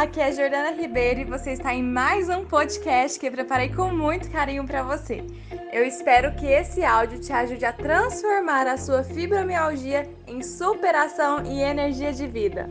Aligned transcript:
aqui 0.00 0.18
é 0.18 0.32
Jordana 0.32 0.70
Ribeiro 0.70 1.20
e 1.20 1.24
você 1.24 1.52
está 1.52 1.74
em 1.74 1.82
mais 1.82 2.30
um 2.30 2.42
podcast 2.46 3.20
que 3.20 3.26
eu 3.26 3.30
preparei 3.30 3.68
com 3.68 3.92
muito 3.92 4.30
carinho 4.30 4.66
para 4.66 4.82
você. 4.82 5.22
Eu 5.70 5.84
espero 5.84 6.34
que 6.36 6.46
esse 6.46 6.82
áudio 6.82 7.20
te 7.20 7.30
ajude 7.30 7.66
a 7.66 7.72
transformar 7.74 8.66
a 8.66 8.78
sua 8.78 9.04
fibromialgia 9.04 10.08
em 10.26 10.42
superação 10.42 11.44
e 11.44 11.60
energia 11.60 12.14
de 12.14 12.26
vida. 12.26 12.66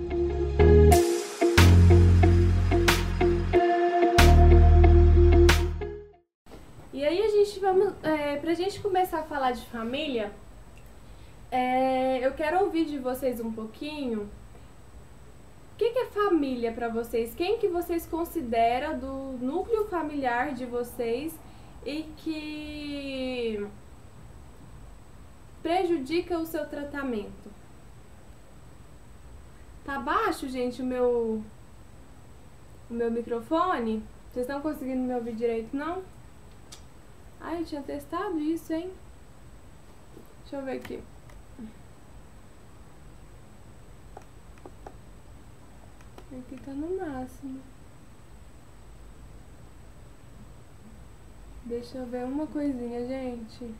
E 6.91 7.05
aí 7.05 7.21
a 7.21 7.29
gente 7.29 7.59
vamos, 7.59 7.93
é, 8.01 8.37
pra 8.37 8.55
gente 8.55 8.79
começar 8.79 9.19
a 9.19 9.23
falar 9.23 9.51
de 9.51 9.63
família, 9.67 10.31
é, 11.51 12.25
eu 12.25 12.31
quero 12.31 12.61
ouvir 12.61 12.85
de 12.85 12.97
vocês 12.97 13.39
um 13.39 13.51
pouquinho 13.51 14.27
que, 15.79 15.91
que 15.91 15.99
é 15.99 16.05
família 16.07 16.73
para 16.73 16.89
vocês? 16.89 17.33
Quem 17.33 17.57
que 17.57 17.69
vocês 17.69 18.05
consideram 18.05 18.99
do 18.99 19.37
núcleo 19.45 19.87
familiar 19.87 20.53
de 20.53 20.65
vocês 20.65 21.33
e 21.85 22.03
que 22.17 23.65
prejudica 25.63 26.37
o 26.37 26.45
seu 26.45 26.67
tratamento? 26.67 27.49
Tá 29.85 29.97
baixo, 29.99 30.49
gente, 30.49 30.81
o 30.81 30.85
meu 30.85 31.41
o 32.89 32.93
meu 32.93 33.09
microfone? 33.09 34.03
Vocês 34.33 34.45
estão 34.45 34.61
conseguindo 34.61 35.01
me 35.01 35.15
ouvir 35.15 35.33
direito, 35.33 35.73
não? 35.73 36.03
Ai, 37.39 37.61
eu 37.61 37.65
tinha 37.65 37.81
testado 37.81 38.37
isso, 38.37 38.73
hein? 38.73 38.91
Deixa 40.41 40.57
eu 40.57 40.61
ver 40.61 40.73
aqui. 40.73 41.01
Aqui 46.31 46.57
tá 46.63 46.71
no 46.71 46.95
máximo. 46.95 47.59
Deixa 51.65 51.97
eu 51.97 52.05
ver 52.05 52.23
uma 52.23 52.45
coisinha, 52.45 53.05
gente. 53.07 53.73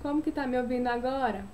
Como 0.00 0.22
que 0.22 0.30
tá 0.30 0.46
me 0.46 0.56
ouvindo 0.58 0.86
agora? 0.86 1.44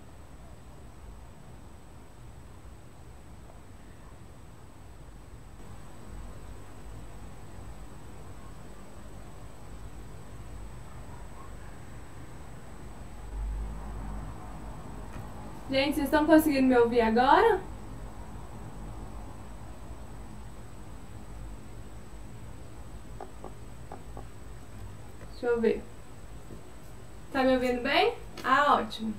Gente, 15.71 15.95
vocês 15.95 16.07
estão 16.07 16.27
conseguindo 16.27 16.67
me 16.67 16.77
ouvir 16.77 17.01
agora? 17.01 17.61
Deixa 25.31 25.47
eu 25.47 25.61
ver. 25.61 25.81
Tá 27.33 27.45
me 27.45 27.55
ouvindo 27.55 27.83
bem? 27.83 28.15
Ah, 28.43 28.81
ótimo. 28.81 29.15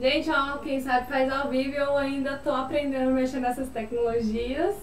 Gente, 0.00 0.28
ó, 0.30 0.58
quem 0.58 0.80
sabe 0.80 1.08
faz 1.08 1.32
ao 1.32 1.48
vivo, 1.48 1.76
eu 1.76 1.96
ainda 1.96 2.36
tô 2.36 2.50
aprendendo 2.50 3.10
a 3.10 3.12
mexer 3.12 3.38
nessas 3.38 3.68
tecnologias. 3.68 4.74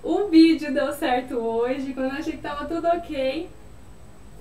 O 0.00 0.28
vídeo 0.28 0.72
deu 0.72 0.92
certo 0.92 1.34
hoje, 1.34 1.92
quando 1.92 2.12
eu 2.12 2.18
achei 2.18 2.34
que 2.34 2.38
tava 2.38 2.66
tudo 2.66 2.86
ok, 2.86 3.50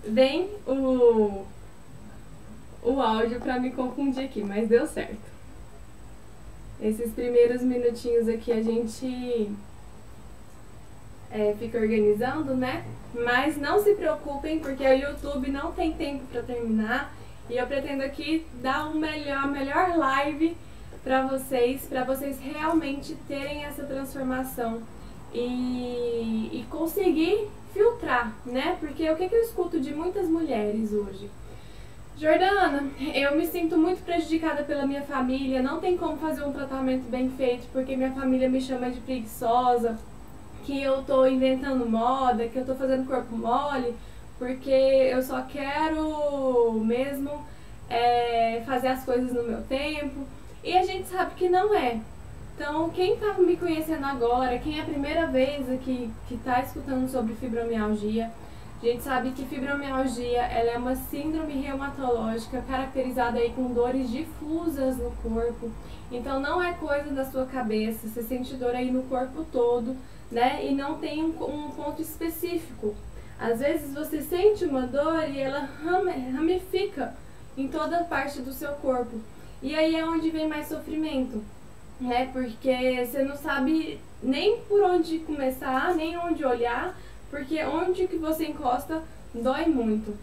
vem 0.06 0.52
o 0.68 1.48
o 2.88 3.02
áudio 3.02 3.40
para 3.40 3.60
me 3.60 3.72
confundir 3.72 4.26
aqui, 4.26 4.44
mas 4.44 4.68
deu 4.68 4.88
certo. 4.88 5.38
Esses 6.82 7.12
primeiros 7.12 7.62
minutinhos 7.62 8.28
aqui 8.28 8.52
a 8.52 8.62
gente 8.62 9.52
é, 11.32 11.56
fica 11.60 11.80
organizando, 11.80 12.56
né? 12.56 12.86
Mas 13.14 13.58
não 13.58 13.84
se 13.84 13.94
preocupem, 13.96 14.60
porque 14.60 14.84
o 14.84 14.94
YouTube 14.94 15.50
não 15.50 15.72
tem 15.72 15.94
tempo 15.94 16.24
para 16.32 16.42
terminar. 16.44 17.14
E 17.50 17.58
eu 17.58 17.66
pretendo 17.66 18.04
aqui 18.04 18.46
dar 18.62 18.90
um 18.90 18.96
melhor, 18.96 19.48
melhor 19.48 19.98
live 19.98 20.56
para 21.04 21.26
vocês, 21.26 21.86
para 21.88 22.04
vocês 22.04 22.38
realmente 22.40 23.16
terem 23.28 23.64
essa 23.64 23.84
transformação 23.84 24.82
e, 25.34 26.50
e 26.52 26.66
conseguir 26.70 27.48
filtrar, 27.74 28.36
né? 28.46 28.78
Porque 28.80 29.10
o 29.10 29.16
que, 29.16 29.30
que 29.30 29.36
eu 29.36 29.42
escuto 29.42 29.80
de 29.80 29.94
muitas 29.94 30.28
mulheres 30.28 30.92
hoje? 30.92 31.30
Jordana, 32.20 32.84
eu 33.14 33.38
me 33.38 33.46
sinto 33.46 33.78
muito 33.78 34.04
prejudicada 34.04 34.64
pela 34.64 34.88
minha 34.88 35.04
família, 35.04 35.62
não 35.62 35.80
tem 35.80 35.96
como 35.96 36.18
fazer 36.18 36.44
um 36.44 36.52
tratamento 36.52 37.08
bem 37.12 37.30
feito 37.30 37.68
porque 37.72 37.96
minha 37.96 38.12
família 38.12 38.50
me 38.50 38.60
chama 38.60 38.90
de 38.90 39.00
preguiçosa, 39.02 40.00
que 40.66 40.82
eu 40.82 41.04
tô 41.04 41.28
inventando 41.28 41.88
moda, 41.88 42.48
que 42.48 42.58
eu 42.58 42.66
tô 42.66 42.74
fazendo 42.74 43.06
corpo 43.06 43.38
mole, 43.38 43.96
porque 44.40 44.72
eu 44.72 45.22
só 45.22 45.44
quero 45.44 46.82
mesmo 46.84 47.46
é, 47.88 48.64
fazer 48.66 48.88
as 48.88 49.06
coisas 49.06 49.32
no 49.32 49.44
meu 49.44 49.62
tempo. 49.62 50.26
E 50.64 50.76
a 50.76 50.84
gente 50.84 51.08
sabe 51.08 51.36
que 51.36 51.48
não 51.48 51.74
é. 51.76 52.00
Então, 52.56 52.90
quem 52.90 53.16
tá 53.18 53.36
me 53.36 53.56
conhecendo 53.56 54.06
agora, 54.06 54.58
quem 54.58 54.80
é 54.80 54.82
a 54.82 54.86
primeira 54.86 55.28
vez 55.28 55.72
aqui 55.72 56.10
que 56.28 56.36
tá 56.38 56.62
escutando 56.62 57.08
sobre 57.08 57.36
fibromialgia, 57.36 58.32
a 58.82 58.86
gente 58.86 59.04
sabe 59.04 59.32
que 59.32 59.46
fibromialgia 59.46 60.44
ela 60.44 60.72
é 60.72 60.78
uma 60.78 60.96
síndrome 60.96 61.54
reumatológica 61.54 62.62
caracterizada 62.62 63.40
aí 63.40 63.52
com 63.52 63.74
dores 63.74 64.10
difusas 64.10 64.98
no 64.98 65.10
corpo. 65.24 65.72
Então 66.12 66.40
não 66.40 66.62
é 66.62 66.74
coisa 66.74 67.10
da 67.12 67.26
sua 67.26 67.46
cabeça, 67.48 68.08
você 68.08 68.22
sente 68.22 68.54
dor 68.54 68.76
aí 68.76 68.92
no 68.92 69.04
corpo 69.04 69.44
todo, 69.52 69.98
né? 70.32 70.64
E 70.64 70.76
não 70.76 71.00
tem 71.00 71.24
um, 71.24 71.30
um 71.30 71.72
ponto 71.72 72.02
específico. 72.02 72.96
Às 73.40 73.60
vezes 73.60 73.94
você 73.94 74.22
sente 74.22 74.66
uma 74.66 74.86
dor 74.86 75.28
e 75.28 75.40
ela 75.40 75.68
ramifica 76.34 77.16
em 77.58 77.68
toda 77.68 78.04
parte 78.04 78.42
do 78.42 78.54
seu 78.54 78.74
corpo. 78.74 79.20
E 79.62 79.76
aí 79.76 79.96
é 79.96 80.06
onde 80.06 80.30
vem 80.30 80.48
mais 80.48 80.68
sofrimento, 80.68 81.44
né? 82.00 82.30
Porque 82.32 83.06
você 83.06 83.24
não 83.24 83.36
sabe 83.36 84.00
nem 84.22 84.62
por 84.62 84.82
onde 84.84 85.18
começar, 85.20 85.96
nem 85.96 86.16
onde 86.16 86.46
olhar 86.46 86.96
porque 87.30 87.64
onde 87.64 88.08
que 88.08 88.18
você 88.18 88.46
encosta 88.46 89.04
dói 89.34 89.66
muito. 89.66 90.18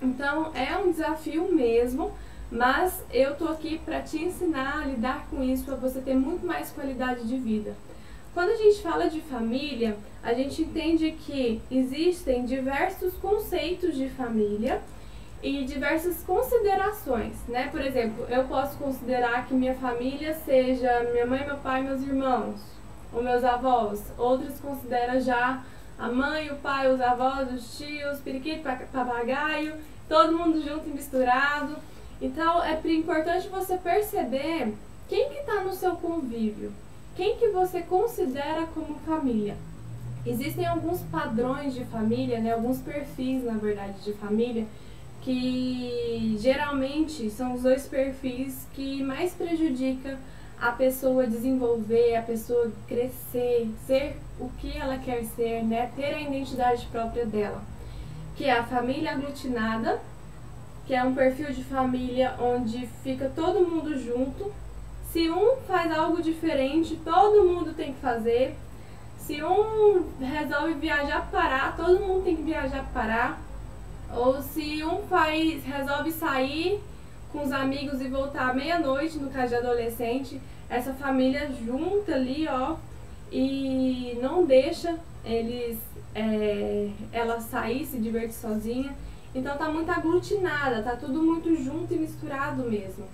Então 0.00 0.52
é 0.54 0.76
um 0.76 0.90
desafio 0.90 1.52
mesmo, 1.52 2.12
mas 2.50 3.02
eu 3.10 3.34
tô 3.36 3.48
aqui 3.48 3.78
para 3.78 4.00
te 4.00 4.22
ensinar 4.22 4.82
a 4.82 4.86
lidar 4.86 5.26
com 5.30 5.42
isso 5.42 5.64
para 5.64 5.76
você 5.76 6.00
ter 6.00 6.14
muito 6.14 6.44
mais 6.44 6.70
qualidade 6.70 7.26
de 7.26 7.36
vida. 7.36 7.74
Quando 8.34 8.50
a 8.50 8.56
gente 8.56 8.80
fala 8.80 9.08
de 9.08 9.20
família, 9.20 9.96
a 10.22 10.32
gente 10.32 10.62
entende 10.62 11.12
que 11.12 11.60
existem 11.70 12.44
diversos 12.44 13.14
conceitos 13.14 13.94
de 13.94 14.08
família 14.08 14.80
e 15.42 15.64
diversas 15.64 16.22
considerações, 16.22 17.34
né? 17.48 17.68
Por 17.70 17.80
exemplo, 17.80 18.24
eu 18.28 18.44
posso 18.44 18.78
considerar 18.78 19.46
que 19.46 19.54
minha 19.54 19.74
família 19.74 20.34
seja 20.46 21.02
minha 21.12 21.26
mãe, 21.26 21.44
meu 21.44 21.56
pai, 21.56 21.82
meus 21.82 22.00
irmãos, 22.02 22.60
ou 23.12 23.22
meus 23.22 23.44
avós. 23.44 24.00
Outros 24.16 24.58
consideram 24.60 25.20
já 25.20 25.62
a 25.98 26.08
mãe, 26.08 26.50
o 26.50 26.56
pai, 26.56 26.92
os 26.92 27.00
avós, 27.00 27.52
os 27.52 27.76
tios, 27.76 28.18
periquito, 28.20 28.62
papagaio, 28.92 29.74
todo 30.08 30.36
mundo 30.36 30.62
junto 30.62 30.88
e 30.88 30.92
misturado. 30.92 31.76
Então 32.20 32.62
é 32.62 32.80
importante 32.92 33.48
você 33.48 33.76
perceber 33.76 34.74
quem 35.08 35.28
que 35.28 35.38
está 35.40 35.62
no 35.62 35.72
seu 35.72 35.96
convívio, 35.96 36.72
quem 37.16 37.36
que 37.36 37.48
você 37.48 37.80
considera 37.82 38.66
como 38.74 38.94
família. 39.06 39.56
Existem 40.24 40.66
alguns 40.66 41.00
padrões 41.02 41.74
de 41.74 41.84
família, 41.84 42.38
né, 42.38 42.52
alguns 42.52 42.78
perfis, 42.78 43.42
na 43.44 43.54
verdade, 43.54 44.00
de 44.04 44.12
família, 44.12 44.66
que 45.20 46.36
geralmente 46.40 47.28
são 47.30 47.54
os 47.54 47.62
dois 47.62 47.86
perfis 47.86 48.66
que 48.74 49.02
mais 49.02 49.32
prejudicam 49.34 50.16
a 50.62 50.70
pessoa 50.70 51.26
desenvolver, 51.26 52.14
a 52.14 52.22
pessoa 52.22 52.70
crescer, 52.86 53.68
ser 53.84 54.16
o 54.38 54.48
que 54.48 54.78
ela 54.78 54.96
quer 54.96 55.24
ser, 55.24 55.64
né? 55.64 55.90
Ter 55.96 56.14
a 56.14 56.20
identidade 56.20 56.86
própria 56.86 57.26
dela. 57.26 57.60
Que 58.36 58.44
é 58.44 58.52
a 58.52 58.62
família 58.62 59.10
aglutinada, 59.10 60.00
que 60.86 60.94
é 60.94 61.02
um 61.02 61.16
perfil 61.16 61.52
de 61.52 61.64
família 61.64 62.36
onde 62.40 62.86
fica 63.02 63.28
todo 63.34 63.68
mundo 63.68 63.98
junto. 63.98 64.52
Se 65.10 65.28
um 65.28 65.56
faz 65.66 65.90
algo 65.90 66.22
diferente, 66.22 66.94
todo 67.04 67.44
mundo 67.44 67.74
tem 67.74 67.92
que 67.92 68.00
fazer. 68.00 68.56
Se 69.18 69.42
um 69.42 70.04
resolve 70.20 70.74
viajar 70.74 71.28
para 71.28 71.40
parar, 71.42 71.76
todo 71.76 71.98
mundo 71.98 72.22
tem 72.22 72.36
que 72.36 72.42
viajar 72.42 72.84
para 72.92 73.02
parar. 73.02 73.42
Ou 74.14 74.40
se 74.40 74.84
um 74.84 75.02
faz, 75.08 75.64
resolve 75.64 76.12
sair 76.12 76.80
com 77.32 77.42
os 77.42 77.50
amigos 77.50 78.00
e 78.00 78.08
voltar 78.08 78.50
à 78.50 78.54
meia-noite, 78.54 79.18
no 79.18 79.30
caso 79.30 79.48
de 79.48 79.54
adolescente, 79.56 80.40
essa 80.72 80.94
família 80.94 81.50
junta 81.52 82.14
ali, 82.14 82.48
ó, 82.48 82.76
e 83.30 84.18
não 84.22 84.46
deixa 84.46 84.98
eles 85.22 85.78
é, 86.14 86.88
ela 87.12 87.40
sair, 87.40 87.84
se 87.84 87.98
divertir 87.98 88.32
sozinha. 88.32 88.96
Então 89.34 89.56
tá 89.56 89.68
muito 89.70 89.90
aglutinada, 89.90 90.82
tá 90.82 90.96
tudo 90.96 91.22
muito 91.22 91.54
junto 91.62 91.92
e 91.92 91.98
misturado 91.98 92.64
mesmo. 92.70 93.04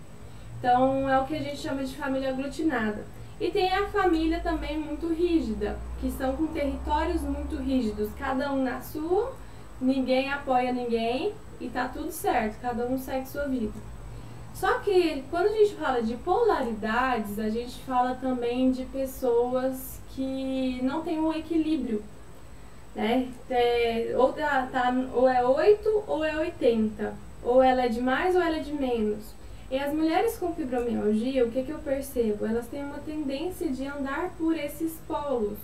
Então 0.59 1.11
é 1.11 1.19
o 1.19 1.27
que 1.27 1.35
a 1.35 1.43
gente 1.43 1.59
chama 1.59 1.83
de 1.83 1.97
família 1.97 2.31
aglutinada. 2.31 3.05
E 3.41 3.51
tem 3.51 3.73
a 3.73 3.89
família 3.89 4.39
também 4.39 4.79
muito 4.79 5.13
rígida, 5.13 5.79
que 6.01 6.11
são 6.13 6.37
com 6.37 6.47
territórios 6.49 7.23
muito 7.23 7.57
rígidos, 7.57 8.09
cada 8.17 8.53
um 8.53 8.63
na 8.63 8.81
sua, 8.81 9.33
ninguém 9.81 10.33
apoia 10.33 10.73
ninguém 10.73 11.33
e 11.61 11.69
tá 11.69 11.89
tudo 11.89 12.11
certo, 12.13 12.61
cada 12.61 12.87
um 12.87 12.99
segue 12.99 13.29
sua 13.29 13.47
vida. 13.47 13.73
Só 14.55 14.79
que 14.81 15.25
quando 15.31 15.47
a 15.47 15.53
gente 15.53 15.75
fala 15.75 16.03
de 16.03 16.17
polaridades, 16.17 17.39
a 17.39 17.49
gente 17.49 17.79
fala 17.85 18.15
também 18.17 18.73
de 18.73 18.85
pessoas 18.87 20.01
que 20.11 20.81
não 20.83 21.03
têm 21.03 21.21
um 21.21 21.33
equilíbrio. 21.33 22.03
Né? 22.95 23.29
É, 23.49 24.15
ou, 24.17 24.33
tá, 24.33 24.69
tá, 24.73 24.93
ou 25.15 25.29
é 25.29 25.45
8 25.45 26.05
ou 26.07 26.25
é 26.25 26.37
80. 26.37 27.15
Ou 27.45 27.63
ela 27.63 27.85
é 27.85 27.89
de 27.89 28.01
mais 28.01 28.35
ou 28.35 28.43
ela 28.43 28.57
é 28.57 28.61
de 28.61 28.73
menos. 28.73 29.39
E 29.71 29.79
as 29.79 29.93
mulheres 29.93 30.37
com 30.39 30.55
fibromialgia, 30.55 31.45
o 31.45 31.51
que, 31.51 31.63
que 31.63 31.71
eu 31.71 31.79
percebo? 31.79 32.47
Elas 32.47 32.67
têm 32.69 32.83
uma 32.83 32.99
tendência 32.99 33.69
de 33.69 33.87
andar 33.87 34.31
por 34.39 34.57
esses 34.57 34.95
polos. 35.07 35.59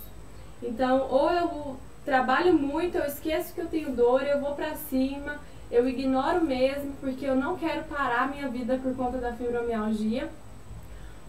Então, 0.63 1.09
ou 1.11 1.31
eu 1.33 1.77
trabalho 2.05 2.53
muito, 2.53 2.99
eu 2.99 3.05
esqueço 3.07 3.55
que 3.55 3.61
eu 3.61 3.67
tenho 3.67 3.97
dor, 3.97 4.23
eu 4.23 4.41
vou 4.41 4.55
para 4.55 4.75
cima, 4.75 5.41
eu 5.75 5.89
ignoro 5.89 6.45
mesmo 6.45 6.93
porque 7.01 7.27
eu 7.27 7.35
não 7.35 7.57
quero 7.57 7.83
parar 7.85 8.31
minha 8.31 8.49
vida 8.49 8.79
por 8.81 8.95
conta 8.95 9.19
da 9.19 9.33
fibromialgia. 9.33 10.29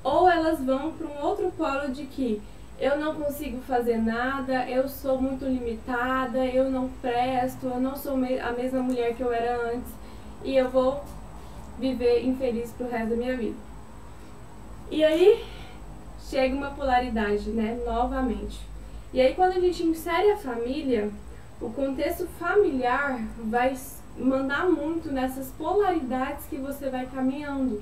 Ou 0.03 0.29
elas 0.29 0.63
vão 0.63 0.91
para 0.91 1.07
um 1.07 1.25
outro 1.25 1.51
polo 1.57 1.91
de 1.91 2.05
que 2.05 2.39
eu 2.79 2.95
não 2.99 3.15
consigo 3.15 3.59
fazer 3.61 3.97
nada, 3.97 4.69
eu 4.69 4.87
sou 4.87 5.19
muito 5.19 5.45
limitada, 5.45 6.45
eu 6.45 6.69
não 6.69 6.89
presto, 7.01 7.65
eu 7.65 7.79
não 7.79 7.95
sou 7.95 8.13
a 8.13 8.51
mesma 8.51 8.81
mulher 8.83 9.15
que 9.15 9.23
eu 9.23 9.33
era 9.33 9.73
antes 9.73 9.91
e 10.43 10.55
eu 10.55 10.69
vou 10.69 11.03
viver 11.79 12.23
infeliz 12.23 12.71
pro 12.71 12.87
resto 12.87 13.09
da 13.09 13.15
minha 13.15 13.35
vida. 13.35 13.57
E 14.91 15.03
aí 15.03 15.43
chega 16.29 16.55
uma 16.55 16.69
polaridade, 16.69 17.49
né, 17.49 17.81
novamente. 17.83 18.59
E 19.11 19.19
aí 19.19 19.33
quando 19.33 19.53
a 19.53 19.59
gente 19.59 19.81
insere 19.81 20.29
a 20.31 20.37
família, 20.37 21.09
o 21.59 21.71
contexto 21.71 22.27
familiar 22.37 23.19
vai 23.45 23.75
mandar 24.17 24.65
muito 24.69 25.11
nessas 25.11 25.47
polaridades 25.51 26.45
que 26.45 26.57
você 26.57 26.89
vai 26.89 27.05
caminhando. 27.07 27.81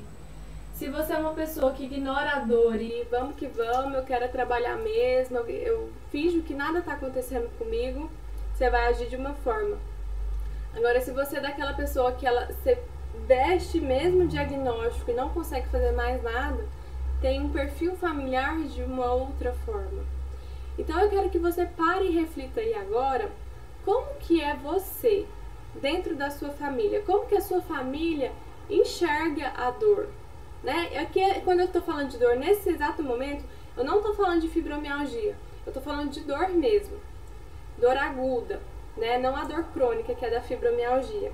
Se 0.76 0.90
você 0.90 1.14
é 1.14 1.18
uma 1.18 1.34
pessoa 1.34 1.72
que 1.72 1.86
ignora 1.86 2.32
a 2.32 2.40
dor 2.40 2.82
e 2.82 3.08
vamos 3.10 3.36
que 3.36 3.48
vamos, 3.48 3.94
eu 3.94 4.04
quero 4.04 4.28
trabalhar 4.32 4.76
mesmo, 4.78 5.38
eu, 5.38 5.48
eu 5.48 5.90
finjo 6.12 6.42
que 6.42 6.54
nada 6.54 6.80
está 6.80 6.94
acontecendo 6.94 7.50
comigo, 7.58 8.10
você 8.54 8.70
vai 8.70 8.88
agir 8.88 9.08
de 9.08 9.16
uma 9.16 9.34
forma. 9.36 9.78
Agora, 10.76 11.00
se 11.02 11.12
você 11.12 11.38
é 11.38 11.42
daquela 11.42 11.74
pessoa 11.74 12.14
que 12.14 12.26
ela 12.26 12.48
você 12.48 12.82
veste 13.28 13.80
mesmo 13.80 14.28
diagnóstico 14.28 15.12
e 15.12 15.14
não 15.14 15.30
consegue 15.30 15.68
fazer 15.68 15.92
mais 15.92 16.22
nada, 16.24 16.66
tem 17.22 17.40
um 17.40 17.50
perfil 17.50 17.96
familiar 17.96 18.58
de 18.64 18.82
uma 18.84 19.14
outra 19.14 19.54
forma. 19.66 20.04
Então 20.78 21.00
eu 21.00 21.10
quero 21.10 21.30
que 21.30 21.38
você 21.38 21.66
pare 21.66 22.08
e 22.08 22.20
reflita 22.20 22.60
aí 22.60 22.74
agora 22.74 23.30
como 23.86 24.16
que 24.16 24.42
é 24.42 24.56
você 24.56 25.28
dentro 25.76 26.16
da 26.16 26.30
sua 26.30 26.50
família? 26.50 27.02
Como 27.02 27.26
que 27.26 27.36
a 27.36 27.42
sua 27.42 27.62
família 27.62 28.32
enxerga 28.70 29.52
a 29.56 29.72
dor? 29.72 30.10
Né? 30.64 30.98
Aqui, 31.00 31.20
quando 31.44 31.60
eu 31.60 31.66
estou 31.66 31.82
falando 31.82 32.10
de 32.10 32.18
dor 32.18 32.36
nesse 32.38 32.70
exato 32.70 33.04
momento, 33.04 33.44
eu 33.76 33.84
não 33.84 33.98
estou 33.98 34.14
falando 34.14 34.42
de 34.42 34.48
fibromialgia, 34.48 35.36
eu 35.66 35.70
estou 35.70 35.84
falando 35.84 36.10
de 36.10 36.22
dor 36.22 36.50
mesmo, 36.50 36.98
dor 37.78 37.98
aguda, 37.98 38.62
né? 38.96 39.18
não 39.18 39.36
a 39.36 39.44
dor 39.44 39.66
crônica 39.74 40.14
que 40.14 40.26
é 40.26 40.30
da 40.30 40.42
fibromialgia. 40.42 41.32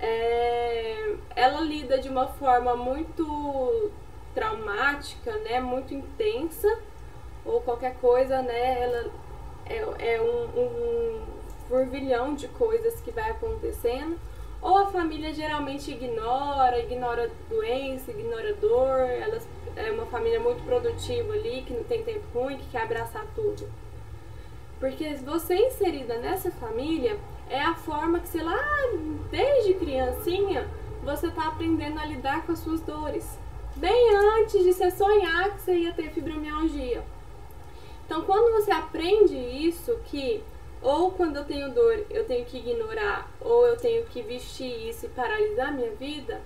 É, 0.00 1.16
ela 1.34 1.60
lida 1.60 1.98
de 1.98 2.08
uma 2.08 2.26
forma 2.26 2.76
muito 2.76 3.90
traumática, 4.34 5.32
né? 5.38 5.60
muito 5.60 5.94
intensa, 5.94 6.68
ou 7.44 7.60
qualquer 7.62 7.94
coisa, 7.96 8.42
né? 8.42 8.82
ela 8.82 9.10
é, 9.66 10.14
é 10.14 10.20
um, 10.20 10.60
um 10.60 11.37
turvilhão 11.68 12.34
de 12.34 12.48
coisas 12.48 13.00
que 13.00 13.10
vai 13.10 13.30
acontecendo, 13.30 14.18
ou 14.60 14.78
a 14.78 14.86
família 14.86 15.32
geralmente 15.32 15.92
ignora, 15.92 16.80
ignora 16.80 17.30
doença, 17.48 18.10
ignora 18.10 18.54
dor, 18.54 18.98
elas, 19.08 19.46
é 19.76 19.90
uma 19.92 20.06
família 20.06 20.40
muito 20.40 20.64
produtiva 20.64 21.32
ali, 21.32 21.62
que 21.66 21.72
não 21.72 21.84
tem 21.84 22.02
tempo 22.02 22.24
ruim, 22.34 22.56
que 22.56 22.70
quer 22.70 22.82
abraçar 22.82 23.24
tudo. 23.34 23.68
Porque 24.80 25.14
você 25.16 25.54
inserida 25.54 26.18
nessa 26.18 26.50
família 26.50 27.18
é 27.48 27.60
a 27.60 27.74
forma 27.74 28.20
que, 28.20 28.28
sei 28.28 28.42
lá, 28.42 28.58
desde 29.30 29.74
criancinha, 29.74 30.68
você 31.02 31.28
está 31.28 31.48
aprendendo 31.48 31.98
a 31.98 32.04
lidar 32.04 32.44
com 32.44 32.52
as 32.52 32.58
suas 32.58 32.80
dores. 32.80 33.38
Bem 33.76 34.16
antes 34.16 34.64
de 34.64 34.72
você 34.72 34.90
sonhar 34.90 35.54
que 35.54 35.62
você 35.62 35.74
ia 35.74 35.92
ter 35.92 36.10
fibromialgia. 36.10 37.02
Então, 38.04 38.22
quando 38.22 38.52
você 38.54 38.70
aprende 38.70 39.36
isso, 39.36 39.96
que 40.06 40.42
ou 40.82 41.10
quando 41.12 41.36
eu 41.36 41.44
tenho 41.44 41.72
dor 41.72 42.04
eu 42.10 42.24
tenho 42.26 42.44
que 42.44 42.58
ignorar, 42.58 43.30
ou 43.40 43.66
eu 43.66 43.76
tenho 43.76 44.04
que 44.06 44.22
vestir 44.22 44.88
isso 44.88 45.06
e 45.06 45.08
paralisar 45.08 45.72
minha 45.72 45.90
vida, 45.90 46.40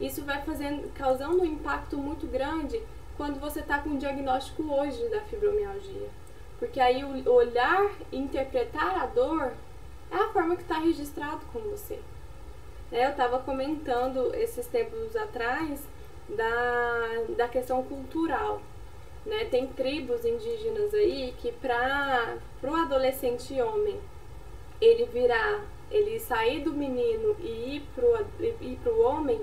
isso 0.00 0.22
vai 0.22 0.42
fazendo, 0.42 0.92
causando 0.94 1.42
um 1.42 1.44
impacto 1.44 1.96
muito 1.96 2.26
grande 2.26 2.80
quando 3.16 3.38
você 3.38 3.60
está 3.60 3.78
com 3.78 3.90
o 3.90 3.98
diagnóstico 3.98 4.62
hoje 4.64 5.08
da 5.08 5.20
fibromialgia. 5.22 6.08
Porque 6.58 6.80
aí 6.80 7.04
o 7.04 7.30
olhar 7.30 7.90
e 8.10 8.18
interpretar 8.18 9.02
a 9.02 9.06
dor 9.06 9.52
é 10.10 10.16
a 10.16 10.28
forma 10.28 10.56
que 10.56 10.62
está 10.62 10.78
registrado 10.78 11.40
com 11.52 11.60
você. 11.60 12.00
É, 12.90 13.06
eu 13.06 13.10
estava 13.10 13.38
comentando 13.40 14.34
esses 14.34 14.66
tempos 14.66 15.16
atrás 15.16 15.82
da, 16.28 17.34
da 17.36 17.48
questão 17.48 17.82
cultural. 17.82 18.60
Né? 19.24 19.46
Tem 19.46 19.66
tribos 19.66 20.24
indígenas 20.24 20.92
aí 20.92 21.34
que 21.38 21.50
para 21.52 22.36
o 22.62 22.74
adolescente 22.74 23.60
homem 23.60 23.98
ele 24.80 25.04
virar, 25.06 25.64
ele 25.90 26.18
sair 26.20 26.60
do 26.60 26.72
menino 26.72 27.36
e 27.40 27.76
ir 27.76 27.82
pro, 27.94 28.26
ir 28.40 28.78
pro 28.82 29.00
homem, 29.00 29.40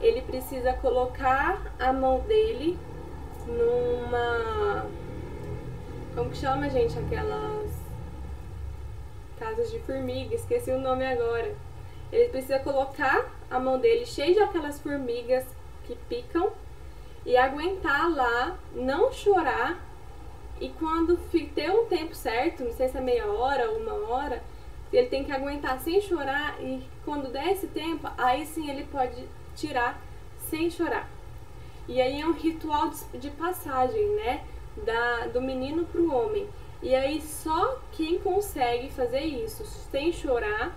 ele 0.00 0.20
precisa 0.22 0.74
colocar 0.74 1.74
a 1.78 1.92
mão 1.92 2.20
dele 2.20 2.78
numa. 3.46 4.86
Como 6.14 6.30
que 6.30 6.36
chama, 6.36 6.68
gente? 6.68 6.98
Aquelas 6.98 7.70
casas 9.38 9.70
de 9.70 9.78
formiga, 9.80 10.34
esqueci 10.34 10.70
o 10.70 10.78
nome 10.78 11.06
agora. 11.06 11.54
Ele 12.12 12.28
precisa 12.28 12.58
colocar 12.58 13.32
a 13.50 13.58
mão 13.58 13.78
dele 13.78 14.06
cheia 14.06 14.34
de 14.34 14.40
aquelas 14.40 14.78
formigas 14.80 15.44
que 15.84 15.96
picam 16.08 16.52
e 17.24 17.36
aguentar 17.36 18.10
lá, 18.10 18.56
não 18.74 19.12
chorar. 19.12 19.82
E 20.60 20.68
quando 20.68 21.16
ter 21.54 21.70
um 21.70 21.86
tempo 21.86 22.14
certo, 22.14 22.64
não 22.64 22.72
sei 22.72 22.88
se 22.88 22.96
é 22.96 23.00
meia 23.00 23.26
hora 23.26 23.70
ou 23.70 23.78
uma 23.78 24.08
hora, 24.08 24.42
ele 24.92 25.08
tem 25.08 25.24
que 25.24 25.32
aguentar 25.32 25.80
sem 25.80 26.00
chorar 26.00 26.56
e 26.60 26.82
quando 27.04 27.32
der 27.32 27.52
esse 27.52 27.66
tempo, 27.66 28.08
aí 28.16 28.46
sim 28.46 28.70
ele 28.70 28.84
pode 28.84 29.28
tirar 29.56 30.00
sem 30.48 30.70
chorar. 30.70 31.08
E 31.88 32.00
aí 32.00 32.20
é 32.20 32.26
um 32.26 32.32
ritual 32.32 32.90
de, 33.12 33.30
passagem, 33.30 34.06
né? 34.16 34.44
Da, 34.84 35.26
do 35.26 35.40
menino 35.40 35.84
para 35.84 36.00
o 36.00 36.12
homem. 36.12 36.48
E 36.82 36.94
aí 36.94 37.20
só 37.20 37.78
quem 37.92 38.18
consegue 38.18 38.90
fazer 38.90 39.20
isso 39.20 39.64
sem 39.64 40.12
chorar 40.12 40.76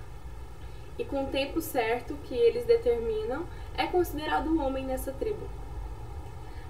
e 0.97 1.03
com 1.03 1.23
o 1.23 1.27
tempo 1.27 1.61
certo 1.61 2.15
que 2.23 2.33
eles 2.33 2.65
determinam 2.65 3.45
é 3.75 3.85
considerado 3.87 4.49
um 4.49 4.65
homem 4.65 4.85
nessa 4.85 5.11
tribo. 5.11 5.47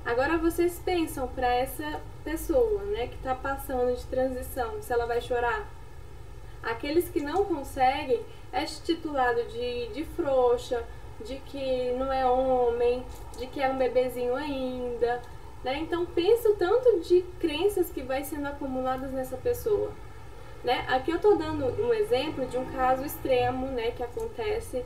Agora 0.07 0.37
vocês 0.37 0.81
pensam 0.85 1.27
para 1.27 1.53
essa 1.53 1.99
pessoa, 2.23 2.81
né, 2.83 3.07
que 3.07 3.15
está 3.15 3.35
passando 3.35 3.93
de 3.93 4.05
transição, 4.05 4.81
se 4.81 4.93
ela 4.93 5.05
vai 5.05 5.19
chorar. 5.19 5.67
Aqueles 6.63 7.09
que 7.09 7.19
não 7.19 7.43
conseguem 7.43 8.21
é 8.53 8.63
titulado 8.63 9.43
de, 9.49 9.87
de 9.89 10.05
frouxa, 10.05 10.81
de 11.25 11.35
que 11.39 11.91
não 11.99 12.09
é 12.09 12.25
homem, 12.25 13.05
de 13.37 13.47
que 13.47 13.61
é 13.61 13.67
um 13.69 13.77
bebezinho 13.77 14.33
ainda. 14.33 15.21
Né? 15.61 15.79
Então 15.79 16.05
pensa 16.05 16.51
o 16.51 16.55
tanto 16.55 17.01
de 17.01 17.23
crenças 17.37 17.89
que 17.89 18.01
vai 18.01 18.23
sendo 18.23 18.47
acumuladas 18.47 19.11
nessa 19.11 19.35
pessoa. 19.35 19.91
Né? 20.63 20.85
Aqui 20.87 21.11
eu 21.11 21.17
estou 21.17 21.37
dando 21.37 21.65
um 21.83 21.93
exemplo 21.93 22.45
de 22.45 22.57
um 22.57 22.63
caso 22.71 23.03
extremo 23.03 23.67
né, 23.67 23.91
que 23.91 24.03
acontece 24.03 24.85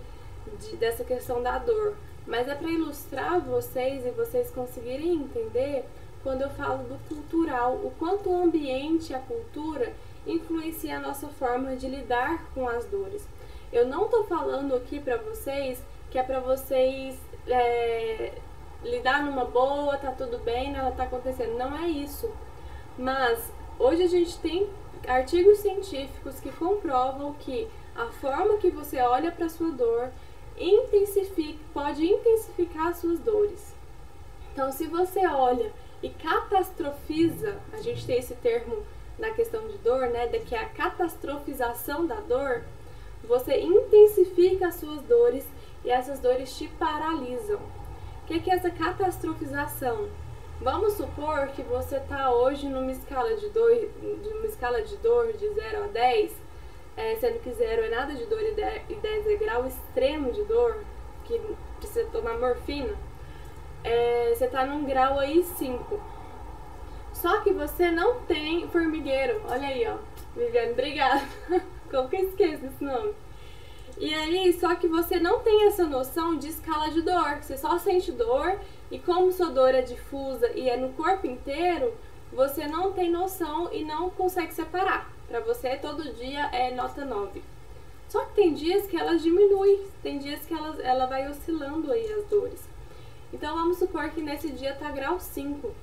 de, 0.60 0.78
dessa 0.78 1.04
questão 1.04 1.44
da 1.44 1.60
dor. 1.60 1.96
Mas 2.26 2.48
é 2.48 2.56
para 2.56 2.70
ilustrar 2.70 3.40
vocês 3.40 4.06
e 4.06 4.12
vocês 4.12 4.52
conseguirem 4.52 5.14
entender 5.14 5.86
quando 6.24 6.44
eu 6.44 6.50
falo 6.52 6.84
do 6.84 6.98
cultural, 7.08 7.74
o 7.74 7.92
quanto 7.98 8.30
o 8.30 8.44
ambiente, 8.44 9.14
a 9.14 9.20
cultura, 9.20 9.92
influencia 10.26 10.98
a 10.98 11.00
nossa 11.00 11.28
forma 11.28 11.76
de 11.76 11.88
lidar 11.88 12.46
com 12.54 12.68
as 12.70 12.86
dores. 12.86 13.28
Eu 13.74 13.88
não 13.88 14.06
estou 14.06 14.24
falando 14.26 14.76
aqui 14.76 15.00
para 15.00 15.18
vocês 15.18 15.82
que 16.12 16.20
é 16.20 16.24
para 16.24 16.42
vocês 16.42 17.18
é, 17.48 18.34
lidar 18.84 19.24
numa 19.24 19.46
boa, 19.46 19.98
tá 19.98 20.12
tudo 20.12 20.38
bem, 20.40 20.72
nada 20.72 20.92
tá 20.92 21.04
acontecendo. 21.04 21.58
Não 21.58 21.76
é 21.76 21.88
isso. 21.88 22.30
Mas 22.98 23.40
hoje 23.80 24.04
a 24.04 24.08
gente 24.08 24.38
tem 24.40 24.70
artigos 25.08 25.60
científicos 25.60 26.40
que 26.40 26.52
comprovam 26.52 27.34
que 27.34 27.68
a 27.96 28.08
forma 28.08 28.58
que 28.58 28.70
você 28.70 29.00
olha 29.02 29.32
para 29.32 29.50
sua 29.50 29.72
dor 29.72 30.10
intensifica, 30.62 31.60
pode 31.74 32.06
intensificar 32.06 32.88
as 32.88 32.98
suas 32.98 33.20
dores. 33.20 33.74
Então, 34.54 34.72
se 34.72 34.86
você 34.88 35.26
olha 35.28 35.72
e 36.04 36.10
catastrofiza, 36.10 37.58
a 37.74 37.82
gente 37.82 38.06
tem 38.06 38.20
esse 38.20 38.36
termo 38.36 38.84
na 39.18 39.32
questão 39.32 39.68
de 39.68 39.78
dor, 39.78 40.08
né, 40.08 40.28
que 40.28 40.56
é 40.56 40.60
a 40.60 40.70
catastrofização 40.70 42.06
da 42.06 42.16
dor, 42.16 42.64
você 43.24 43.60
intensifica 43.62 44.68
as 44.68 44.76
suas 44.76 45.02
dores 45.04 45.46
e 45.86 45.90
essas 45.92 46.20
dores 46.20 46.58
te 46.58 46.68
paralisam. 46.80 47.60
O 48.24 48.26
que 48.26 48.50
é 48.50 48.54
essa 48.54 48.70
catastrofização? 48.70 50.10
Vamos 50.60 50.94
supor 50.94 51.48
que 51.50 51.64
você 51.64 51.98
está 51.98 52.32
hoje 52.32 52.68
numa 52.68 52.92
escala 52.92 53.36
de 53.36 53.50
dor, 53.50 53.72
de 53.76 54.30
uma 54.30 54.46
escala 54.46 54.82
de 54.82 54.96
dor 54.98 55.34
de 55.34 55.50
0 55.50 55.84
a 55.84 55.88
10, 55.88 56.32
é, 57.02 57.16
sendo 57.16 57.40
que 57.40 57.52
0 57.52 57.84
é 57.84 57.90
nada 57.90 58.14
de 58.14 58.26
dor 58.26 58.42
e 58.42 58.52
10 58.96 59.28
é 59.28 59.36
grau 59.36 59.66
extremo 59.66 60.32
de 60.32 60.44
dor, 60.44 60.84
que 61.26 61.42
precisa 61.80 62.08
tomar 62.12 62.38
morfina, 62.38 62.94
é, 63.84 64.34
você 64.36 64.46
está 64.46 64.66
num 64.66 64.86
grau 64.86 65.20
aí 65.20 65.44
5. 65.44 66.00
Só 67.14 67.42
que 67.42 67.52
você 67.52 67.90
não 67.90 68.22
tem 68.22 68.68
formigueiro. 68.68 69.42
Olha 69.48 69.68
aí, 69.68 69.88
ó. 69.88 69.98
Viviane, 70.36 70.72
obrigada. 70.72 71.24
Como 71.90 72.08
que 72.08 72.16
eu 72.16 72.30
esqueço 72.30 72.66
esse 72.68 72.84
nome? 72.84 73.14
E 73.98 74.14
aí, 74.14 74.54
só 74.54 74.76
que 74.76 74.88
você 74.88 75.20
não 75.20 75.40
tem 75.40 75.68
essa 75.68 75.86
noção 75.86 76.38
de 76.38 76.48
escala 76.50 76.90
de 76.90 77.02
dor. 77.02 77.38
Você 77.42 77.58
só 77.58 77.78
sente 77.78 78.12
dor 78.12 78.60
e 78.90 78.98
como 78.98 79.32
sua 79.32 79.50
dor 79.50 79.76
é 79.76 79.82
difusa 79.82 80.50
e 80.56 80.70
é 80.70 80.78
no 80.78 80.94
corpo 80.94 81.28
inteiro, 81.28 81.94
você 82.32 82.66
não 82.68 82.94
tem 82.94 83.10
noção 83.12 83.70
e 83.72 83.84
não 83.84 84.10
consegue 84.10 84.54
separar. 84.54 85.12
Para 85.32 85.40
você, 85.40 85.78
todo 85.78 86.14
dia 86.16 86.50
é 86.52 86.76
nota 86.76 87.06
9. 87.06 87.42
Só 88.10 88.26
que 88.26 88.36
tem 88.36 88.54
dias 88.54 88.86
que 88.86 88.98
elas 88.98 89.24
diminuem, 89.24 89.80
tem 90.04 90.20
dias 90.20 90.42
que 90.46 90.54
ela, 90.54 90.76
ela 90.82 91.06
vai 91.06 91.30
oscilando 91.30 91.90
aí 91.90 92.06
as 92.12 92.26
dores. 92.26 92.60
Então 93.32 93.56
vamos 93.56 93.78
supor 93.78 94.10
que 94.10 94.22
nesse 94.22 94.52
dia 94.52 94.76
tá 94.76 94.92
grau 94.92 95.22
5. 95.22 95.74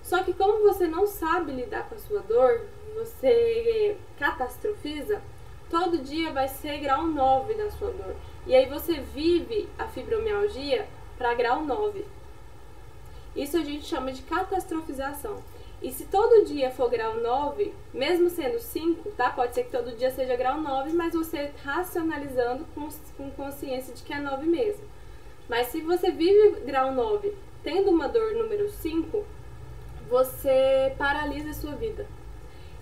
Só 0.00 0.22
que 0.22 0.32
como 0.32 0.62
você 0.62 0.86
não 0.86 1.08
sabe 1.08 1.50
lidar 1.50 1.88
com 1.88 1.96
a 1.96 1.98
sua 1.98 2.20
dor, 2.20 2.66
você 2.94 3.96
catastrofiza, 4.16 5.20
todo 5.68 5.98
dia 5.98 6.30
vai 6.30 6.46
ser 6.46 6.78
grau 6.78 7.04
9 7.04 7.54
da 7.54 7.72
sua 7.72 7.90
dor. 7.90 8.14
E 8.46 8.54
aí 8.54 8.66
você 8.66 9.00
vive 9.00 9.68
a 9.76 9.88
fibromialgia 9.88 10.86
para 11.18 11.34
grau 11.34 11.64
9. 11.64 12.04
Isso 13.34 13.56
a 13.56 13.64
gente 13.64 13.86
chama 13.86 14.12
de 14.12 14.22
catastrofização. 14.22 15.42
E 15.84 15.92
se 15.92 16.06
todo 16.06 16.46
dia 16.46 16.70
for 16.70 16.88
grau 16.88 17.20
9, 17.20 17.74
mesmo 17.92 18.30
sendo 18.30 18.58
5, 18.58 19.10
tá? 19.10 19.28
Pode 19.28 19.54
ser 19.54 19.64
que 19.64 19.70
todo 19.70 19.94
dia 19.94 20.10
seja 20.10 20.34
grau 20.34 20.58
9, 20.58 20.94
mas 20.94 21.12
você 21.12 21.52
racionalizando 21.62 22.64
com, 22.74 22.88
com 23.18 23.30
consciência 23.32 23.92
de 23.92 24.02
que 24.02 24.14
é 24.14 24.18
9 24.18 24.46
mesmo. 24.46 24.82
Mas 25.46 25.66
se 25.66 25.82
você 25.82 26.10
vive 26.10 26.60
grau 26.60 26.90
9 26.90 27.34
tendo 27.62 27.90
uma 27.90 28.08
dor 28.08 28.32
número 28.32 28.70
5, 28.70 29.26
você 30.08 30.94
paralisa 30.96 31.50
a 31.50 31.54
sua 31.54 31.72
vida. 31.72 32.06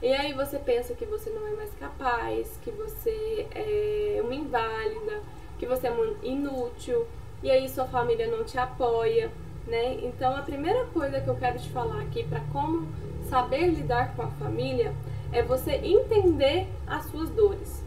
E 0.00 0.12
aí 0.12 0.32
você 0.32 0.61
pensa 0.61 0.94
que 0.94 1.04
você 1.04 1.28
não 1.30 1.44
é 1.49 1.56
mais 1.56 1.75
capaz, 1.75 2.56
que 2.62 2.71
você 2.71 3.49
é 3.52 4.21
uma 4.23 4.35
inválida, 4.35 5.21
que 5.59 5.66
você 5.66 5.88
é 5.88 5.94
inútil, 6.23 7.04
e 7.42 7.50
aí 7.50 7.68
sua 7.68 7.87
família 7.87 8.28
não 8.28 8.44
te 8.44 8.56
apoia, 8.59 9.28
né? 9.66 9.99
Então 10.02 10.37
a 10.37 10.42
primeira 10.42 10.85
coisa 10.87 11.21
que 11.21 11.28
eu 11.28 11.37
quero 11.37 11.59
te 11.59 11.69
falar 11.71 12.00
aqui 12.02 12.25
para 12.25 12.40
como 12.52 12.88
saber 13.28 13.69
lidar 13.69 14.14
com 14.14 14.23
a 14.23 14.28
família 14.28 14.95
é 15.33 15.42
você 15.42 15.73
entender 15.73 16.66
as 16.87 17.07
suas 17.07 17.31
dores. 17.31 17.83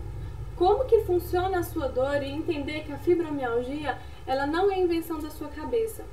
Como 0.56 0.86
que 0.86 1.02
funciona 1.02 1.60
a 1.60 1.64
sua 1.64 1.88
dor 1.88 2.24
e 2.24 2.32
entender 2.32 2.84
que 2.86 2.92
a 2.92 2.98
fibromialgia 2.98 3.98
ela 4.26 4.48
não 4.48 4.72
é 4.72 4.80
invenção 4.80 5.20
da 5.20 5.30
sua 5.30 5.50
cabeça. 5.50 6.04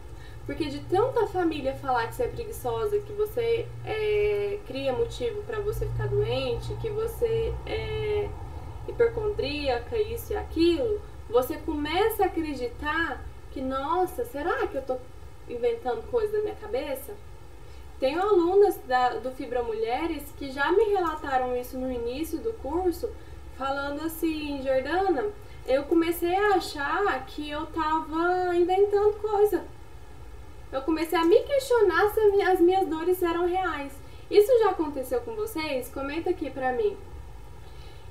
Porque 0.44 0.68
de 0.68 0.80
tanta 0.80 1.26
família 1.28 1.74
falar 1.74 2.08
que 2.08 2.16
você 2.16 2.24
é 2.24 2.28
preguiçosa, 2.28 2.98
que 2.98 3.12
você 3.12 3.66
é, 3.86 4.58
cria 4.66 4.92
motivo 4.92 5.40
para 5.42 5.60
você 5.60 5.86
ficar 5.86 6.08
doente, 6.08 6.74
que 6.80 6.90
você 6.90 7.54
é 7.64 8.28
hipercondríaca, 8.88 9.96
isso 9.96 10.32
e 10.32 10.36
aquilo, 10.36 11.00
você 11.30 11.56
começa 11.56 12.24
a 12.24 12.26
acreditar 12.26 13.24
que, 13.52 13.60
nossa, 13.60 14.24
será 14.24 14.66
que 14.66 14.76
eu 14.76 14.82
tô 14.82 14.96
inventando 15.48 16.02
coisa 16.10 16.32
da 16.32 16.42
minha 16.42 16.54
cabeça? 16.54 17.14
Tenho 17.98 18.20
alunas 18.20 18.76
da, 18.86 19.10
do 19.10 19.30
Fibra 19.30 19.62
Mulheres 19.62 20.24
que 20.36 20.50
já 20.50 20.72
me 20.72 20.84
relataram 20.84 21.56
isso 21.56 21.78
no 21.78 21.90
início 21.90 22.38
do 22.38 22.52
curso, 22.54 23.08
falando 23.56 24.04
assim, 24.04 24.60
Jordana, 24.62 25.26
eu 25.66 25.84
comecei 25.84 26.34
a 26.34 26.56
achar 26.56 27.24
que 27.26 27.48
eu 27.48 27.66
tava 27.66 28.56
inventando 28.56 29.20
coisa. 29.20 29.64
Eu 30.72 30.82
comecei 30.82 31.16
a 31.16 31.24
me 31.24 31.40
questionar 31.42 32.10
se 32.10 32.42
as 32.42 32.60
minhas 32.60 32.88
dores 32.88 33.22
eram 33.22 33.46
reais. 33.46 33.92
Isso 34.30 34.50
já 34.60 34.70
aconteceu 34.70 35.20
com 35.20 35.34
vocês? 35.34 35.88
Comenta 35.92 36.30
aqui 36.30 36.50
pra 36.50 36.72
mim. 36.72 36.96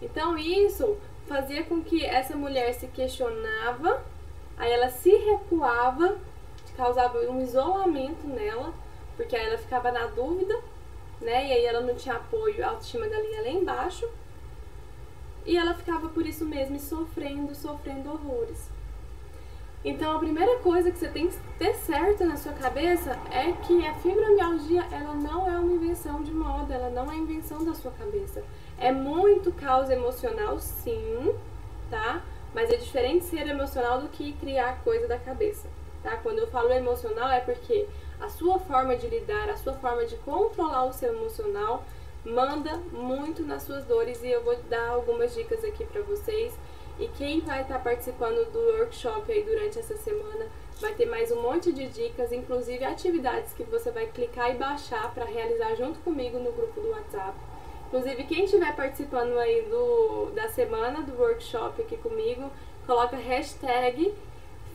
Então 0.01 0.37
isso 0.37 0.97
fazia 1.27 1.63
com 1.63 1.81
que 1.81 2.05
essa 2.05 2.35
mulher 2.35 2.73
se 2.73 2.87
questionava, 2.87 4.03
aí 4.57 4.71
ela 4.71 4.89
se 4.89 5.09
recuava, 5.09 6.17
causava 6.75 7.17
um 7.19 7.41
isolamento 7.41 8.27
nela, 8.27 8.73
porque 9.15 9.35
aí 9.35 9.45
ela 9.45 9.57
ficava 9.57 9.91
na 9.91 10.07
dúvida, 10.07 10.57
né? 11.19 11.47
E 11.47 11.51
aí 11.51 11.65
ela 11.65 11.81
não 11.81 11.95
tinha 11.95 12.15
apoio, 12.15 12.63
a 12.63 12.69
autoestima 12.69 13.07
dela 13.07 13.23
ia 13.23 13.41
lá 13.41 13.49
embaixo. 13.49 14.09
E 15.45 15.57
ela 15.57 15.73
ficava 15.73 16.09
por 16.09 16.25
isso 16.25 16.45
mesmo 16.45 16.79
sofrendo, 16.79 17.53
sofrendo 17.55 18.11
horrores. 18.11 18.69
Então 19.83 20.15
a 20.15 20.19
primeira 20.19 20.59
coisa 20.59 20.91
que 20.91 20.99
você 20.99 21.07
tem 21.07 21.27
que 21.27 21.35
ter 21.57 21.73
certo 21.73 22.23
na 22.23 22.37
sua 22.37 22.53
cabeça 22.53 23.17
é 23.31 23.51
que 23.51 23.83
a 23.85 23.95
fibromialgia 23.95 24.85
ela 24.91 25.15
não 25.15 25.47
é 25.47 25.57
uma 25.57 25.71
invenção 25.71 26.21
de 26.21 26.31
moda, 26.31 26.75
ela 26.75 26.89
não 26.91 27.11
é 27.11 27.15
invenção 27.15 27.65
da 27.65 27.73
sua 27.73 27.91
cabeça. 27.91 28.43
É 28.77 28.91
muito 28.91 29.51
causa 29.51 29.93
emocional, 29.93 30.59
sim, 30.59 31.33
tá? 31.89 32.21
Mas 32.53 32.69
é 32.69 32.75
diferente 32.75 33.25
ser 33.25 33.47
emocional 33.47 34.01
do 34.01 34.09
que 34.09 34.33
criar 34.33 34.83
coisa 34.83 35.07
da 35.07 35.17
cabeça, 35.17 35.67
tá? 36.03 36.17
Quando 36.17 36.39
eu 36.39 36.47
falo 36.47 36.71
emocional 36.71 37.29
é 37.29 37.39
porque 37.39 37.87
a 38.19 38.29
sua 38.29 38.59
forma 38.59 38.95
de 38.95 39.07
lidar, 39.07 39.49
a 39.49 39.57
sua 39.57 39.73
forma 39.73 40.05
de 40.05 40.15
controlar 40.17 40.85
o 40.85 40.93
seu 40.93 41.13
emocional 41.13 41.83
manda 42.23 42.77
muito 42.91 43.43
nas 43.43 43.63
suas 43.63 43.83
dores 43.85 44.21
e 44.23 44.29
eu 44.29 44.43
vou 44.43 44.55
dar 44.69 44.89
algumas 44.89 45.33
dicas 45.33 45.63
aqui 45.63 45.85
para 45.85 46.01
vocês. 46.01 46.53
E 46.99 47.07
quem 47.07 47.39
vai 47.39 47.61
estar 47.63 47.77
tá 47.77 47.83
participando 47.83 48.51
do 48.51 48.59
workshop 48.77 49.31
aí 49.31 49.43
durante 49.43 49.79
essa 49.79 49.95
semana 49.97 50.45
vai 50.79 50.93
ter 50.93 51.05
mais 51.05 51.31
um 51.31 51.41
monte 51.41 51.71
de 51.71 51.87
dicas, 51.87 52.31
inclusive 52.31 52.83
atividades 52.83 53.53
que 53.53 53.63
você 53.63 53.91
vai 53.91 54.07
clicar 54.07 54.51
e 54.51 54.57
baixar 54.57 55.11
para 55.13 55.25
realizar 55.25 55.75
junto 55.75 55.99
comigo 55.99 56.37
no 56.37 56.51
grupo 56.51 56.79
do 56.79 56.89
WhatsApp. 56.89 57.37
Inclusive, 57.87 58.23
quem 58.23 58.45
estiver 58.45 58.75
participando 58.75 59.37
aí 59.37 59.63
do, 59.63 60.31
da 60.33 60.47
semana 60.47 61.01
do 61.01 61.13
workshop 61.19 61.81
aqui 61.81 61.97
comigo, 61.97 62.49
coloca 62.87 63.17
hashtag 63.17 64.13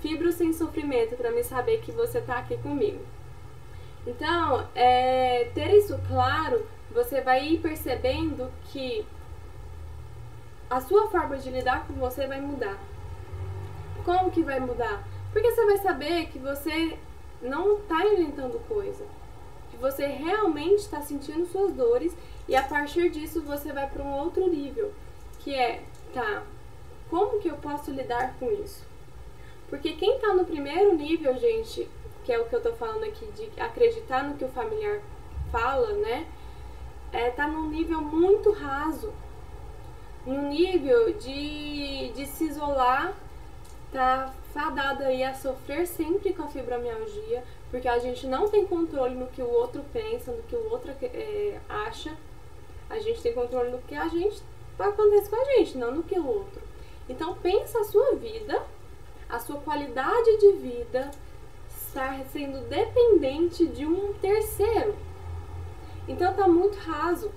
Fibro 0.07 0.31
Sem 0.31 0.53
Sofrimento 0.53 1.17
para 1.17 1.33
me 1.33 1.43
saber 1.43 1.81
que 1.81 1.91
você 1.91 2.19
está 2.19 2.39
aqui 2.39 2.57
comigo. 2.59 3.05
Então, 4.07 4.69
é, 4.73 5.51
ter 5.53 5.69
isso 5.75 5.99
claro 6.07 6.65
você 6.93 7.21
vai 7.21 7.45
ir 7.45 7.59
percebendo 7.59 8.49
que 8.67 9.05
a 10.71 10.81
sua 10.81 11.09
forma 11.09 11.37
de 11.39 11.51
lidar 11.51 11.89
com 11.89 11.95
você 11.95 12.25
vai 12.25 12.41
mudar. 12.41 12.79
Como 14.05 14.31
que 14.31 14.45
vai 14.45 14.61
mudar? 14.61 15.03
Porque 15.33 15.51
você 15.51 15.67
vai 15.67 15.79
saber 15.79 16.27
que 16.29 16.39
você 16.39 16.97
não 17.43 17.79
está 17.79 18.07
inventando 18.07 18.65
coisa. 18.69 19.05
Que 19.73 19.77
você 19.77 20.07
realmente 20.07 20.83
está 20.83 21.03
sentindo 21.03 21.47
suas 21.47 21.73
dores 21.73 22.17
e 22.47 22.55
a 22.55 22.63
partir 22.63 23.11
disso 23.11 23.43
você 23.43 23.73
vai 23.73 23.89
para 23.89 24.05
um 24.05 24.13
outro 24.19 24.47
nível, 24.47 24.93
que 25.41 25.53
é, 25.53 25.83
tá, 26.15 26.45
como 27.11 27.41
que 27.41 27.49
eu 27.49 27.57
posso 27.57 27.91
lidar 27.91 28.37
com 28.39 28.53
isso? 28.53 28.87
Porque 29.69 29.93
quem 29.93 30.17
está 30.17 30.35
no 30.35 30.45
primeiro 30.45 30.95
nível, 30.95 31.37
gente, 31.39 31.89
que 32.25 32.33
é 32.33 32.39
o 32.39 32.47
que 32.47 32.55
eu 32.55 32.59
estou 32.59 32.75
falando 32.75 33.05
aqui 33.05 33.27
de 33.33 33.61
acreditar 33.61 34.25
no 34.25 34.37
que 34.37 34.45
o 34.45 34.49
familiar 34.49 35.01
fala, 35.51 35.93
né? 35.93 36.27
é, 37.13 37.31
tá 37.31 37.49
num 37.49 37.69
nível 37.69 38.01
muito 38.01 38.53
raso, 38.53 39.13
num 40.25 40.49
nível 40.49 41.13
de, 41.15 42.11
de 42.15 42.27
se 42.27 42.45
isolar, 42.45 43.15
tá 43.93 44.35
fadado 44.53 45.05
aí 45.05 45.23
a 45.23 45.35
sofrer 45.35 45.87
sempre 45.87 46.33
com 46.33 46.43
a 46.43 46.49
fibromialgia, 46.49 47.43
porque 47.71 47.89
a 47.89 47.99
gente 47.99 48.27
não 48.27 48.49
tem 48.49 48.67
controle 48.67 49.15
no 49.15 49.27
que 49.29 49.43
o 49.43 49.51
outro 49.51 49.83
pensa, 49.93 50.31
no 50.31 50.43
que 50.43 50.57
o 50.57 50.71
outro 50.71 50.93
é, 51.03 51.59
acha, 51.69 52.15
a 52.91 52.99
gente 52.99 53.23
tem 53.23 53.33
controle 53.33 53.71
no 53.71 53.79
que 53.79 53.95
a 53.95 54.09
gente 54.09 54.43
acontece 54.79 55.31
com 55.31 55.37
a 55.37 55.45
gente, 55.45 55.79
não 55.79 55.93
no 55.93 56.03
que 56.03 56.19
o 56.19 56.27
outro. 56.27 56.61
Então 57.09 57.35
pensa 57.37 57.81
a 57.81 57.85
sua 57.85 58.15
vida, 58.17 58.63
a 59.29 59.39
sua 59.39 59.61
qualidade 59.61 60.39
de 60.39 60.53
vida 60.53 61.11
estar 61.69 62.25
sendo 62.33 62.69
dependente 62.69 63.67
de 63.67 63.87
um 63.87 64.13
terceiro. 64.15 64.95
Então 66.07 66.35
tá 66.35 66.47
muito 66.47 66.77
raso. 66.79 67.31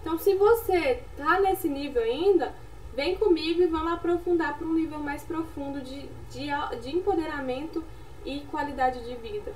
Então 0.00 0.18
se 0.18 0.34
você 0.34 1.02
tá 1.16 1.40
nesse 1.40 1.68
nível 1.68 2.02
ainda, 2.02 2.54
vem 2.94 3.16
comigo 3.16 3.62
e 3.62 3.66
vamos 3.66 3.92
aprofundar 3.92 4.56
para 4.56 4.66
um 4.66 4.72
nível 4.72 4.98
mais 4.98 5.22
profundo 5.22 5.80
de, 5.80 6.08
de, 6.30 6.48
de 6.82 6.96
empoderamento 6.96 7.84
e 8.24 8.40
qualidade 8.50 9.04
de 9.04 9.14
vida. 9.16 9.52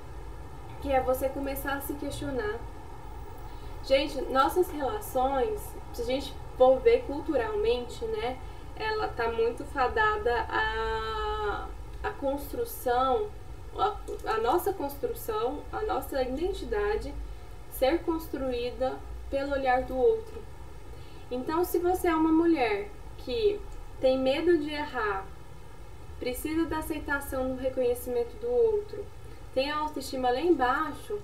Que 0.81 0.91
é 0.91 1.01
você 1.01 1.27
começar 1.29 1.73
a 1.73 1.81
se 1.81 1.93
questionar. 1.93 2.59
Gente, 3.83 4.21
nossas 4.31 4.69
relações, 4.69 5.59
se 5.93 6.03
a 6.03 6.05
gente 6.05 6.33
for 6.57 6.79
ver 6.79 7.03
culturalmente, 7.05 8.05
né? 8.05 8.37
Ela 8.75 9.07
tá 9.07 9.31
muito 9.31 9.63
fadada 9.65 10.45
a, 10.47 11.67
a 12.03 12.09
construção, 12.09 13.29
a, 14.25 14.37
nossa 14.37 14.73
construção, 14.73 15.61
a 15.71 15.81
nossa 15.81 16.21
identidade 16.21 17.13
ser 17.71 17.99
construída 18.03 18.97
pelo 19.29 19.53
olhar 19.53 19.83
do 19.83 19.95
outro. 19.95 20.41
Então, 21.29 21.63
se 21.63 21.79
você 21.79 22.07
é 22.07 22.15
uma 22.15 22.31
mulher 22.31 22.89
que 23.19 23.59
tem 23.99 24.19
medo 24.19 24.57
de 24.57 24.69
errar, 24.69 25.25
precisa 26.19 26.65
da 26.65 26.79
aceitação 26.79 27.55
do 27.55 27.61
reconhecimento 27.61 28.35
do 28.37 28.47
outro, 28.47 29.05
tem 29.53 29.71
a 29.71 29.77
autoestima 29.77 30.29
lá 30.29 30.41
embaixo, 30.41 31.19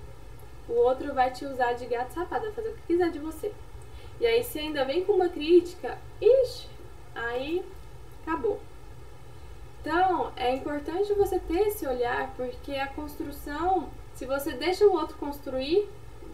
o 0.68 0.72
outro 0.72 1.14
vai 1.14 1.30
te 1.30 1.44
usar 1.44 1.74
de 1.74 1.86
gato 1.86 2.14
vai 2.14 2.26
fazer 2.26 2.68
o 2.68 2.74
que 2.74 2.86
quiser 2.88 3.10
de 3.10 3.18
você. 3.18 3.52
E 4.20 4.26
aí, 4.26 4.42
se 4.42 4.58
ainda 4.58 4.84
vem 4.84 5.04
com 5.04 5.12
uma 5.12 5.28
crítica, 5.28 5.98
ixi, 6.20 6.68
aí 7.14 7.64
acabou. 8.22 8.60
Então, 9.88 10.30
é 10.36 10.54
importante 10.54 11.14
você 11.14 11.38
ter 11.38 11.68
esse 11.68 11.86
olhar, 11.86 12.30
porque 12.36 12.74
a 12.74 12.88
construção, 12.88 13.88
se 14.14 14.26
você 14.26 14.52
deixa 14.52 14.84
o 14.86 14.92
outro 14.92 15.16
construir, 15.16 15.88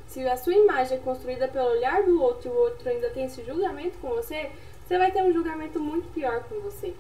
se 0.08 0.26
a 0.28 0.37
sua 0.37 0.54
imagem 0.54 0.99
é 0.99 1.00
construída 1.00 1.46
pelo 1.46 1.70
olhar 1.70 2.02
do 2.02 2.20
outro 2.20 2.49
e 2.49 2.52
o 2.52 2.58
outro 2.58 2.88
ainda 2.88 3.11
tem 3.11 3.26
esse 3.26 3.44
julgamento 3.44 3.96
com 3.99 4.08
você, 4.08 4.50
você 4.84 4.99
vai 4.99 5.12
ter 5.12 5.23
um 5.23 5.32
julgamento 5.32 5.78
muito 5.78 6.12
pior 6.12 6.42
com 6.49 6.58
você. 6.62 6.96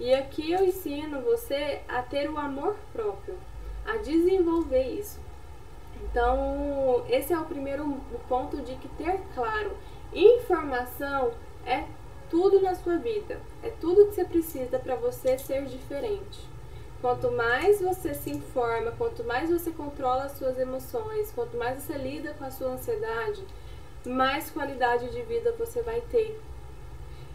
E 0.00 0.12
aqui 0.12 0.50
eu 0.50 0.64
ensino 0.64 1.20
você 1.20 1.82
a 1.88 2.02
ter 2.02 2.28
o 2.28 2.36
amor 2.36 2.74
próprio, 2.92 3.38
a 3.86 3.98
desenvolver 3.98 4.82
isso. 4.82 5.20
Então, 6.02 7.04
esse 7.08 7.32
é 7.32 7.38
o 7.38 7.44
primeiro 7.44 8.00
ponto 8.28 8.56
de 8.62 8.74
que 8.74 8.88
ter 8.88 9.20
claro. 9.32 9.76
Informação 10.12 11.30
é 11.64 11.84
tudo 12.32 12.62
na 12.62 12.74
sua 12.74 12.96
vida, 12.96 13.38
é 13.62 13.68
tudo 13.68 14.06
que 14.06 14.14
você 14.14 14.24
precisa 14.24 14.78
para 14.78 14.96
você 14.96 15.36
ser 15.36 15.66
diferente. 15.66 16.40
Quanto 16.98 17.30
mais 17.30 17.82
você 17.82 18.14
se 18.14 18.30
informa, 18.30 18.90
quanto 18.92 19.22
mais 19.22 19.50
você 19.50 19.70
controla 19.70 20.24
as 20.24 20.32
suas 20.38 20.58
emoções, 20.58 21.30
quanto 21.34 21.58
mais 21.58 21.82
você 21.82 21.92
lida 21.92 22.32
com 22.32 22.44
a 22.44 22.50
sua 22.50 22.68
ansiedade, 22.68 23.44
mais 24.06 24.48
qualidade 24.48 25.10
de 25.10 25.20
vida 25.24 25.54
você 25.58 25.82
vai 25.82 26.00
ter. 26.00 26.40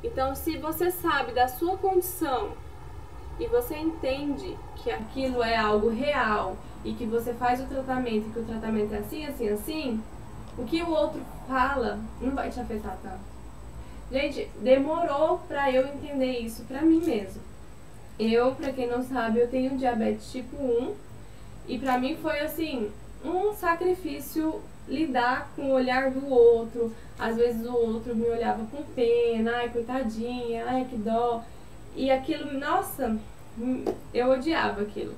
Então, 0.04 0.34
se 0.34 0.58
você 0.58 0.90
sabe 0.90 1.32
da 1.32 1.48
sua 1.48 1.78
condição 1.78 2.54
e 3.40 3.46
você 3.46 3.78
entende 3.78 4.58
que 4.78 4.90
aquilo 4.90 5.44
é 5.44 5.56
algo 5.56 5.90
real 5.90 6.58
e 6.84 6.94
que 6.94 7.06
você 7.06 7.36
faz 7.36 7.62
o 7.62 7.68
tratamento 7.68 8.30
e 8.30 8.32
que 8.32 8.40
o 8.40 8.46
tratamento 8.46 8.96
é 8.96 8.98
assim, 8.98 9.28
assim, 9.28 9.50
assim, 9.50 10.04
o 10.58 10.66
que 10.66 10.82
o 10.82 10.90
outro 10.90 11.22
fala 11.48 12.00
não 12.20 12.34
vai 12.34 12.50
te 12.50 12.60
afetar 12.60 12.98
tanto. 13.04 13.37
Gente, 14.12 14.50
demorou 14.62 15.40
pra 15.48 15.72
eu 15.72 15.86
entender 15.88 16.40
isso 16.40 16.64
pra 16.64 16.82
mim 16.82 17.02
mesmo. 17.04 17.42
Eu, 18.18 18.56
pra 18.56 18.72
quem 18.72 18.88
não 18.88 19.04
sabe, 19.04 19.40
eu 19.40 19.48
tenho 19.48 19.78
diabetes 19.78 20.32
tipo 20.32 20.56
1 20.56 20.96
e 21.68 21.78
pra 21.78 21.98
mim 21.98 22.18
foi 22.22 22.40
assim, 22.40 22.90
um 23.24 23.54
sacrifício 23.54 24.62
lidar 24.88 25.52
com 25.56 25.64
o 25.64 25.74
olhar 25.74 26.10
do 26.10 26.28
outro. 26.28 26.94
Às 27.20 27.36
vezes 27.36 27.68
o 27.68 27.74
outro 27.74 28.16
me 28.16 28.28
olhava 28.28 28.66
com 28.72 28.82
pena, 28.96 29.58
ai 29.58 29.70
coitadinha, 29.70 30.66
ai 30.68 30.86
que 30.90 30.96
dó. 30.96 31.44
E 31.96 32.10
aquilo, 32.10 32.58
nossa, 32.58 33.18
eu 34.14 34.32
odiava 34.32 34.82
aquilo. 34.82 35.16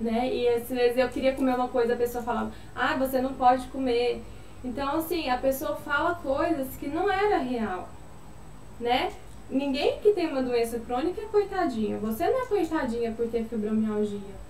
Né? 0.00 0.34
E 0.34 0.48
às 0.48 0.68
vezes 0.68 0.98
eu 0.98 1.08
queria 1.08 1.34
comer 1.34 1.54
uma 1.54 1.68
coisa, 1.68 1.94
a 1.94 1.96
pessoa 1.96 2.24
falava, 2.24 2.52
ah, 2.74 2.96
você 2.96 3.20
não 3.20 3.34
pode 3.34 3.66
comer. 3.68 4.22
Então, 4.64 4.96
assim, 4.96 5.28
a 5.28 5.36
pessoa 5.36 5.76
fala 5.76 6.16
coisas 6.16 6.74
que 6.76 6.88
não 6.88 7.10
era 7.10 7.38
real, 7.38 7.88
né? 8.80 9.12
Ninguém 9.50 9.98
que 10.00 10.12
tem 10.12 10.28
uma 10.28 10.42
doença 10.42 10.78
crônica 10.78 11.20
é 11.20 11.26
coitadinha. 11.26 11.98
Você 11.98 12.26
não 12.26 12.42
é 12.42 12.46
coitadinha 12.46 13.12
por 13.12 13.28
ter 13.28 13.44
fibromialgia. 13.44 14.44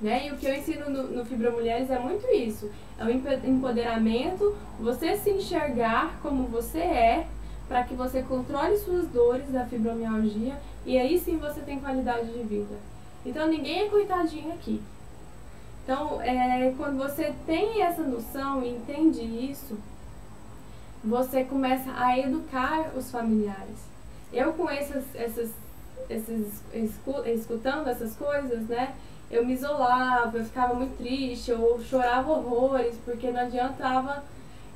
Né? 0.00 0.26
E 0.26 0.32
o 0.32 0.36
que 0.36 0.46
eu 0.46 0.54
ensino 0.54 0.90
no, 0.90 1.04
no 1.04 1.24
Fibromulheres 1.24 1.90
é 1.90 1.98
muito 1.98 2.26
isso. 2.28 2.70
É 2.98 3.04
o 3.04 3.10
empoderamento, 3.10 4.56
você 4.78 5.16
se 5.16 5.30
enxergar 5.30 6.18
como 6.20 6.44
você 6.44 6.78
é, 6.78 7.26
para 7.68 7.84
que 7.84 7.94
você 7.94 8.22
controle 8.22 8.76
suas 8.76 9.08
dores 9.08 9.50
da 9.50 9.64
fibromialgia 9.64 10.58
e 10.84 10.98
aí 10.98 11.18
sim 11.18 11.38
você 11.38 11.60
tem 11.60 11.80
qualidade 11.80 12.30
de 12.32 12.42
vida. 12.42 12.74
Então 13.24 13.48
ninguém 13.48 13.86
é 13.86 13.88
coitadinho 13.88 14.52
aqui. 14.52 14.82
Então, 15.82 16.20
é, 16.22 16.72
quando 16.78 16.96
você 16.96 17.34
tem 17.46 17.82
essa 17.82 18.02
noção 18.02 18.62
e 18.62 18.70
entende 18.70 19.20
isso, 19.22 19.78
você 21.04 21.44
começa 21.44 21.90
a 21.96 22.18
educar 22.18 22.92
os 22.96 23.10
familiares. 23.10 23.76
Eu 24.32 24.52
com 24.54 24.68
essas, 24.68 25.04
essas, 25.14 25.50
esses, 26.08 26.62
escutando 27.26 27.88
essas 27.88 28.16
coisas, 28.16 28.62
né? 28.68 28.94
Eu 29.30 29.44
me 29.44 29.52
isolava, 29.52 30.38
eu 30.38 30.44
ficava 30.44 30.74
muito 30.74 30.96
triste, 30.96 31.50
eu 31.50 31.80
chorava 31.88 32.32
horrores, 32.32 32.96
porque 33.04 33.30
não 33.30 33.40
adiantava 33.40 34.24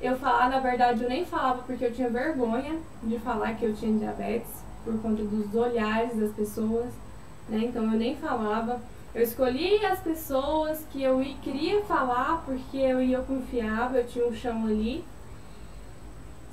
eu 0.01 0.17
falar, 0.17 0.49
na 0.49 0.59
verdade 0.59 1.03
eu 1.03 1.09
nem 1.09 1.25
falava 1.25 1.61
porque 1.63 1.85
eu 1.85 1.93
tinha 1.93 2.09
vergonha 2.09 2.77
de 3.03 3.19
falar 3.19 3.55
que 3.55 3.65
eu 3.65 3.75
tinha 3.75 3.97
diabetes, 3.97 4.51
por 4.83 4.97
conta 5.01 5.23
dos 5.23 5.53
olhares 5.53 6.17
das 6.17 6.31
pessoas, 6.31 6.87
né? 7.49 7.65
Então 7.65 7.83
eu 7.83 7.97
nem 7.97 8.15
falava. 8.15 8.79
Eu 9.13 9.23
escolhi 9.23 9.83
as 9.85 9.99
pessoas 9.99 10.85
que 10.91 11.01
eu 11.01 11.19
queria 11.41 11.81
falar 11.81 12.43
porque 12.45 12.77
eu 12.77 13.01
ia 13.01 13.19
confiava, 13.19 13.97
eu 13.97 14.07
tinha 14.07 14.27
um 14.27 14.33
chão 14.33 14.65
ali. 14.65 15.03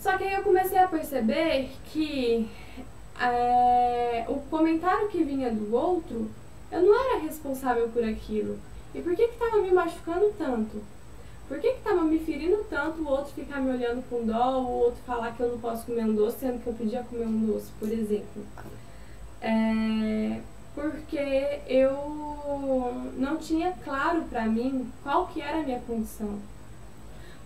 Só 0.07 0.17
que 0.17 0.23
aí 0.23 0.35
eu 0.35 0.43
comecei 0.45 0.79
a 0.79 0.87
perceber 0.87 1.69
que 1.87 2.49
é, 3.21 4.25
o 4.29 4.37
comentário 4.49 5.09
que 5.09 5.25
vinha 5.25 5.51
do 5.51 5.75
outro, 5.75 6.31
eu 6.71 6.81
não 6.81 6.95
era 6.95 7.23
responsável 7.23 7.89
por 7.89 8.05
aquilo. 8.05 8.57
E 8.95 9.03
por 9.03 9.17
que 9.17 9.27
que 9.27 9.37
tava 9.37 9.61
me 9.61 9.73
machucando 9.73 10.33
tanto? 10.39 10.81
Por 11.49 11.59
que 11.59 11.73
que 11.73 11.81
tava 11.81 12.03
me 12.03 12.21
ferindo 12.21 12.65
tanto 12.71 13.03
o 13.03 13.09
outro 13.09 13.33
ficar 13.35 13.61
me 13.61 13.73
olhando 13.73 14.09
com 14.09 14.25
dó, 14.25 14.61
o 14.61 14.85
outro 14.85 15.03
falar 15.05 15.35
que 15.35 15.41
eu 15.41 15.51
não 15.51 15.59
posso 15.59 15.87
comer 15.87 16.05
um 16.05 16.15
doce, 16.15 16.39
sendo 16.39 16.63
que 16.63 16.69
eu 16.69 16.75
podia 16.75 17.03
comer 17.03 17.27
um 17.27 17.45
doce, 17.45 17.73
por 17.77 17.91
exemplo? 17.91 18.47
É, 19.41 20.41
porque 20.73 21.63
eu 21.67 23.11
não 23.17 23.39
tinha 23.39 23.73
claro 23.83 24.23
para 24.31 24.47
mim 24.47 24.89
qual 25.03 25.27
que 25.27 25.43
era 25.43 25.59
a 25.59 25.63
minha 25.65 25.81
condição. 25.81 26.39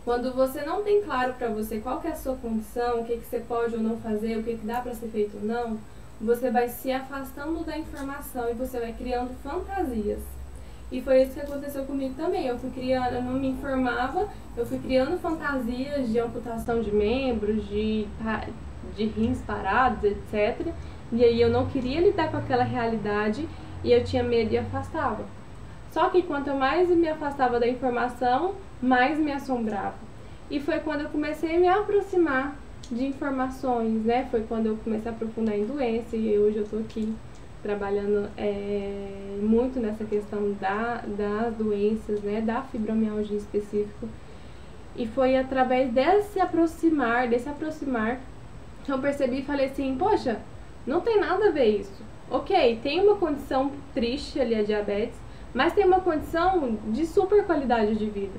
Quando 0.05 0.33
você 0.33 0.63
não 0.63 0.83
tem 0.83 1.03
claro 1.03 1.35
para 1.35 1.49
você 1.49 1.79
qual 1.79 2.01
é 2.05 2.09
a 2.09 2.17
sua 2.17 2.35
condição, 2.37 3.01
o 3.01 3.05
que, 3.05 3.19
que 3.19 3.27
você 3.27 3.41
pode 3.41 3.75
ou 3.75 3.83
não 3.83 3.99
fazer, 3.99 4.39
o 4.39 4.43
que, 4.43 4.57
que 4.57 4.67
dá 4.67 4.81
para 4.81 4.95
ser 4.95 5.09
feito 5.09 5.37
ou 5.37 5.43
não, 5.43 5.79
você 6.21 6.51
vai 6.51 6.69
se 6.69 6.91
afastando 6.91 7.65
da 7.65 7.77
informação 7.77 8.51
e 8.51 8.55
você 8.55 8.79
vai 8.79 8.93
criando 8.93 9.35
fantasias. 9.43 10.21
E 10.91 11.01
foi 11.01 11.23
isso 11.23 11.35
que 11.35 11.41
aconteceu 11.41 11.85
comigo 11.85 12.15
também. 12.15 12.47
Eu 12.47 12.59
fui 12.59 12.71
criando, 12.71 13.15
eu 13.15 13.23
não 13.23 13.35
me 13.35 13.49
informava, 13.49 14.29
eu 14.57 14.67
fui 14.67 14.79
criando 14.79 15.19
fantasias 15.19 16.09
de 16.09 16.19
amputação 16.19 16.83
de 16.83 16.93
membros, 16.93 17.69
de, 17.69 18.07
de 18.97 19.05
rins 19.07 19.41
parados, 19.43 20.03
etc. 20.03 20.73
E 21.13 21.25
aí 21.25 21.41
eu 21.41 21.49
não 21.49 21.67
queria 21.67 22.01
lidar 22.01 22.31
com 22.31 22.39
aquela 22.39 22.65
realidade 22.65 23.49
e 23.85 23.93
eu 23.93 24.03
tinha 24.05 24.23
medo 24.23 24.53
e 24.53 24.59
afastava. 24.59 25.25
Só 25.93 26.09
que 26.09 26.23
quanto 26.23 26.55
mais 26.55 26.89
me 26.89 27.09
afastava 27.09 27.59
da 27.59 27.67
informação, 27.67 28.55
mais 28.81 29.19
me 29.19 29.33
assombrava. 29.33 29.95
E 30.51 30.61
foi 30.61 30.81
quando 30.81 31.03
eu 31.03 31.09
comecei 31.09 31.57
a 31.57 31.59
me 31.59 31.69
aproximar 31.69 32.57
de 32.91 33.07
informações, 33.07 34.05
né? 34.05 34.27
Foi 34.31 34.43
quando 34.43 34.67
eu 34.67 34.77
comecei 34.83 35.11
a 35.11 35.15
aprofundar 35.15 35.57
em 35.57 35.65
doença 35.65 36.17
e 36.17 36.39
hoje 36.39 36.59
eu 36.59 36.67
tô 36.67 36.79
aqui 36.79 37.13
trabalhando 37.63 38.29
é, 38.37 39.39
muito 39.41 39.79
nessa 39.79 40.05
questão 40.05 40.53
da, 40.61 41.03
das 41.07 41.55
doenças, 41.55 42.21
né? 42.23 42.41
Da 42.41 42.63
fibromialgia 42.63 43.37
específico. 43.37 44.09
E 44.97 45.07
foi 45.07 45.37
através 45.37 45.91
desse 45.93 46.41
aproximar, 46.41 47.29
desse 47.29 47.49
aproximar, 47.49 48.19
que 48.85 48.91
eu 48.91 48.99
percebi 48.99 49.41
e 49.41 49.45
falei 49.45 49.67
assim, 49.67 49.95
poxa, 49.97 50.41
não 50.87 51.01
tem 51.01 51.21
nada 51.21 51.49
a 51.49 51.51
ver 51.51 51.81
isso. 51.81 52.03
Ok, 52.31 52.81
tem 52.83 53.01
uma 53.01 53.17
condição 53.17 53.71
triste 53.93 54.41
ali, 54.41 54.55
a 54.55 54.63
diabetes, 54.63 55.20
mas 55.55 55.73
tem 55.73 55.85
uma 55.85 56.01
condição 56.01 56.79
de 56.89 57.07
super 57.07 57.45
qualidade 57.45 57.97
de 57.97 58.07
vida. 58.07 58.39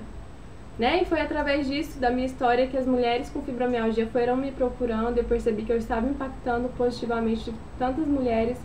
Né? 0.80 1.02
E 1.02 1.06
foi 1.06 1.22
através 1.22 1.68
disso, 1.68 2.00
da 2.00 2.10
minha 2.10 2.26
história, 2.26 2.68
que 2.68 2.78
as 2.78 2.88
mulheres 2.88 3.30
com 3.30 3.42
fibromialgia 3.42 4.08
foram 4.08 4.36
me 4.38 4.52
procurando. 4.52 5.18
Eu 5.18 5.24
percebi 5.24 5.64
que 5.64 5.72
eu 5.72 5.78
estava 5.78 6.08
impactando 6.08 6.70
positivamente 6.70 7.54
tantas 7.78 8.08
mulheres. 8.08 8.58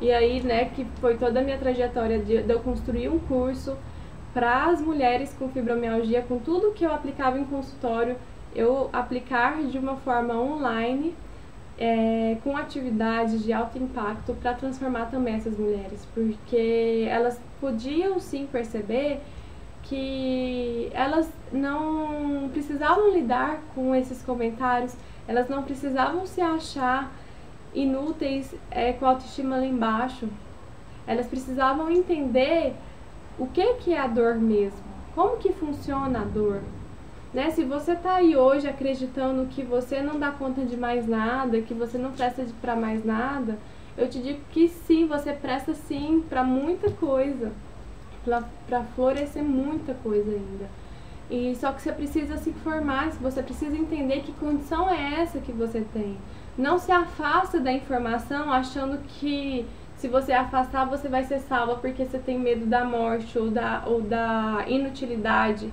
E 0.00 0.10
aí, 0.10 0.42
né, 0.42 0.64
que 0.64 0.84
foi 1.00 1.16
toda 1.16 1.40
a 1.40 1.42
minha 1.42 1.58
trajetória 1.58 2.18
de, 2.18 2.42
de 2.42 2.52
eu 2.52 2.60
construir 2.60 3.08
um 3.08 3.18
curso 3.18 3.76
para 4.32 4.66
as 4.66 4.80
mulheres 4.80 5.34
com 5.38 5.48
fibromialgia, 5.48 6.22
com 6.22 6.38
tudo 6.38 6.72
que 6.72 6.84
eu 6.84 6.92
aplicava 6.92 7.38
em 7.38 7.44
consultório, 7.44 8.16
eu 8.54 8.88
aplicar 8.92 9.62
de 9.62 9.78
uma 9.78 9.96
forma 9.96 10.34
online 10.34 11.14
é, 11.78 12.36
com 12.42 12.56
atividades 12.56 13.42
de 13.42 13.52
alto 13.52 13.78
impacto 13.78 14.34
para 14.34 14.54
transformar 14.54 15.06
também 15.06 15.34
essas 15.34 15.56
mulheres, 15.58 16.06
porque 16.14 17.06
elas 17.08 17.40
podiam 17.60 18.18
sim 18.18 18.46
perceber 18.50 19.20
que 19.82 20.90
elas 20.92 21.28
não 21.52 22.48
precisavam 22.52 23.12
lidar 23.12 23.60
com 23.74 23.94
esses 23.94 24.22
comentários, 24.22 24.94
elas 25.26 25.48
não 25.48 25.62
precisavam 25.62 26.26
se 26.26 26.40
achar 26.40 27.12
inúteis 27.74 28.54
é, 28.70 28.92
com 28.92 29.06
a 29.06 29.10
autoestima 29.10 29.56
lá 29.56 29.66
embaixo. 29.66 30.28
Elas 31.06 31.26
precisavam 31.26 31.90
entender 31.90 32.74
o 33.38 33.46
que, 33.46 33.74
que 33.74 33.94
é 33.94 34.00
a 34.00 34.06
dor 34.06 34.34
mesmo, 34.36 34.78
como 35.14 35.38
que 35.38 35.52
funciona 35.52 36.20
a 36.20 36.24
dor, 36.24 36.60
né? 37.32 37.50
Se 37.50 37.64
você 37.64 37.96
tá 37.96 38.16
aí 38.16 38.36
hoje 38.36 38.68
acreditando 38.68 39.46
que 39.46 39.62
você 39.62 40.02
não 40.02 40.18
dá 40.18 40.30
conta 40.30 40.64
de 40.64 40.76
mais 40.76 41.06
nada, 41.06 41.60
que 41.62 41.72
você 41.72 41.96
não 41.96 42.12
presta 42.12 42.44
para 42.60 42.76
mais 42.76 43.04
nada, 43.04 43.58
eu 43.96 44.08
te 44.08 44.20
digo 44.20 44.40
que 44.50 44.68
sim, 44.68 45.06
você 45.06 45.32
presta 45.32 45.74
sim 45.74 46.24
para 46.28 46.42
muita 46.42 46.90
coisa, 46.90 47.52
para 48.66 48.82
florescer 48.94 49.42
muita 49.42 49.94
coisa 49.94 50.30
ainda. 50.30 50.68
E 51.30 51.54
só 51.54 51.72
que 51.72 51.80
você 51.80 51.92
precisa 51.92 52.36
se 52.36 52.50
informar, 52.50 53.10
você 53.12 53.42
precisa 53.42 53.76
entender 53.76 54.20
que 54.22 54.32
condição 54.32 54.90
é 54.90 55.20
essa 55.20 55.38
que 55.38 55.52
você 55.52 55.84
tem. 55.92 56.16
Não 56.58 56.78
se 56.78 56.90
afasta 56.90 57.60
da 57.60 57.70
informação 57.72 58.52
achando 58.52 58.98
que 59.06 59.64
se 59.96 60.08
você 60.08 60.32
afastar 60.32 60.86
você 60.86 61.08
vai 61.08 61.22
ser 61.24 61.38
salva 61.40 61.76
porque 61.76 62.04
você 62.04 62.18
tem 62.18 62.38
medo 62.38 62.66
da 62.66 62.84
morte 62.84 63.38
ou 63.38 63.50
da, 63.50 63.82
ou 63.86 64.00
da 64.00 64.64
inutilidade 64.66 65.72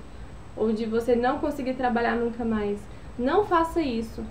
ou 0.56 0.72
de 0.72 0.84
você 0.84 1.16
não 1.16 1.38
conseguir 1.38 1.74
trabalhar 1.74 2.14
nunca 2.14 2.44
mais. 2.44 2.78
Não 3.18 3.44
faça 3.44 3.80
isso, 3.80 4.22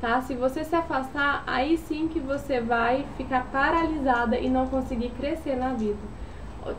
tá? 0.00 0.20
Se 0.20 0.34
você 0.34 0.64
se 0.64 0.74
afastar, 0.74 1.42
aí 1.46 1.76
sim 1.78 2.08
que 2.08 2.18
você 2.18 2.60
vai 2.60 3.04
ficar 3.16 3.46
paralisada 3.50 4.38
e 4.38 4.48
não 4.48 4.66
conseguir 4.66 5.10
crescer 5.10 5.56
na 5.56 5.70
vida. 5.70 5.98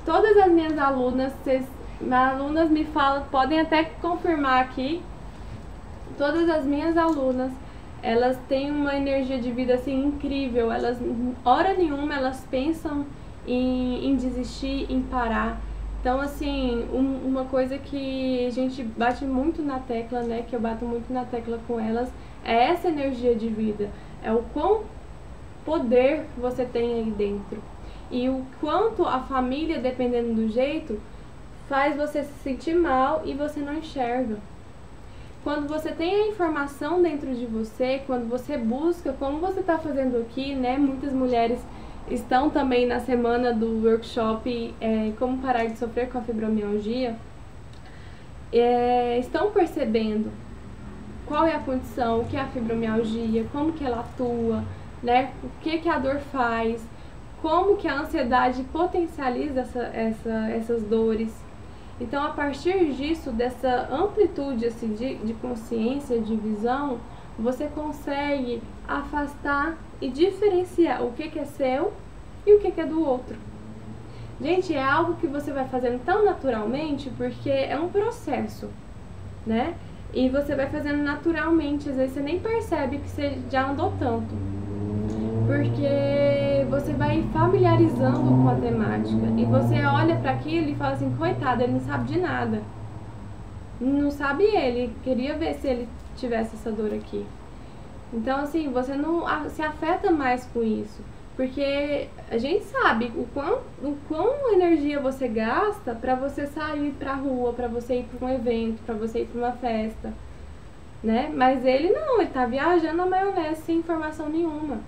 Todas 0.06 0.36
as 0.38 0.52
minhas 0.52 0.78
alunas, 0.78 1.34
vocês, 1.44 1.66
minhas 2.02 2.34
alunas 2.34 2.70
me 2.70 2.86
falam, 2.86 3.24
podem 3.32 3.60
até 3.60 3.84
confirmar 3.84 4.62
aqui, 4.62 5.02
todas 6.18 6.50
as 6.50 6.66
minhas 6.66 6.98
alunas, 6.98 7.52
elas 8.02 8.38
têm 8.48 8.72
uma 8.72 8.96
energia 8.96 9.40
de 9.40 9.52
vida 9.52 9.76
assim 9.76 10.06
incrível. 10.06 10.72
Elas, 10.72 10.98
hora 11.44 11.74
nenhuma, 11.74 12.16
elas 12.16 12.46
pensam 12.50 13.06
em, 13.48 14.06
em 14.08 14.16
desistir, 14.16 14.86
em 14.90 15.02
parar. 15.02 15.60
Então, 16.00 16.22
assim, 16.22 16.88
um, 16.94 17.28
uma 17.28 17.46
coisa 17.46 17.78
que 17.78 18.46
a 18.46 18.50
gente 18.52 18.84
bate 18.84 19.26
muito 19.26 19.62
na 19.62 19.80
tecla, 19.80 20.22
né, 20.22 20.46
que 20.48 20.56
eu 20.56 20.60
bato 20.60 20.86
muito 20.86 21.12
na 21.12 21.26
tecla 21.26 21.60
com 21.68 21.80
elas, 21.80 22.10
é 22.48 22.70
essa 22.70 22.88
energia 22.88 23.36
de 23.36 23.50
vida. 23.50 23.90
É 24.24 24.32
o 24.32 24.42
quão 24.54 24.84
poder 25.66 26.24
você 26.38 26.64
tem 26.64 26.94
aí 26.94 27.12
dentro. 27.12 27.62
E 28.10 28.30
o 28.30 28.46
quanto 28.62 29.06
a 29.06 29.20
família, 29.20 29.80
dependendo 29.80 30.34
do 30.34 30.48
jeito, 30.48 30.98
faz 31.68 31.98
você 31.98 32.24
se 32.24 32.34
sentir 32.42 32.74
mal 32.74 33.22
e 33.26 33.34
você 33.34 33.60
não 33.60 33.74
enxerga. 33.74 34.38
Quando 35.44 35.68
você 35.68 35.92
tem 35.92 36.16
a 36.16 36.28
informação 36.28 37.02
dentro 37.02 37.34
de 37.36 37.46
você, 37.46 38.02
quando 38.08 38.30
você 38.30 38.58
busca, 38.58 39.14
como 39.14 39.40
você 39.40 39.60
está 39.60 39.78
fazendo 39.78 40.18
aqui, 40.18 40.56
né? 40.56 40.78
Muitas 40.78 41.12
mulheres 41.12 41.60
estão 42.10 42.50
também 42.50 42.88
na 42.88 43.02
semana 43.02 43.54
do 43.54 43.86
workshop 43.86 44.74
é, 44.80 45.12
Como 45.20 45.40
Parar 45.40 45.66
de 45.66 45.78
Sofrer 45.78 46.10
com 46.10 46.18
a 46.18 46.22
Fibromialgia, 46.22 47.18
é, 48.54 49.20
estão 49.20 49.52
percebendo 49.52 50.32
qual 51.28 51.46
é 51.46 51.56
a 51.56 51.60
condição, 51.60 52.22
o 52.22 52.26
que 52.26 52.38
é 52.38 52.42
a 52.42 52.48
fibromialgia, 52.48 53.46
como 53.52 53.74
que 53.74 53.84
ela 53.84 54.00
atua, 54.00 54.64
né? 55.04 55.32
o 55.44 55.50
que, 55.62 55.80
que 55.80 55.90
a 55.90 56.00
dor 56.00 56.20
faz, 56.32 56.82
como 57.42 57.78
que 57.78 57.88
a 57.88 58.00
ansiedade 58.00 58.64
potencializa 58.64 59.62
essa, 59.62 59.84
essa, 59.94 60.50
essas 60.50 60.84
dores. 60.84 61.34
Então, 62.00 62.24
a 62.24 62.30
partir 62.30 62.94
disso, 62.94 63.32
dessa 63.32 63.88
amplitude 63.92 64.66
assim, 64.66 64.94
de, 64.94 65.16
de 65.16 65.34
consciência, 65.34 66.20
de 66.20 66.36
visão, 66.36 67.00
você 67.38 67.68
consegue 67.68 68.62
afastar 68.88 69.78
e 70.02 70.10
diferenciar 70.10 71.04
o 71.04 71.12
que, 71.12 71.30
que 71.30 71.40
é 71.40 71.46
seu 71.46 71.94
e 72.46 72.54
o 72.54 72.60
que, 72.60 72.72
que 72.72 72.82
é 72.82 72.86
do 72.86 73.04
outro. 73.04 73.36
Gente, 74.40 74.74
é 74.74 74.84
algo 74.84 75.16
que 75.16 75.28
você 75.28 75.52
vai 75.52 75.68
fazendo 75.68 76.04
tão 76.06 76.24
naturalmente 76.24 77.10
porque 77.18 77.50
é 77.50 77.78
um 77.80 77.90
processo, 77.90 78.70
né? 79.46 79.76
E 80.14 80.30
você 80.30 80.56
vai 80.56 80.68
fazendo 80.68 81.04
naturalmente, 81.04 81.90
às 81.90 81.96
vezes 81.96 82.14
você 82.14 82.22
nem 82.22 82.40
percebe 82.40 82.98
que 83.00 83.10
você 83.10 83.38
já 83.52 83.70
andou 83.70 83.94
tanto. 84.00 84.36
Porque 85.46 86.66
você 86.70 86.94
vai 86.94 87.24
familiarizando 87.32 88.20
com 88.20 88.50
a 88.50 88.56
temática 88.56 89.28
e 89.38 89.46
você 89.46 89.86
olha 89.86 90.16
para 90.18 90.32
aquilo 90.32 90.70
e 90.70 90.76
fala 90.76 90.94
assim: 90.94 91.14
coitado, 91.18 91.64
ele 91.64 91.74
não 91.74 91.82
sabe 91.82 92.14
de 92.14 92.20
nada. 92.20 92.62
Não 93.80 94.10
sabe 94.10 94.44
ele, 94.44 94.94
queria 95.04 95.38
ver 95.38 95.54
se 95.56 95.68
ele 95.68 95.88
tivesse 96.16 96.56
essa 96.56 96.72
dor 96.72 96.94
aqui. 96.94 97.26
Então, 98.12 98.40
assim, 98.40 98.72
você 98.72 98.96
não 98.96 99.24
se 99.50 99.62
afeta 99.62 100.12
mais 100.12 100.46
com 100.54 100.64
isso. 100.64 101.02
Porque 101.38 102.08
a 102.32 102.38
gente 102.40 102.66
sabe 102.66 103.14
o 103.16 103.28
quão, 103.32 103.60
o 103.84 103.96
quão 104.08 104.52
energia 104.54 105.00
você 105.00 105.28
gasta 105.28 105.94
para 105.94 106.16
você 106.16 106.48
sair 106.48 106.92
pra 106.98 107.14
rua, 107.14 107.54
para 107.54 107.68
você 107.68 108.00
ir 108.00 108.06
para 108.06 108.28
um 108.28 108.34
evento, 108.34 108.82
para 108.84 108.96
você 108.96 109.22
ir 109.22 109.28
para 109.28 109.40
uma 109.40 109.52
festa, 109.52 110.12
né? 111.04 111.32
Mas 111.32 111.64
ele 111.64 111.92
não, 111.92 112.20
ele 112.20 112.32
tá 112.32 112.48
viajando 112.48 112.98
na 112.98 113.06
maionese 113.06 113.62
sem 113.62 113.78
informação 113.78 114.28
nenhuma. 114.28 114.80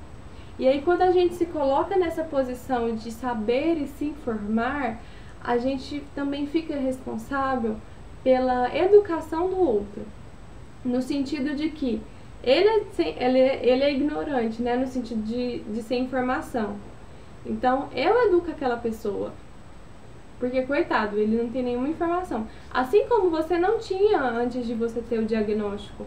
E 0.58 0.68
aí 0.68 0.82
quando 0.82 1.04
a 1.04 1.12
gente 1.12 1.36
se 1.36 1.46
coloca 1.46 1.96
nessa 1.96 2.24
posição 2.24 2.96
de 2.96 3.12
saber 3.12 3.76
e 3.78 3.88
se 3.88 4.06
informar, 4.06 5.00
a 5.44 5.56
gente 5.60 6.04
também 6.16 6.48
fica 6.48 6.76
responsável 6.76 7.76
pela 8.24 8.76
educação 8.76 9.50
do 9.50 9.60
outro. 9.60 10.02
No 10.84 11.00
sentido 11.00 11.56
de 11.56 11.70
que 11.70 12.02
ele 12.44 12.70
é, 12.70 12.84
ele, 13.18 13.40
é, 13.40 13.66
ele 13.66 13.84
é 13.84 13.92
ignorante, 13.92 14.62
né? 14.62 14.76
No 14.76 14.88
sentido 14.88 15.22
de, 15.24 15.60
de 15.60 15.82
ser 15.82 15.98
informação. 15.98 16.76
Então, 17.46 17.90
eu 17.94 18.28
educo 18.28 18.52
aquela 18.52 18.78
pessoa. 18.78 19.32
Porque, 20.40 20.62
coitado, 20.62 21.18
ele 21.18 21.42
não 21.42 21.50
tem 21.50 21.64
nenhuma 21.64 21.90
informação. 21.90 22.48
Assim 22.72 23.06
como 23.08 23.30
você 23.30 23.58
não 23.58 23.78
tinha 23.78 24.22
antes 24.22 24.66
de 24.66 24.74
você 24.74 25.02
ter 25.02 25.20
o 25.20 25.26
diagnóstico. 25.26 26.06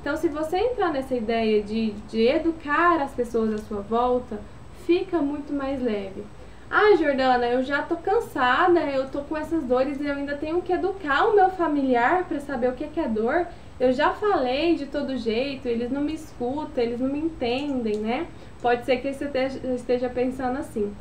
Então, 0.00 0.16
se 0.16 0.28
você 0.28 0.58
entrar 0.58 0.92
nessa 0.92 1.14
ideia 1.14 1.62
de, 1.62 1.92
de 2.08 2.26
educar 2.26 3.00
as 3.00 3.12
pessoas 3.12 3.54
à 3.54 3.58
sua 3.58 3.80
volta, 3.80 4.38
fica 4.84 5.18
muito 5.18 5.52
mais 5.52 5.80
leve. 5.80 6.24
Ah, 6.70 6.96
Jordana, 6.96 7.46
eu 7.46 7.62
já 7.62 7.82
tô 7.82 7.96
cansada, 7.96 8.80
eu 8.80 9.08
tô 9.08 9.20
com 9.20 9.36
essas 9.36 9.62
dores 9.62 10.00
e 10.00 10.06
eu 10.06 10.14
ainda 10.14 10.36
tenho 10.36 10.60
que 10.60 10.72
educar 10.72 11.24
o 11.26 11.34
meu 11.34 11.50
familiar 11.50 12.24
para 12.24 12.40
saber 12.40 12.68
o 12.68 12.72
que 12.72 12.98
é 12.98 13.08
dor. 13.08 13.46
Eu 13.78 13.92
já 13.92 14.12
falei 14.12 14.76
de 14.76 14.86
todo 14.86 15.16
jeito, 15.16 15.66
eles 15.66 15.90
não 15.90 16.00
me 16.00 16.14
escutam, 16.14 16.82
eles 16.82 17.00
não 17.00 17.08
me 17.08 17.18
entendem, 17.18 17.96
né? 17.96 18.28
Pode 18.62 18.84
ser 18.84 18.98
que 18.98 19.12
você 19.12 19.28
esteja 19.74 20.08
pensando 20.08 20.58
assim. 20.58 20.94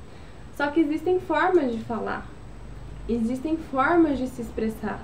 Só 0.55 0.67
que 0.67 0.79
existem 0.79 1.19
formas 1.19 1.71
de 1.71 1.79
falar, 1.79 2.27
existem 3.07 3.57
formas 3.57 4.17
de 4.17 4.27
se 4.27 4.41
expressar. 4.41 4.99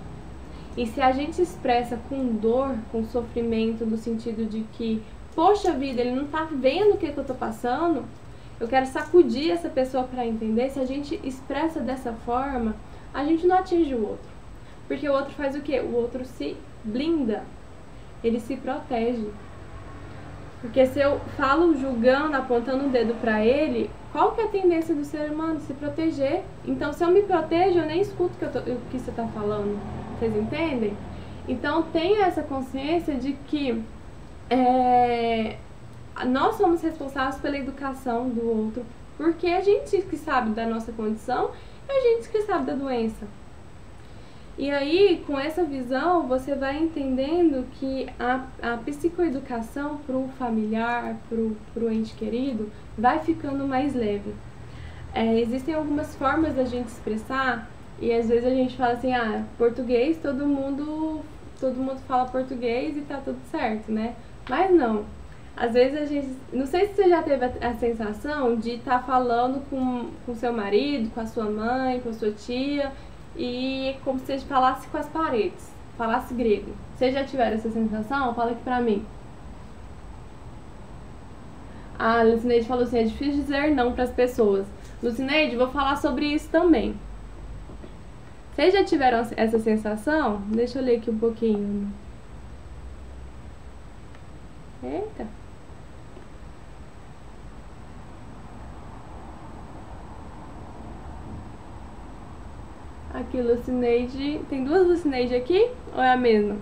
E 0.75 0.87
se 0.87 1.01
a 1.01 1.11
gente 1.11 1.41
expressa 1.41 1.99
com 2.09 2.35
dor, 2.35 2.75
com 2.91 3.03
sofrimento, 3.03 3.85
no 3.85 3.97
sentido 3.97 4.45
de 4.45 4.61
que, 4.73 5.03
poxa 5.35 5.71
vida, 5.71 6.01
ele 6.01 6.15
não 6.15 6.25
tá 6.25 6.47
vendo 6.51 6.95
o 6.95 6.97
que, 6.97 7.11
que 7.11 7.17
eu 7.17 7.25
tô 7.25 7.33
passando, 7.33 8.03
eu 8.59 8.67
quero 8.67 8.85
sacudir 8.85 9.51
essa 9.51 9.69
pessoa 9.69 10.03
para 10.03 10.25
entender. 10.25 10.69
Se 10.69 10.79
a 10.79 10.85
gente 10.85 11.19
expressa 11.23 11.79
dessa 11.79 12.13
forma, 12.13 12.75
a 13.13 13.23
gente 13.23 13.45
não 13.45 13.57
atinge 13.57 13.93
o 13.93 14.07
outro. 14.07 14.28
Porque 14.89 15.07
o 15.07 15.13
outro 15.13 15.33
faz 15.35 15.55
o 15.55 15.61
quê? 15.61 15.79
O 15.79 15.95
outro 15.95 16.25
se 16.25 16.57
blinda 16.83 17.43
ele 18.23 18.39
se 18.39 18.55
protege. 18.55 19.29
Porque 20.61 20.85
se 20.85 20.99
eu 20.99 21.19
falo 21.37 21.73
julgando, 21.77 22.35
apontando 22.35 22.85
o 22.85 22.89
dedo 22.89 23.13
para 23.21 23.45
ele, 23.45 23.89
qual 24.11 24.33
que 24.33 24.41
é 24.41 24.43
a 24.43 24.49
tendência 24.49 24.93
do 24.93 25.05
ser 25.05 25.31
humano? 25.31 25.59
Se 25.61 25.73
proteger. 25.73 26.43
Então, 26.65 26.91
se 26.91 27.03
eu 27.03 27.09
me 27.09 27.21
protejo, 27.21 27.79
eu 27.79 27.85
nem 27.85 28.01
escuto 28.01 28.33
o 28.33 28.49
que, 28.61 28.75
que 28.91 28.99
você 28.99 29.09
está 29.09 29.25
falando. 29.27 29.79
Vocês 30.17 30.35
entendem? 30.35 30.97
Então, 31.47 31.83
tenha 31.83 32.25
essa 32.25 32.41
consciência 32.41 33.15
de 33.15 33.33
que 33.47 33.81
é, 34.49 35.55
nós 36.25 36.55
somos 36.55 36.81
responsáveis 36.81 37.37
pela 37.37 37.57
educação 37.57 38.27
do 38.27 38.45
outro. 38.45 38.85
Porque 39.15 39.47
a 39.47 39.61
gente 39.61 40.01
que 40.01 40.17
sabe 40.17 40.51
da 40.51 40.65
nossa 40.65 40.91
condição 40.91 41.51
e 41.87 41.91
a 41.91 42.01
gente 42.01 42.29
que 42.29 42.41
sabe 42.41 42.65
da 42.65 42.73
doença. 42.73 43.25
E 44.59 44.69
aí, 44.69 45.23
com 45.25 45.39
essa 45.39 45.63
visão, 45.63 46.27
você 46.27 46.53
vai 46.53 46.77
entendendo 46.77 47.65
que 47.79 48.07
a, 48.19 48.45
a 48.61 48.75
psicoeducação 48.75 49.99
para 50.05 50.17
o 50.17 50.27
familiar, 50.37 51.15
para 51.29 51.83
o 51.83 51.89
ente 51.89 52.13
querido, 52.13 52.69
vai 52.97 53.19
ficando 53.19 53.65
mais 53.65 53.95
leve. 53.95 54.35
É, 55.13 55.39
existem 55.39 55.73
algumas 55.73 56.13
formas 56.13 56.53
da 56.55 56.65
gente 56.65 56.87
expressar, 56.87 57.71
e 58.01 58.11
às 58.11 58.27
vezes 58.27 58.45
a 58.45 58.49
gente 58.49 58.75
fala 58.75 58.93
assim, 58.95 59.13
ah, 59.13 59.45
português 59.57 60.17
todo 60.17 60.45
mundo 60.45 61.21
todo 61.57 61.75
mundo 61.75 61.99
fala 62.07 62.25
português 62.25 62.97
e 62.97 63.01
tá 63.01 63.21
tudo 63.23 63.39
certo, 63.49 63.89
né? 63.89 64.15
Mas 64.49 64.69
não. 64.71 65.05
Às 65.55 65.73
vezes 65.73 66.01
a 66.01 66.05
gente. 66.05 66.29
Não 66.51 66.65
sei 66.65 66.87
se 66.87 66.95
você 66.95 67.09
já 67.09 67.21
teve 67.21 67.45
a, 67.45 67.73
sensação 67.75 68.57
de 68.57 68.75
estar 68.75 68.99
tá 68.99 69.05
falando 69.05 69.61
com, 69.69 70.09
com 70.25 70.35
seu 70.35 70.51
marido, 70.51 71.09
com 71.13 71.19
a 71.21 71.25
sua 71.25 71.45
mãe, 71.45 71.99
com 71.99 72.09
a 72.09 72.13
sua 72.13 72.31
tia, 72.31 72.91
e 73.39 73.95
como 74.03 74.19
se 74.19 74.37
falasse 74.39 74.85
com 74.89 74.97
as 74.97 75.07
paredes, 75.07 75.71
falasse 75.97 76.33
grego. 76.33 76.73
Vocês 76.93 77.13
já 77.13 77.23
tiveram 77.23 77.55
essa 77.55 77.71
sensação? 77.71 78.35
Fala 78.35 78.51
aqui 78.51 78.61
pra 78.63 78.81
mim. 78.81 79.05
A 81.97 82.21
Lucineide 82.21 82.67
falou 82.67 82.83
assim: 82.83 82.99
é 82.99 83.03
difícil 83.03 83.41
dizer 83.41 83.73
não 83.73 83.93
para 83.93 84.03
as 84.03 84.11
pessoas. 84.11 84.67
Lucineide, 85.01 85.55
vou 85.55 85.69
falar 85.69 85.95
sobre 85.95 86.25
isso 86.25 86.49
também. 86.49 86.99
Vocês 88.53 88.73
já 88.73 88.83
tiveram 88.83 89.25
essa 89.37 89.57
sensação? 89.57 90.41
Deixa 90.47 90.79
eu 90.79 90.83
ler 90.83 90.97
aqui 90.97 91.09
um 91.09 91.17
pouquinho. 91.17 91.93
Eita. 94.83 95.38
Aqui, 103.19 103.41
Lucineide. 103.41 104.39
Tem 104.49 104.63
duas 104.63 104.87
Lucineide 104.87 105.35
aqui? 105.35 105.69
Ou 105.93 106.01
é 106.01 106.13
a 106.13 106.17
mesma? 106.17 106.55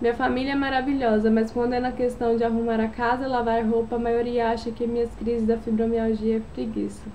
Minha 0.00 0.14
família 0.14 0.52
é 0.52 0.54
maravilhosa, 0.54 1.30
mas 1.30 1.50
quando 1.50 1.74
é 1.74 1.80
na 1.80 1.92
questão 1.92 2.36
de 2.38 2.42
arrumar 2.42 2.80
a 2.80 2.88
casa, 2.88 3.28
lavar 3.28 3.62
roupa, 3.66 3.96
a 3.96 3.98
maioria 3.98 4.48
acha 4.48 4.70
que 4.70 4.86
minhas 4.86 5.14
crises 5.14 5.46
da 5.46 5.58
fibromialgia 5.58 6.38
é 6.38 6.42
preguiça. 6.54 7.06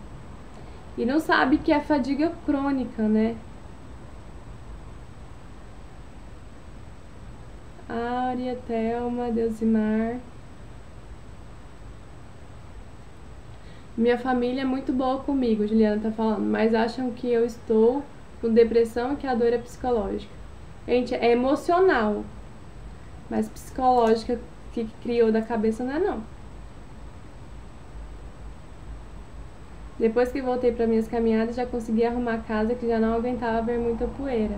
E 0.96 1.04
não 1.04 1.20
sabe 1.20 1.58
que 1.58 1.72
é 1.72 1.80
fadiga 1.80 2.32
crônica, 2.46 3.02
né? 3.02 3.36
Áurea, 7.90 8.56
Thelma, 8.68 9.32
Deusimar. 9.32 10.18
Minha 13.98 14.18
família 14.20 14.62
é 14.62 14.66
muito 14.66 14.94
boa 14.94 15.18
comigo, 15.18 15.66
Juliana 15.66 16.00
tá 16.00 16.12
falando, 16.12 16.46
mas 16.46 16.76
acham 16.76 17.10
que 17.12 17.28
eu 17.28 17.44
estou 17.44 18.04
com 18.42 18.54
depressão 18.54 19.16
que 19.16 19.28
a 19.28 19.36
dor 19.36 19.54
é 19.54 19.58
psicológica. 19.58 20.32
Gente, 20.88 21.14
é 21.14 21.32
emocional, 21.32 22.24
mas 23.30 23.48
psicológica 23.48 24.40
que 24.74 24.88
criou 25.04 25.32
da 25.32 25.42
cabeça 25.42 25.84
não 25.84 25.94
é 25.94 26.00
não. 26.00 26.24
Depois 30.00 30.32
que 30.32 30.42
voltei 30.42 30.72
para 30.72 30.88
minhas 30.88 31.08
caminhadas, 31.08 31.58
já 31.58 31.66
consegui 31.66 32.06
arrumar 32.06 32.36
a 32.36 32.38
casa 32.40 32.74
que 32.74 32.88
já 32.88 32.98
não 32.98 33.14
aguentava 33.14 33.62
ver 33.62 33.78
muita 33.78 34.08
poeira. 34.08 34.56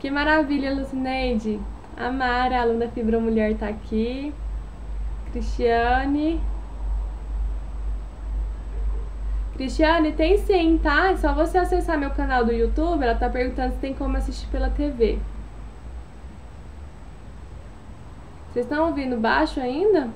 Que 0.00 0.10
maravilha, 0.10 0.74
Lucineide! 0.74 1.60
A 1.96 2.10
Mara, 2.10 2.60
aluna 2.60 2.88
Fibra 2.88 3.20
Mulher, 3.20 3.56
tá 3.56 3.68
aqui. 3.68 4.32
Cristiane. 5.30 6.40
Cristiane, 9.60 10.12
tem 10.12 10.38
sim, 10.38 10.80
tá? 10.82 11.10
É 11.10 11.16
só 11.18 11.34
você 11.34 11.58
acessar 11.58 11.98
meu 11.98 12.08
canal 12.12 12.46
do 12.46 12.50
YouTube. 12.50 13.02
Ela 13.02 13.14
tá 13.14 13.28
perguntando 13.28 13.74
se 13.74 13.78
tem 13.78 13.92
como 13.92 14.16
assistir 14.16 14.46
pela 14.46 14.70
TV. 14.70 15.18
Vocês 18.50 18.64
estão 18.64 18.86
ouvindo 18.86 19.18
baixo 19.18 19.60
ainda? 19.60 20.08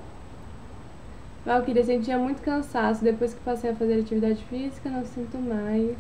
Valkyria, 1.45 1.85
sentia 1.85 2.17
muito 2.17 2.41
cansaço. 2.41 3.05
Depois 3.05 3.35
que 3.35 3.41
passei 3.41 3.69
a 3.69 3.77
fazer 3.77 4.01
atividade 4.01 4.43
física, 4.45 4.89
não 4.89 5.05
sinto 5.05 5.37
mais. 5.37 5.95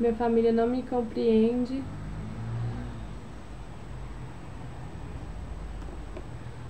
Minha 0.00 0.14
família 0.14 0.50
não 0.50 0.66
me 0.66 0.82
compreende. 0.82 1.84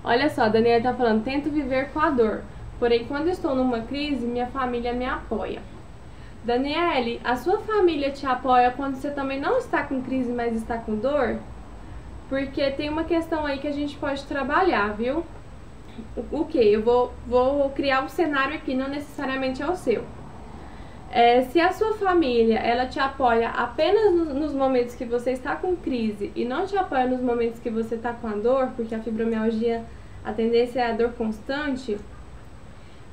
Olha 0.07 0.31
só, 0.31 0.43
a 0.45 0.49
Daniela 0.49 0.81
tá 0.81 0.95
falando, 0.95 1.25
tento 1.25 1.51
viver 1.51 1.91
com 1.91 1.99
a 1.99 2.11
dor. 2.11 2.43
Porém, 2.79 3.05
quando 3.07 3.27
estou 3.29 3.57
numa 3.57 3.81
crise, 3.81 4.25
minha 4.25 4.47
família 4.47 4.93
me 4.93 5.05
apoia. 5.05 5.61
Daniele, 6.45 7.21
a 7.25 7.35
sua 7.35 7.59
família 7.59 8.13
te 8.13 8.25
apoia 8.25 8.71
quando 8.71 8.95
você 8.95 9.11
também 9.11 9.41
não 9.41 9.59
está 9.59 9.83
com 9.83 10.01
crise, 10.01 10.31
mas 10.31 10.55
está 10.55 10.79
com 10.79 10.95
dor? 10.95 11.41
Porque 12.29 12.71
tem 12.71 12.89
uma 12.89 13.03
questão 13.03 13.45
aí 13.45 13.59
que 13.59 13.67
a 13.67 13.73
gente 13.73 13.97
pode 13.97 14.25
trabalhar, 14.27 14.95
viu? 14.95 15.25
O, 16.31 16.45
que? 16.45 16.59
Eu 16.59 16.83
vou, 16.83 17.13
vou 17.27 17.69
criar 17.71 18.05
um 18.05 18.09
cenário 18.09 18.55
aqui, 18.55 18.77
não 18.77 18.87
necessariamente 18.89 19.61
é 19.61 19.67
o 19.69 19.75
seu. 19.75 20.05
É, 21.11 21.43
se 21.43 21.59
a 21.59 21.73
sua 21.73 21.95
família 21.95 22.59
ela 22.59 22.87
te 22.87 23.01
apoia 23.01 23.49
apenas 23.49 24.13
nos 24.13 24.53
momentos 24.53 24.95
que 24.95 25.05
você 25.05 25.33
está 25.33 25.57
com 25.57 25.75
crise 25.75 26.31
e 26.37 26.45
não 26.45 26.65
te 26.65 26.77
apoia 26.77 27.07
nos 27.07 27.21
momentos 27.21 27.59
que 27.59 27.71
você 27.71 27.97
está 27.97 28.13
com 28.13 28.29
a 28.29 28.33
dor, 28.33 28.69
porque 28.77 28.95
a 28.95 29.01
fibromialgia 29.01 29.85
a 30.27 30.33
tendência 30.33 30.81
é 30.81 30.91
a 30.91 30.93
dor 30.93 31.13
constante, 31.13 31.97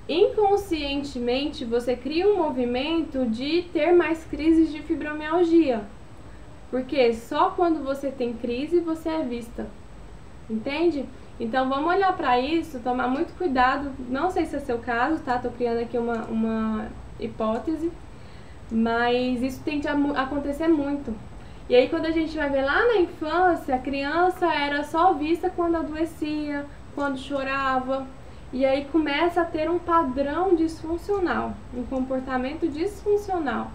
inconscientemente 0.10 1.64
você 1.64 1.96
cria 1.96 2.28
um 2.28 2.38
movimento 2.38 3.28
de 3.28 3.62
ter 3.72 3.94
mais 3.94 4.26
crises 4.26 4.72
de 4.72 4.82
fibromialgia. 4.82 5.84
Porque 6.72 7.14
só 7.14 7.52
quando 7.52 7.84
você 7.84 8.10
tem 8.10 8.34
crise 8.34 8.80
você 8.80 9.10
é 9.10 9.22
vista. 9.22 9.68
Entende? 10.50 11.06
Então 11.40 11.70
vamos 11.70 11.88
olhar 11.88 12.18
para 12.18 12.40
isso, 12.40 12.80
tomar 12.80 13.08
muito 13.08 13.38
cuidado. 13.38 13.92
Não 14.10 14.32
sei 14.32 14.48
se 14.48 14.56
é 14.56 14.60
seu 14.60 14.80
caso, 14.80 15.22
tá? 15.22 15.38
Tô 15.38 15.52
criando 15.52 15.82
aqui 15.82 16.00
uma, 16.00 16.24
uma 16.24 16.88
hipótese, 17.20 17.92
mas 18.72 19.44
isso 19.44 19.62
tem 19.64 19.80
que 19.80 19.88
acontecer 19.88 20.68
muito. 20.68 21.14
E 21.70 21.76
aí 21.76 21.88
quando 21.90 22.08
a 22.08 22.12
gente 22.12 22.36
vai 22.36 22.50
ver 22.50 22.64
lá 22.64 22.88
na 22.88 23.02
infância, 23.02 23.76
a 23.76 23.80
criança 23.80 24.52
era 24.52 24.84
só 24.84 25.14
vista 25.14 25.48
quando 25.48 25.76
adoecia, 25.76 26.66
quando 26.96 27.18
chorava, 27.18 28.08
e 28.52 28.66
aí 28.66 28.86
começa 28.86 29.42
a 29.42 29.46
ter 29.46 29.70
um 29.70 29.80
padrão 29.80 30.56
disfuncional, 30.56 31.54
um 31.76 31.84
comportamento 31.84 32.68
disfuncional. 32.68 33.72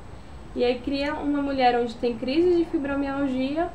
E 0.55 0.65
aí 0.65 0.79
cria 0.79 1.15
uma 1.15 1.43
mulher 1.43 1.79
onde 1.79 1.95
tem 1.97 2.17
crise 2.17 2.57
de 2.57 2.65
fibromialgia 2.65 3.71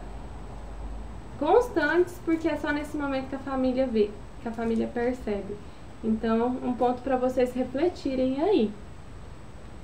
constantes, 1.39 2.19
porque 2.23 2.47
é 2.47 2.55
só 2.55 2.71
nesse 2.71 2.95
momento 2.95 3.27
que 3.27 3.35
a 3.35 3.39
família 3.39 3.85
vê, 3.85 4.09
que 4.41 4.47
a 4.47 4.51
família 4.51 4.87
percebe. 4.87 5.55
Então, 6.03 6.47
um 6.63 6.73
ponto 6.73 7.01
para 7.01 7.17
vocês 7.17 7.53
refletirem 7.53 8.41
aí. 8.41 8.71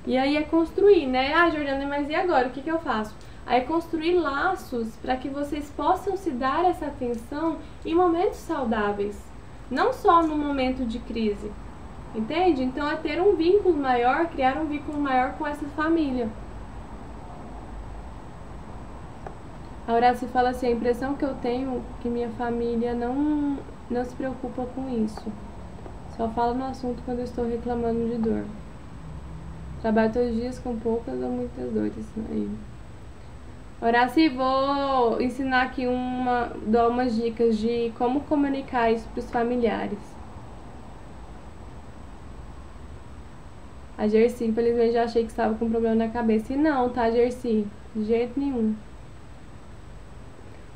E 0.06 0.16
aí 0.16 0.36
é 0.36 0.42
construir, 0.42 1.06
né? 1.06 1.34
Ah, 1.34 1.50
Jordana, 1.50 1.86
mas 1.86 2.08
e 2.08 2.14
agora? 2.14 2.48
O 2.48 2.50
que, 2.50 2.62
que 2.62 2.70
eu 2.70 2.78
faço? 2.78 3.14
Aí 3.46 3.60
é 3.60 3.64
construir 3.64 4.14
laços 4.14 4.88
para 5.02 5.16
que 5.16 5.28
vocês 5.28 5.70
possam 5.76 6.16
se 6.16 6.30
dar 6.30 6.64
essa 6.64 6.86
atenção 6.86 7.58
em 7.84 7.94
momentos 7.94 8.38
saudáveis, 8.38 9.18
não 9.70 9.92
só 9.92 10.22
no 10.22 10.36
momento 10.36 10.84
de 10.84 10.98
crise. 10.98 11.50
Entende? 12.14 12.62
Então 12.62 12.90
é 12.90 12.96
ter 12.96 13.20
um 13.20 13.36
vínculo 13.36 13.76
maior, 13.76 14.26
criar 14.26 14.56
um 14.56 14.66
vínculo 14.66 14.98
maior 14.98 15.34
com 15.34 15.46
essa 15.46 15.66
família. 15.68 16.28
A 19.86 19.92
Horácio 19.92 20.28
fala 20.28 20.50
assim, 20.50 20.66
a 20.66 20.70
impressão 20.70 21.14
que 21.14 21.24
eu 21.24 21.34
tenho 21.34 21.78
é 21.78 22.02
que 22.02 22.08
minha 22.08 22.28
família 22.30 22.94
não, 22.94 23.58
não 23.88 24.04
se 24.04 24.14
preocupa 24.14 24.66
com 24.74 24.88
isso. 24.88 25.32
Só 26.16 26.28
fala 26.28 26.54
no 26.54 26.64
assunto 26.64 27.02
quando 27.04 27.18
eu 27.18 27.24
estou 27.24 27.46
reclamando 27.46 28.08
de 28.08 28.18
dor. 28.18 28.44
Trabalho 29.80 30.12
todos 30.12 30.30
os 30.30 30.36
dias 30.36 30.58
com 30.58 30.76
poucas 30.76 31.20
ou 31.20 31.30
muitas 31.30 31.72
dores. 31.72 32.06
Aí. 32.30 32.50
Horácio, 33.82 34.34
vou 34.34 35.22
ensinar 35.22 35.62
aqui 35.62 35.86
uma, 35.86 36.52
dar 36.66 36.88
umas 36.88 37.16
dicas 37.16 37.56
de 37.56 37.90
como 37.96 38.20
comunicar 38.20 38.92
isso 38.92 39.08
para 39.08 39.20
os 39.20 39.30
familiares. 39.30 39.98
A 43.96 44.06
Jersey, 44.06 44.48
infelizmente, 44.48 44.92
já 44.92 45.04
achei 45.04 45.24
que 45.24 45.30
estava 45.30 45.54
com 45.54 45.70
problema 45.70 45.94
na 45.94 46.08
cabeça. 46.08 46.52
E 46.52 46.56
não, 46.56 46.90
tá, 46.90 47.10
Jersey? 47.10 47.66
De 47.94 48.04
jeito 48.04 48.38
nenhum. 48.38 48.74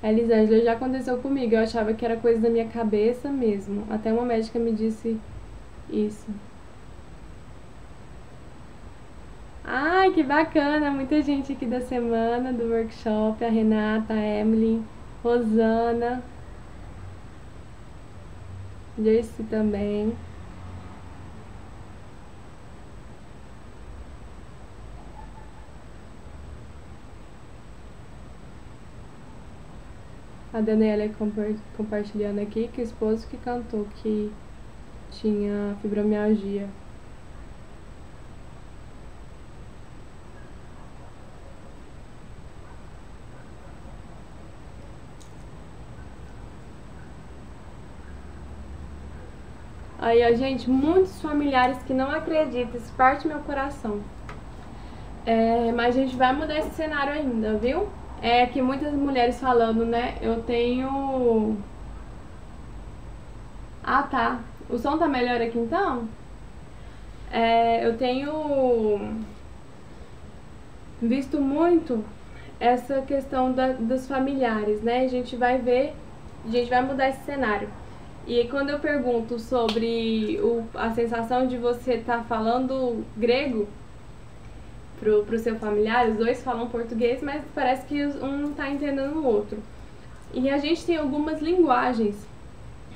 A 0.03 0.11
Elisângela 0.11 0.62
já 0.62 0.73
aconteceu 0.73 1.19
comigo. 1.19 1.55
Eu 1.55 1.61
achava 1.61 1.93
que 1.93 2.05
era 2.05 2.17
coisa 2.17 2.40
da 2.40 2.51
minha 2.51 2.69
cabeça 2.69 3.31
mesmo. 3.31 3.87
Até 3.90 4.12
uma 4.12 4.25
médica 4.25 4.59
me 4.59 4.73
disse 4.73 5.19
isso. 5.90 6.27
Ai, 9.66 10.12
que 10.12 10.22
bacana! 10.22 10.90
Muita 10.90 11.22
gente 11.22 11.53
aqui 11.53 11.64
da 11.66 11.81
semana 11.81 12.53
do 12.53 12.64
workshop, 12.64 13.42
a 13.44 13.48
Renata, 13.48 14.12
a 14.12 14.20
Emily, 14.20 14.83
Rosana, 15.22 16.22
Jersey 18.98 19.44
também. 19.46 20.14
A 30.53 30.61
Daniela 30.61 31.11
compartilhando 31.77 32.40
aqui 32.40 32.68
que 32.68 32.81
o 32.81 32.85
esposo 32.85 33.27
que 33.27 33.37
cantou 33.38 33.87
que 34.03 34.33
tinha 35.11 35.77
fibromialgia. 35.83 36.68
Aí, 50.05 50.23
a 50.23 50.35
gente, 50.35 50.69
muitos 50.69 51.19
familiares 51.23 51.83
que 51.85 51.95
não 51.95 52.11
acreditam, 52.11 52.79
isso 52.79 52.93
parte 52.93 53.27
meu 53.27 53.38
coração. 53.38 54.03
É, 55.25 55.73
mas 55.73 55.97
a 55.97 56.01
gente 56.01 56.14
vai 56.14 56.31
mudar 56.31 56.59
esse 56.59 56.75
cenário 56.75 57.14
ainda, 57.14 57.55
viu? 57.55 57.88
É 58.21 58.45
que 58.45 58.61
muitas 58.61 58.93
mulheres 58.93 59.40
falando, 59.40 59.87
né? 59.87 60.19
Eu 60.21 60.43
tenho. 60.43 61.57
Ah, 63.83 64.03
tá. 64.03 64.40
O 64.69 64.77
som 64.77 64.99
tá 64.99 65.09
melhor 65.09 65.40
aqui 65.40 65.59
então? 65.59 66.07
É, 67.31 67.87
eu 67.87 67.97
tenho 67.97 69.17
visto 71.01 71.40
muito 71.40 72.05
essa 72.61 73.01
questão 73.01 73.53
da, 73.53 73.69
dos 73.69 74.07
familiares, 74.07 74.83
né? 74.83 75.07
A 75.07 75.09
gente 75.09 75.35
vai 75.35 75.57
ver, 75.57 75.95
a 76.45 76.51
gente 76.51 76.69
vai 76.69 76.83
mudar 76.83 77.09
esse 77.09 77.25
cenário. 77.25 77.71
E 78.27 78.45
quando 78.49 78.71
eu 78.71 78.79
pergunto 78.79 79.39
sobre 79.39 80.41
o, 80.43 80.65
a 80.75 80.91
sensação 80.91 81.47
de 81.47 81.59
você 81.59 81.95
estar 81.95 82.19
tá 82.19 82.25
falando 82.25 83.05
grego 83.17 83.69
pro, 84.99 85.25
pro 85.25 85.39
seu 85.39 85.57
familiar, 85.57 86.09
os 86.09 86.17
dois 86.17 86.43
falam 86.43 86.69
português, 86.69 87.23
mas 87.23 87.45
parece 87.55 87.87
que 87.87 88.03
um 88.05 88.39
não 88.39 88.51
está 88.51 88.71
entendendo 88.71 89.17
o 89.17 89.27
outro. 89.27 89.59
E 90.33 90.49
a 90.49 90.57
gente 90.57 90.85
tem 90.85 90.97
algumas 90.97 91.43
linguagens 91.43 92.17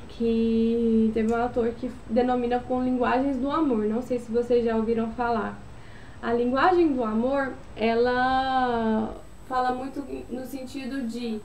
que 0.09 1.11
teve 1.13 1.33
um 1.33 1.37
autor 1.37 1.73
que 1.79 1.91
denomina 2.09 2.59
com 2.59 2.83
linguagens 2.83 3.37
do 3.37 3.51
amor. 3.51 3.85
Não 3.85 4.03
sei 4.03 4.19
se 4.19 4.33
vocês 4.33 4.65
já 4.65 4.75
ouviram 4.75 5.13
falar. 5.13 5.57
A 6.21 6.33
linguagem 6.33 6.93
do 6.93 7.05
amor, 7.05 7.53
ela 7.77 9.15
fala 9.49 9.73
muito 9.73 10.05
no 10.29 10.45
sentido 10.45 11.07
de 11.07 11.41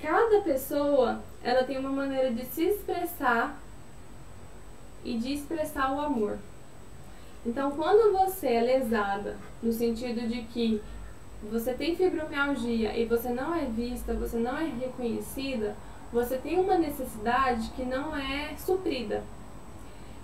cada 0.00 0.40
pessoa, 0.42 1.20
ela 1.42 1.64
tem 1.64 1.78
uma 1.78 1.90
maneira 1.90 2.30
de 2.32 2.44
se 2.46 2.64
expressar 2.64 3.58
e 5.04 5.16
de 5.18 5.34
expressar 5.34 5.92
o 5.92 6.00
amor. 6.00 6.38
Então, 7.46 7.70
quando 7.70 8.12
você 8.12 8.48
é 8.48 8.60
lesada, 8.60 9.36
no 9.62 9.72
sentido 9.72 10.28
de 10.28 10.42
que 10.42 10.82
você 11.50 11.72
tem 11.72 11.96
fibromialgia 11.96 12.96
e 12.96 13.04
você 13.04 13.30
não 13.30 13.54
é 13.54 13.64
vista, 13.64 14.12
você 14.12 14.36
não 14.38 14.58
é 14.58 14.64
reconhecida, 14.64 15.76
você 16.12 16.36
tem 16.36 16.58
uma 16.58 16.76
necessidade 16.76 17.70
que 17.70 17.84
não 17.84 18.16
é 18.16 18.54
suprida. 18.56 19.22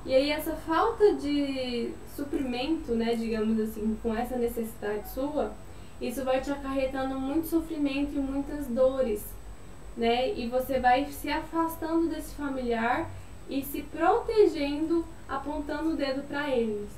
E 0.05 0.15
aí 0.15 0.31
essa 0.31 0.53
falta 0.53 1.15
de 1.15 1.93
suprimento, 2.15 2.93
né, 2.93 3.15
digamos 3.15 3.59
assim, 3.59 3.97
com 4.03 4.15
essa 4.15 4.37
necessidade 4.37 5.09
sua, 5.11 5.53
isso 6.01 6.25
vai 6.25 6.41
te 6.41 6.51
acarretando 6.51 7.19
muito 7.19 7.47
sofrimento 7.47 8.15
e 8.15 8.21
muitas 8.21 8.67
dores, 8.67 9.25
né? 9.97 10.33
E 10.35 10.49
você 10.49 10.79
vai 10.81 11.07
se 11.07 11.31
afastando 11.31 12.09
desse 12.09 12.35
familiar 12.35 13.09
e 13.49 13.63
se 13.63 13.83
protegendo, 13.83 15.05
apontando 15.29 15.91
o 15.91 15.97
dedo 15.97 16.23
para 16.27 16.51
eles. 16.51 16.89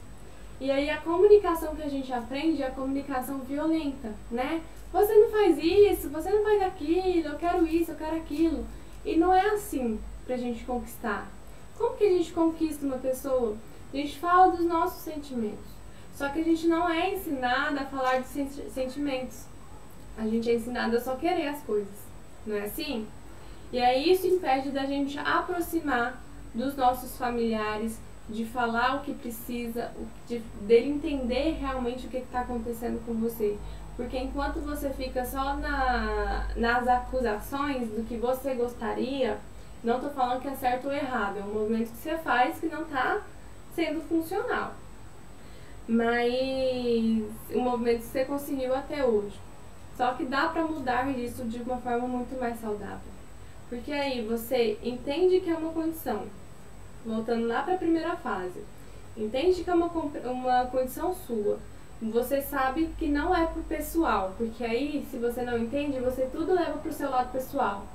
E 0.61 0.71
aí 0.71 0.89
a 0.89 0.99
comunicação 0.99 1.77
que 1.77 1.83
a 1.83 1.89
gente 1.89 2.13
aprende 2.13 2.63
é 2.63 2.69
a 2.69 2.71
comunicação 2.71 3.41
violenta, 3.41 4.15
né? 4.31 4.63
Você 4.93 5.15
não 5.15 5.31
faz 5.31 5.59
isso, 5.59 6.09
você 6.09 6.31
não 6.31 6.43
faz 6.43 6.63
aquilo, 6.63 7.29
eu 7.29 7.37
quero 7.37 7.67
isso, 7.67 7.91
eu 7.91 7.97
quero 7.97 8.17
aquilo. 8.17 8.67
E 9.05 9.17
não 9.17 9.35
é 9.35 9.51
assim 9.51 10.01
pra 10.25 10.37
gente 10.37 10.65
conquistar. 10.65 11.29
Como 11.77 11.97
que 11.97 12.05
a 12.05 12.11
gente 12.11 12.33
conquista 12.33 12.87
uma 12.87 12.97
pessoa? 12.97 13.57
A 13.93 13.97
gente 13.97 14.19
fala 14.19 14.53
dos 14.53 14.65
nossos 14.65 15.03
sentimentos. 15.03 15.77
Só 16.15 16.31
que 16.31 16.41
a 16.41 16.45
gente 16.45 16.67
não 16.67 16.89
é 16.89 17.13
ensinada 17.13 17.81
a 17.81 17.87
falar 17.87 18.21
de 18.21 18.29
sentimentos. 18.71 19.45
A 20.17 20.27
gente 20.27 20.49
é 20.49 20.55
ensinada 20.55 20.97
a 20.97 21.01
só 21.01 21.15
querer 21.17 21.49
as 21.49 21.61
coisas. 21.63 22.06
Não 22.47 22.57
é 22.57 22.63
assim? 22.63 23.07
E 23.73 23.81
aí 23.81 24.13
isso 24.13 24.27
impede 24.27 24.71
da 24.71 24.85
gente 24.85 25.19
aproximar 25.19 26.23
dos 26.55 26.77
nossos 26.77 27.17
familiares, 27.19 27.99
de 28.29 28.45
falar 28.45 28.97
o 28.97 29.01
que 29.01 29.13
precisa, 29.15 29.91
de, 30.27 30.39
dele 30.61 30.91
entender 30.91 31.57
realmente 31.61 32.07
o 32.07 32.11
que 32.11 32.19
está 32.19 32.41
acontecendo 32.41 33.05
com 33.05 33.15
você. 33.15 33.57
Porque 33.97 34.19
enquanto 34.19 34.61
você 34.61 34.91
fica 34.91 35.25
só 35.25 35.57
na, 35.57 36.49
nas 36.57 36.87
acusações 36.87 37.89
do 37.89 38.05
que 38.05 38.17
você 38.17 38.55
gostaria, 38.55 39.39
não 39.83 39.97
estou 39.97 40.11
falando 40.11 40.43
que 40.43 40.49
é 40.49 40.55
certo 40.55 40.87
ou 40.87 40.93
errado, 40.93 41.39
é 41.39 41.43
um 41.43 41.55
movimento 41.55 41.91
que 41.91 41.99
você 41.99 42.19
faz 42.19 42.59
que 42.59 42.67
não 42.67 42.83
está 42.83 43.23
sendo 43.75 44.01
funcional. 44.03 44.75
Mas 45.89 47.23
o 47.55 47.61
movimento 47.61 48.01
que 48.01 48.07
você 48.07 48.25
conseguiu 48.25 48.75
até 48.75 49.05
hoje. 49.05 49.39
Só 49.97 50.13
que 50.13 50.25
dá 50.25 50.49
para 50.49 50.63
mudar 50.63 51.09
isso 51.19 51.45
de 51.45 51.63
uma 51.63 51.79
forma 51.79 52.07
muito 52.07 52.39
mais 52.39 52.61
saudável. 52.61 53.17
Porque 53.69 53.91
aí 53.91 54.25
você 54.25 54.79
entende 54.83 55.41
que 55.41 55.51
é 55.51 55.55
uma 55.55 55.73
condição, 55.73 56.25
voltando 57.05 57.47
lá 57.49 57.63
para 57.63 57.75
a 57.75 57.79
primeira 57.79 58.15
fase, 58.17 58.63
entende 59.17 59.65
que 59.65 59.71
é 59.71 59.75
uma, 59.75 59.87
uma 59.87 60.67
condição 60.67 61.15
sua. 61.15 61.59
Você 62.01 62.43
sabe 62.43 62.91
que 62.99 63.09
não 63.09 63.35
é 63.35 63.47
pro 63.47 63.63
pessoal, 63.63 64.35
porque 64.37 64.63
aí, 64.63 65.05
se 65.11 65.17
você 65.17 65.43
não 65.43 65.57
entende, 65.59 65.99
você 65.99 66.29
tudo 66.31 66.53
leva 66.53 66.79
pro 66.79 66.93
seu 66.93 67.11
lado 67.11 67.33
pessoal. 67.33 67.87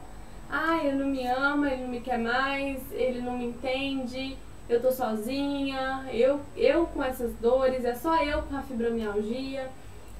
Ah, 0.49 0.83
ele 0.83 0.97
não 0.97 1.07
me 1.07 1.25
ama, 1.27 1.71
ele 1.71 1.83
não 1.83 1.89
me 1.89 2.01
quer 2.01 2.17
mais, 2.17 2.81
ele 2.91 3.21
não 3.21 3.37
me 3.37 3.45
entende, 3.45 4.35
eu 4.67 4.81
tô 4.81 4.91
sozinha, 4.91 6.05
eu, 6.11 6.41
eu 6.57 6.87
com 6.87 7.03
essas 7.03 7.31
dores, 7.35 7.85
é 7.85 7.93
só 7.93 8.21
eu 8.23 8.41
com 8.41 8.57
a 8.57 8.61
fibromialgia. 8.63 9.69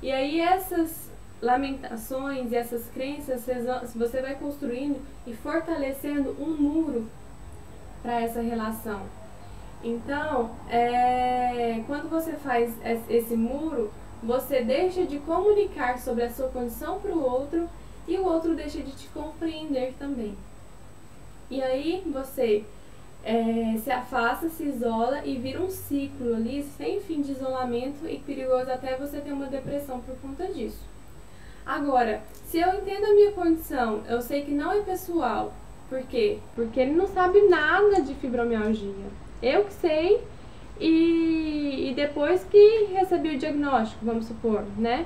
E 0.02 0.12
aí 0.12 0.40
essas 0.40 1.11
lamentações 1.42 2.52
e 2.52 2.56
essas 2.56 2.86
crenças, 2.94 3.44
você 3.96 4.22
vai 4.22 4.36
construindo 4.36 5.02
e 5.26 5.34
fortalecendo 5.34 6.36
um 6.40 6.50
muro 6.50 7.08
para 8.04 8.22
essa 8.22 8.42
relação. 8.42 9.02
Então, 9.84 10.52
é, 10.70 11.84
quando 11.88 12.10
você 12.10 12.34
faz 12.34 12.72
esse 13.10 13.36
muro, 13.36 13.92
você 14.22 14.62
deixa 14.62 15.04
de 15.06 15.18
comunicar 15.20 15.98
sobre 15.98 16.24
a 16.24 16.30
sua 16.30 16.50
condição 16.50 17.00
para 17.00 17.12
o 17.12 17.24
outro 17.24 17.68
e 18.08 18.18
o 18.18 18.26
outro 18.26 18.56
deixa 18.56 18.82
de 18.82 18.92
te 18.92 19.08
compreender 19.08 19.96
também. 19.98 20.38
E 21.50 21.62
aí 21.62 22.04
você 22.06 22.64
é, 23.24 23.78
se 23.84 23.90
afasta, 23.90 24.50
se 24.50 24.64
isola 24.64 25.26
e 25.26 25.38
vira 25.38 25.62
um 25.62 25.70
ciclo 25.70 26.36
ali 26.36 26.64
sem 26.78 27.00
fim 27.02 27.22
de 27.22 27.32
isolamento 27.32 28.08
e 28.08 28.20
perigoso 28.20 28.70
até 28.70 28.96
você 28.96 29.20
ter 29.20 29.34
uma 29.34 29.48
depressão 29.48 30.00
por 30.02 30.16
conta 30.18 30.48
disso. 30.48 30.91
Agora, 31.66 32.22
se 32.46 32.60
eu 32.60 32.68
entendo 32.76 33.06
a 33.06 33.14
minha 33.14 33.32
condição, 33.32 34.02
eu 34.08 34.22
sei 34.22 34.44
que 34.44 34.52
não 34.52 34.72
é 34.72 34.82
pessoal. 34.82 35.54
Por 35.90 36.02
quê? 36.04 36.40
Porque 36.56 36.80
ele 36.80 36.94
não 36.94 37.08
sabe 37.08 37.42
nada 37.48 38.02
de 38.02 38.16
fibromialgia. 38.16 39.06
Eu 39.42 39.66
que 39.66 39.74
sei 39.74 40.24
e, 40.80 41.90
e 41.90 41.94
depois 41.96 42.44
que 42.44 42.86
recebi 42.94 43.36
o 43.36 43.38
diagnóstico, 43.38 44.06
vamos 44.06 44.26
supor, 44.26 44.64
né? 44.78 45.06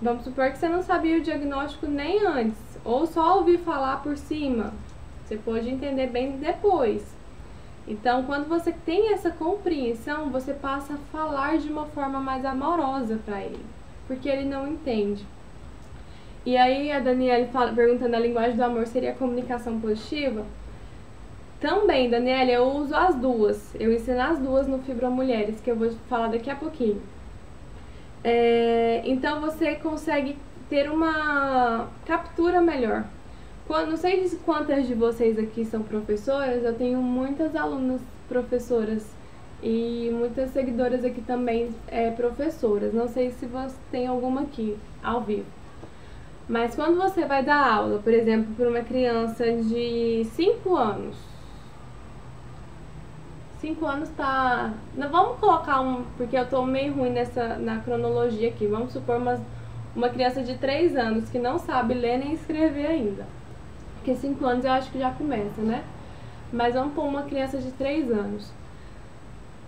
Vamos 0.00 0.24
supor 0.24 0.50
que 0.50 0.58
você 0.58 0.68
não 0.68 0.82
sabia 0.82 1.18
o 1.18 1.22
diagnóstico 1.22 1.86
nem 1.86 2.26
antes, 2.26 2.58
ou 2.84 3.06
só 3.06 3.38
ouvi 3.38 3.56
falar 3.58 4.02
por 4.02 4.16
cima. 4.16 4.72
Você 5.24 5.36
pode 5.36 5.68
entender 5.68 6.08
bem 6.08 6.38
depois. 6.38 7.04
Então, 7.86 8.24
quando 8.24 8.48
você 8.48 8.72
tem 8.72 9.12
essa 9.12 9.30
compreensão, 9.30 10.30
você 10.30 10.52
passa 10.52 10.94
a 10.94 10.98
falar 11.10 11.58
de 11.58 11.68
uma 11.68 11.86
forma 11.86 12.20
mais 12.20 12.44
amorosa 12.44 13.18
para 13.24 13.42
ele, 13.42 13.64
porque 14.06 14.28
ele 14.28 14.44
não 14.44 14.68
entende. 14.68 15.26
E 16.44 16.56
aí 16.56 16.90
a 16.90 16.98
Daniela 16.98 17.46
fala, 17.46 17.72
perguntando 17.72 18.16
a 18.16 18.18
linguagem 18.18 18.56
do 18.56 18.64
amor 18.64 18.86
seria 18.86 19.12
comunicação 19.12 19.80
positiva? 19.80 20.44
Também, 21.60 22.10
Daniela, 22.10 22.50
eu 22.50 22.64
uso 22.64 22.94
as 22.94 23.14
duas. 23.14 23.72
Eu 23.78 23.92
ensino 23.92 24.20
as 24.20 24.38
duas 24.40 24.66
no 24.66 24.80
Fibra 24.80 25.08
Mulheres, 25.08 25.60
que 25.60 25.70
eu 25.70 25.76
vou 25.76 25.90
falar 26.08 26.26
daqui 26.26 26.50
a 26.50 26.56
pouquinho. 26.56 27.00
É, 28.24 29.02
então 29.04 29.40
você 29.40 29.76
consegue 29.76 30.36
ter 30.68 30.90
uma 30.90 31.88
captura 32.04 32.60
melhor. 32.60 33.04
Quando, 33.68 33.90
não 33.90 33.96
sei 33.96 34.28
quantas 34.44 34.88
de 34.88 34.94
vocês 34.94 35.38
aqui 35.38 35.64
são 35.64 35.82
professoras, 35.82 36.64
eu 36.64 36.74
tenho 36.74 37.00
muitas 37.00 37.54
alunas 37.54 38.00
professoras 38.28 39.06
e 39.62 40.10
muitas 40.12 40.50
seguidoras 40.50 41.04
aqui 41.04 41.20
também 41.20 41.70
é, 41.86 42.10
professoras. 42.10 42.92
Não 42.92 43.06
sei 43.06 43.30
se 43.30 43.46
você 43.46 43.76
tem 43.92 44.08
alguma 44.08 44.42
aqui 44.42 44.76
ao 45.00 45.20
vivo. 45.20 45.61
Mas 46.48 46.74
quando 46.74 46.96
você 46.96 47.24
vai 47.24 47.42
dar 47.44 47.74
aula, 47.74 47.98
por 48.00 48.12
exemplo, 48.12 48.54
para 48.54 48.68
uma 48.68 48.80
criança 48.80 49.44
de 49.44 50.24
5 50.34 50.74
anos, 50.76 51.16
5 53.62 53.86
anos 53.86 54.08
tá. 54.10 54.74
Não 54.96 55.08
vamos 55.08 55.38
colocar 55.38 55.80
um. 55.80 56.04
Porque 56.16 56.36
eu 56.36 56.46
tô 56.48 56.64
meio 56.64 56.92
ruim 56.94 57.10
nessa 57.10 57.56
na 57.56 57.78
cronologia 57.78 58.48
aqui. 58.48 58.66
Vamos 58.66 58.92
supor 58.92 59.16
uma, 59.16 59.40
uma 59.94 60.08
criança 60.08 60.42
de 60.42 60.58
3 60.58 60.96
anos 60.96 61.30
que 61.30 61.38
não 61.38 61.58
sabe 61.58 61.94
ler 61.94 62.18
nem 62.18 62.32
escrever 62.32 62.86
ainda. 62.86 63.24
Porque 63.94 64.16
5 64.16 64.44
anos 64.44 64.64
eu 64.64 64.72
acho 64.72 64.90
que 64.90 64.98
já 64.98 65.12
começa, 65.12 65.62
né? 65.62 65.84
Mas 66.52 66.74
vamos 66.74 66.92
pôr 66.92 67.04
uma 67.04 67.22
criança 67.22 67.58
de 67.58 67.70
3 67.70 68.10
anos. 68.10 68.52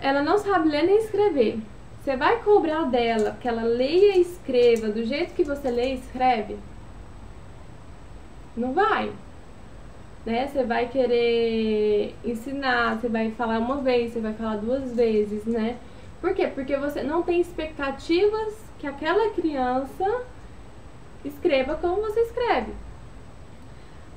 Ela 0.00 0.22
não 0.22 0.38
sabe 0.38 0.68
ler 0.68 0.82
nem 0.82 0.98
escrever. 0.98 1.60
Você 2.04 2.18
vai 2.18 2.42
cobrar 2.42 2.84
dela 2.84 3.34
que 3.40 3.48
ela 3.48 3.62
leia 3.62 4.18
e 4.18 4.20
escreva 4.20 4.88
do 4.88 5.02
jeito 5.02 5.32
que 5.32 5.42
você 5.42 5.70
lê 5.70 5.92
e 5.92 5.94
escreve? 5.94 6.58
Não 8.54 8.74
vai. 8.74 9.10
né? 10.26 10.46
Você 10.46 10.64
vai 10.64 10.86
querer 10.88 12.14
ensinar, 12.22 13.00
você 13.00 13.08
vai 13.08 13.30
falar 13.30 13.58
uma 13.58 13.78
vez, 13.78 14.12
você 14.12 14.20
vai 14.20 14.34
falar 14.34 14.56
duas 14.56 14.92
vezes, 14.94 15.46
né? 15.46 15.78
Por 16.20 16.34
quê? 16.34 16.46
Porque 16.46 16.76
você 16.76 17.02
não 17.02 17.22
tem 17.22 17.40
expectativas 17.40 18.54
que 18.78 18.86
aquela 18.86 19.30
criança 19.30 20.24
escreva 21.24 21.74
como 21.76 22.02
você 22.02 22.20
escreve. 22.20 22.74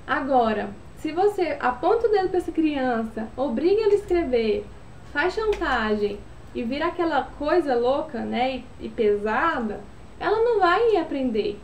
Agora, 0.05 0.71
se 0.97 1.13
você 1.13 1.55
aponta 1.61 2.07
o 2.07 2.11
dedo 2.11 2.27
para 2.27 2.39
essa 2.39 2.51
criança, 2.51 3.29
obriga 3.37 3.83
ela 3.83 3.93
a 3.93 3.95
escrever, 3.95 4.65
faz 5.13 5.33
chantagem 5.33 6.19
e 6.57 6.63
vira 6.63 6.87
aquela 6.87 7.21
coisa 7.21 7.75
louca, 7.75 8.21
né, 8.21 8.63
e, 8.79 8.85
e 8.87 8.89
pesada, 8.89 9.79
ela 10.19 10.43
não 10.43 10.59
vai 10.59 10.97
aprender. 10.97 11.59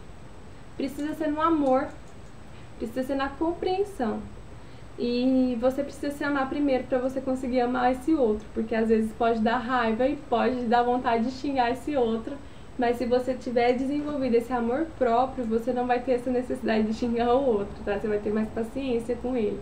Precisa 0.78 1.16
ser 1.16 1.30
no 1.30 1.42
amor, 1.42 1.88
precisa 2.78 3.02
ser 3.02 3.16
na 3.16 3.28
compreensão. 3.28 4.20
E 5.00 5.58
você 5.60 5.84
precisa 5.84 6.12
se 6.12 6.24
amar 6.24 6.48
primeiro 6.48 6.84
para 6.84 7.00
você 7.00 7.20
conseguir 7.20 7.62
amar 7.62 7.92
esse 7.92 8.14
outro, 8.14 8.46
porque 8.54 8.76
às 8.76 8.90
vezes 8.90 9.12
pode 9.14 9.40
dar 9.40 9.58
raiva 9.58 10.08
e 10.08 10.16
pode 10.16 10.66
dar 10.66 10.84
vontade 10.84 11.24
de 11.24 11.32
xingar 11.32 11.72
esse 11.72 11.98
outro, 11.98 12.38
mas 12.78 12.98
se 12.98 13.08
você 13.08 13.34
tiver 13.34 13.74
desenvolvido 13.74 14.36
esse 14.36 14.54
amor 14.54 14.86
próprio, 15.00 15.44
você 15.44 15.74
não 15.74 15.88
vai 15.88 16.02
ter 16.02 16.12
essa 16.12 16.30
necessidade 16.30 16.84
de 16.84 16.94
xingar 16.94 17.34
o 17.34 17.44
outro, 17.44 17.84
tá? 17.84 18.00
Você 18.00 18.08
vai 18.08 18.20
ter 18.20 18.32
mais 18.32 18.48
paciência 18.50 19.16
com 19.16 19.36
ele. 19.36 19.60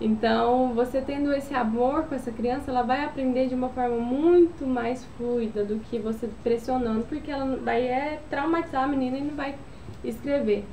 Então, 0.00 0.74
você 0.74 1.00
tendo 1.00 1.32
esse 1.32 1.54
amor 1.54 2.04
com 2.04 2.14
essa 2.14 2.32
criança, 2.32 2.70
ela 2.70 2.82
vai 2.82 3.04
aprender 3.04 3.46
de 3.46 3.54
uma 3.54 3.68
forma 3.68 3.96
muito 3.96 4.66
mais 4.66 5.04
fluida 5.16 5.64
do 5.64 5.78
que 5.78 5.98
você 5.98 6.28
pressionando, 6.42 7.04
porque 7.08 7.30
ela 7.30 7.56
vai 7.56 7.86
é, 7.86 8.20
traumatizar 8.28 8.84
a 8.84 8.88
menina 8.88 9.18
e 9.18 9.22
não 9.22 9.36
vai 9.36 9.54
escrever. 10.02 10.64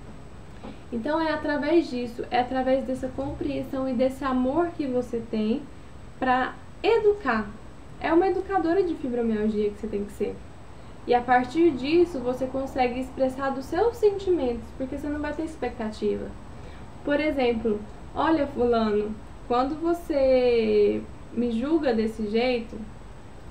Então 0.91 1.21
é 1.21 1.31
através 1.31 1.89
disso, 1.89 2.25
é 2.29 2.39
através 2.39 2.83
dessa 2.83 3.07
compreensão 3.09 3.87
e 3.87 3.93
desse 3.93 4.25
amor 4.25 4.67
que 4.77 4.85
você 4.85 5.21
tem 5.31 5.61
para 6.19 6.53
educar. 6.83 7.47
É 7.99 8.11
uma 8.11 8.27
educadora 8.27 8.83
de 8.83 8.95
fibromialgia 8.95 9.69
que 9.69 9.79
você 9.79 9.87
tem 9.87 10.03
que 10.03 10.11
ser. 10.11 10.35
E 11.07 11.13
a 11.13 11.21
partir 11.21 11.71
disso 11.71 12.19
você 12.19 12.45
consegue 12.45 12.99
expressar 12.99 13.51
dos 13.51 13.65
seus 13.65 13.97
sentimentos, 13.97 14.67
porque 14.77 14.97
você 14.97 15.07
não 15.07 15.21
vai 15.21 15.33
ter 15.33 15.43
expectativa. 15.43 16.27
Por 17.05 17.19
exemplo, 17.19 17.79
olha 18.15 18.47
fulano, 18.47 19.15
quando 19.47 19.75
você 19.81 21.01
me 21.33 21.51
julga 21.51 21.93
desse 21.93 22.27
jeito, 22.27 22.75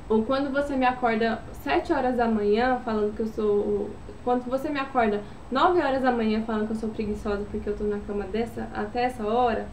ou 0.09 0.25
quando 0.25 0.51
você 0.51 0.75
me 0.75 0.85
acorda 0.85 1.41
7 1.63 1.93
horas 1.93 2.17
da 2.17 2.27
manhã 2.27 2.81
falando 2.85 3.15
que 3.15 3.21
eu 3.21 3.27
sou 3.29 3.91
quando 4.25 4.45
você 4.51 4.69
me 4.69 4.79
acorda 4.79 5.23
9 5.51 5.81
horas 5.81 6.03
da 6.03 6.13
manhã 6.13 6.43
falando 6.43 6.67
que 6.67 6.73
eu 6.73 6.77
sou 6.77 6.91
preguiçosa 6.91 7.45
porque 7.51 7.69
eu 7.69 7.77
tô 7.77 7.85
na 7.85 7.99
cama 8.01 8.25
dessa, 8.25 8.69
até 8.75 9.05
essa 9.05 9.25
hora, 9.27 9.67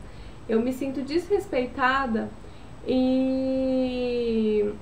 eu 0.48 0.62
me 0.62 0.72
sinto 0.72 1.02
desrespeitada 1.02 2.30
e 2.88 4.74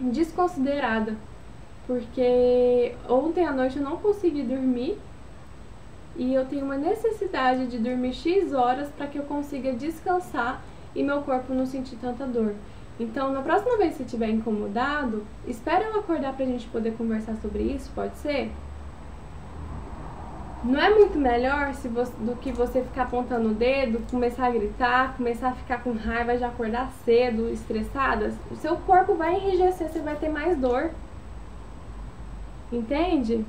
desconsiderada. 0.00 1.16
Porque 1.86 2.94
ontem 3.08 3.44
à 3.44 3.52
noite 3.52 3.76
eu 3.76 3.82
não 3.82 3.96
consegui 3.96 4.42
dormir 4.42 4.96
e 6.16 6.34
eu 6.34 6.44
tenho 6.44 6.64
uma 6.64 6.76
necessidade 6.76 7.66
de 7.66 7.78
dormir 7.78 8.12
X 8.12 8.52
horas 8.52 8.88
para 8.90 9.06
que 9.06 9.18
eu 9.18 9.24
consiga 9.24 9.72
descansar 9.72 10.60
e 10.94 11.02
meu 11.02 11.22
corpo 11.22 11.54
não 11.54 11.66
sentir 11.66 11.96
tanta 11.96 12.26
dor. 12.26 12.54
Então, 13.00 13.32
na 13.32 13.40
próxima 13.40 13.76
vez 13.78 13.92
que 13.92 13.98
você 13.98 14.02
estiver 14.04 14.28
incomodado, 14.28 15.24
espera 15.46 15.84
eu 15.84 15.98
acordar 15.98 16.34
pra 16.34 16.44
gente 16.44 16.66
poder 16.68 16.92
conversar 16.92 17.36
sobre 17.36 17.62
isso, 17.62 17.90
pode 17.94 18.16
ser? 18.18 18.50
Não 20.62 20.80
é 20.80 20.90
muito 20.90 21.18
melhor 21.18 21.72
você, 21.72 21.88
do 21.88 22.36
que 22.36 22.52
você 22.52 22.82
ficar 22.82 23.04
apontando 23.04 23.48
o 23.48 23.54
dedo, 23.54 23.98
começar 24.08 24.46
a 24.46 24.50
gritar, 24.50 25.16
começar 25.16 25.48
a 25.48 25.54
ficar 25.54 25.82
com 25.82 25.92
raiva, 25.92 26.38
já 26.38 26.46
acordar 26.48 26.92
cedo, 27.04 27.48
estressada? 27.48 28.32
O 28.48 28.54
seu 28.54 28.76
corpo 28.76 29.14
vai 29.14 29.34
enrijecer, 29.34 29.88
você 29.88 29.98
vai 29.98 30.14
ter 30.14 30.28
mais 30.28 30.56
dor. 30.56 30.90
Entende? 32.70 33.44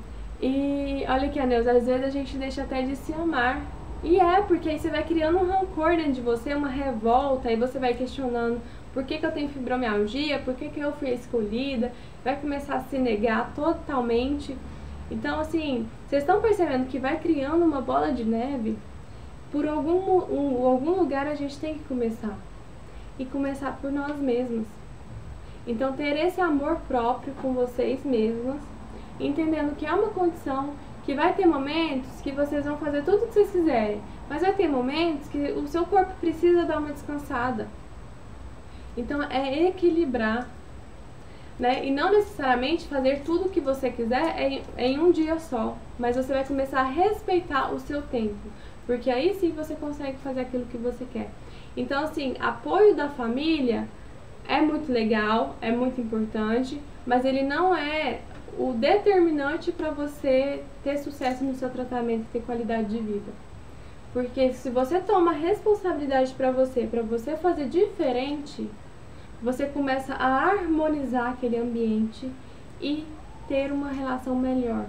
E 0.46 1.06
olha 1.08 1.28
aqui, 1.28 1.40
Aneus, 1.40 1.66
às 1.66 1.86
vezes 1.86 2.04
a 2.04 2.10
gente 2.10 2.36
deixa 2.36 2.64
até 2.64 2.82
de 2.82 2.94
se 2.96 3.14
amar. 3.14 3.62
E 4.02 4.20
é, 4.20 4.42
porque 4.42 4.68
aí 4.68 4.78
você 4.78 4.90
vai 4.90 5.02
criando 5.02 5.38
um 5.38 5.50
rancor 5.50 5.96
dentro 5.96 6.12
de 6.12 6.20
você, 6.20 6.52
uma 6.52 6.68
revolta, 6.68 7.48
aí 7.48 7.56
você 7.56 7.78
vai 7.78 7.94
questionando 7.94 8.60
por 8.92 9.04
que, 9.04 9.16
que 9.16 9.24
eu 9.24 9.32
tenho 9.32 9.48
fibromialgia, 9.48 10.38
por 10.40 10.52
que, 10.52 10.68
que 10.68 10.80
eu 10.80 10.92
fui 10.92 11.12
escolhida, 11.12 11.92
vai 12.22 12.36
começar 12.36 12.74
a 12.74 12.80
se 12.80 12.98
negar 12.98 13.54
totalmente. 13.54 14.54
Então, 15.10 15.40
assim, 15.40 15.88
vocês 16.06 16.22
estão 16.22 16.42
percebendo 16.42 16.88
que 16.88 16.98
vai 16.98 17.18
criando 17.18 17.64
uma 17.64 17.80
bola 17.80 18.12
de 18.12 18.22
neve? 18.22 18.76
Por 19.50 19.66
algum, 19.66 20.18
um, 20.30 20.66
algum 20.66 20.90
lugar 20.90 21.26
a 21.26 21.34
gente 21.34 21.58
tem 21.58 21.78
que 21.78 21.84
começar. 21.84 22.36
E 23.18 23.24
começar 23.24 23.78
por 23.80 23.90
nós 23.90 24.14
mesmos. 24.18 24.66
Então, 25.66 25.94
ter 25.94 26.18
esse 26.18 26.42
amor 26.42 26.76
próprio 26.86 27.32
com 27.40 27.54
vocês 27.54 28.04
mesmas, 28.04 28.73
entendendo 29.18 29.76
que 29.76 29.86
é 29.86 29.92
uma 29.92 30.08
condição 30.08 30.74
que 31.04 31.14
vai 31.14 31.34
ter 31.34 31.46
momentos 31.46 32.20
que 32.22 32.32
vocês 32.32 32.64
vão 32.64 32.78
fazer 32.78 33.02
tudo 33.02 33.24
o 33.24 33.26
que 33.26 33.34
vocês 33.34 33.50
quiserem, 33.50 34.00
mas 34.28 34.42
vai 34.42 34.52
ter 34.52 34.68
momentos 34.68 35.28
que 35.28 35.38
o 35.52 35.66
seu 35.66 35.84
corpo 35.84 36.12
precisa 36.20 36.64
dar 36.64 36.78
uma 36.78 36.92
descansada. 36.92 37.68
Então, 38.96 39.22
é 39.22 39.68
equilibrar 39.68 40.48
né? 41.58 41.86
E 41.86 41.90
não 41.90 42.10
necessariamente 42.10 42.86
fazer 42.88 43.22
tudo 43.24 43.46
o 43.46 43.48
que 43.48 43.60
você 43.60 43.90
quiser 43.90 44.40
em, 44.40 44.62
em 44.76 44.98
um 44.98 45.10
dia 45.10 45.38
só, 45.38 45.76
mas 45.98 46.16
você 46.16 46.32
vai 46.32 46.44
começar 46.44 46.80
a 46.80 46.88
respeitar 46.88 47.72
o 47.72 47.78
seu 47.78 48.02
tempo, 48.02 48.50
porque 48.86 49.10
aí 49.10 49.34
sim 49.34 49.52
você 49.52 49.74
consegue 49.74 50.18
fazer 50.18 50.40
aquilo 50.40 50.66
que 50.66 50.76
você 50.76 51.06
quer. 51.12 51.30
Então, 51.76 52.04
assim, 52.04 52.34
apoio 52.40 52.94
da 52.94 53.08
família 53.08 53.88
é 54.46 54.60
muito 54.60 54.92
legal, 54.92 55.56
é 55.60 55.70
muito 55.70 56.00
importante, 56.00 56.80
mas 57.06 57.24
ele 57.24 57.42
não 57.42 57.74
é 57.74 58.20
o 58.58 58.72
determinante 58.72 59.72
para 59.72 59.90
você 59.90 60.62
ter 60.82 60.98
sucesso 60.98 61.44
no 61.44 61.54
seu 61.54 61.70
tratamento 61.70 62.22
e 62.22 62.32
ter 62.32 62.42
qualidade 62.42 62.88
de 62.88 62.98
vida. 62.98 63.32
Porque 64.12 64.52
se 64.52 64.70
você 64.70 65.00
toma 65.00 65.32
responsabilidade 65.32 66.32
para 66.34 66.50
você, 66.52 66.86
para 66.86 67.02
você 67.02 67.36
fazer 67.36 67.68
diferente, 67.68 68.70
você 69.42 69.66
começa 69.66 70.14
a 70.14 70.50
harmonizar 70.50 71.32
aquele 71.32 71.58
ambiente 71.58 72.30
e 72.80 73.04
ter 73.48 73.72
uma 73.72 73.90
relação 73.90 74.36
melhor. 74.36 74.86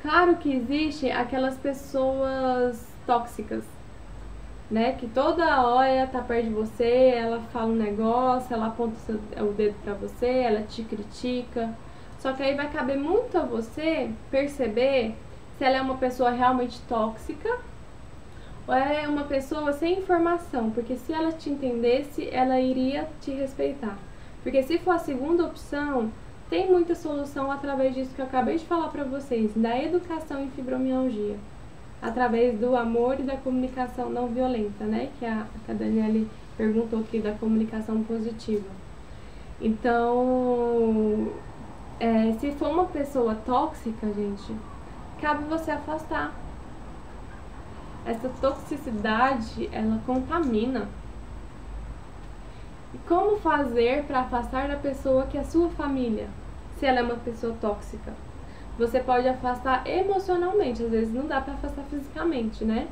Claro 0.00 0.36
que 0.36 0.54
existe 0.54 1.10
aquelas 1.10 1.56
pessoas 1.56 2.86
tóxicas, 3.04 3.64
né? 4.70 4.92
Que 4.92 5.08
toda 5.08 5.66
hora 5.66 6.06
tá 6.06 6.20
perto 6.20 6.44
de 6.44 6.54
você, 6.54 7.12
ela 7.16 7.40
fala 7.52 7.66
um 7.66 7.76
negócio, 7.76 8.54
ela 8.54 8.68
aponta 8.68 8.96
o 9.38 9.52
dedo 9.52 9.74
para 9.82 9.94
você, 9.94 10.28
ela 10.28 10.62
te 10.62 10.84
critica. 10.84 11.74
Só 12.18 12.32
que 12.32 12.42
aí 12.42 12.54
vai 12.54 12.70
caber 12.70 12.98
muito 12.98 13.38
a 13.38 13.42
você 13.42 14.10
perceber 14.30 15.14
se 15.56 15.64
ela 15.64 15.76
é 15.76 15.80
uma 15.80 15.96
pessoa 15.96 16.30
realmente 16.30 16.80
tóxica 16.88 17.58
ou 18.66 18.74
é 18.74 19.08
uma 19.08 19.24
pessoa 19.24 19.72
sem 19.72 19.98
informação, 19.98 20.70
porque 20.70 20.94
se 20.96 21.12
ela 21.12 21.32
te 21.32 21.48
entendesse, 21.48 22.28
ela 22.30 22.60
iria 22.60 23.08
te 23.20 23.30
respeitar. 23.30 23.96
Porque 24.42 24.62
se 24.62 24.78
for 24.78 24.92
a 24.92 24.98
segunda 24.98 25.44
opção, 25.44 26.10
tem 26.50 26.70
muita 26.70 26.94
solução 26.94 27.50
através 27.50 27.94
disso 27.94 28.14
que 28.14 28.20
eu 28.20 28.26
acabei 28.26 28.56
de 28.58 28.64
falar 28.66 28.88
para 28.88 29.04
vocês, 29.04 29.52
da 29.54 29.82
educação 29.82 30.42
em 30.42 30.50
fibromialgia, 30.50 31.36
através 32.00 32.58
do 32.58 32.76
amor 32.76 33.18
e 33.18 33.22
da 33.22 33.36
comunicação 33.36 34.10
não 34.10 34.28
violenta, 34.28 34.84
né? 34.84 35.08
Que 35.18 35.26
a, 35.26 35.46
que 35.64 35.72
a 35.72 35.74
Daniele 35.74 36.28
perguntou 36.56 37.00
aqui 37.00 37.20
da 37.20 37.32
comunicação 37.32 38.02
positiva. 38.04 38.68
Então, 39.60 41.32
é, 42.00 42.32
se 42.40 42.52
for 42.52 42.68
uma 42.68 42.84
pessoa 42.86 43.34
tóxica, 43.46 44.06
gente, 44.12 44.54
cabe 45.20 45.44
você 45.44 45.70
afastar 45.70 46.32
essa 48.06 48.28
toxicidade 48.40 49.68
ela 49.72 50.00
contamina. 50.06 50.88
E 52.94 52.98
como 53.06 53.36
fazer 53.38 54.04
para 54.04 54.20
afastar 54.20 54.68
da 54.68 54.76
pessoa 54.76 55.26
que 55.26 55.36
é 55.36 55.44
sua 55.44 55.68
família, 55.70 56.26
se 56.78 56.86
ela 56.86 57.00
é 57.00 57.02
uma 57.02 57.16
pessoa 57.16 57.54
tóxica? 57.60 58.14
Você 58.78 59.00
pode 59.00 59.28
afastar 59.28 59.86
emocionalmente, 59.86 60.82
às 60.82 60.90
vezes 60.90 61.12
não 61.12 61.26
dá 61.26 61.40
para 61.40 61.54
afastar 61.54 61.82
fisicamente, 61.90 62.64
né? 62.64 62.88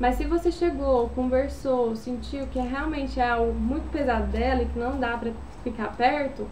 Mas 0.00 0.16
se 0.16 0.24
você 0.24 0.50
chegou, 0.50 1.08
conversou, 1.10 1.94
sentiu 1.94 2.46
que 2.46 2.58
é 2.58 2.62
realmente 2.62 3.20
é 3.20 3.28
algo 3.28 3.52
muito 3.52 3.90
pesado 3.92 4.26
dela 4.28 4.62
e 4.62 4.66
que 4.66 4.78
não 4.78 4.98
dá 4.98 5.16
para 5.16 5.32
ficar 5.62 5.96
perto, 5.96 6.46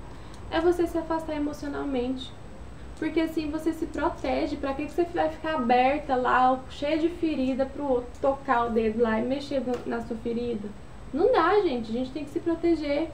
é 0.50 0.60
você 0.60 0.86
se 0.86 0.96
afastar 0.96 1.36
emocionalmente. 1.36 2.32
Porque 2.98 3.20
assim 3.20 3.50
você 3.50 3.72
se 3.72 3.86
protege. 3.86 4.56
Pra 4.56 4.74
que, 4.74 4.88
você 4.88 5.04
vai 5.04 5.28
ficar 5.28 5.56
aberta 5.56 6.16
lá, 6.16 6.58
cheia 6.70 6.98
de 6.98 7.08
ferida, 7.08 7.66
pro 7.66 7.84
outro 7.84 8.10
tocar 8.20 8.66
o 8.66 8.70
dedo 8.70 9.02
lá 9.02 9.20
e 9.20 9.24
mexer 9.24 9.62
na 9.84 10.00
sua 10.00 10.16
ferida? 10.16 10.68
Não 11.12 11.32
dá, 11.32 11.60
gente. 11.60 11.90
A 11.90 11.94
gente 11.94 12.10
tem 12.10 12.24
que 12.24 12.30
se 12.30 12.40
proteger 12.40 13.10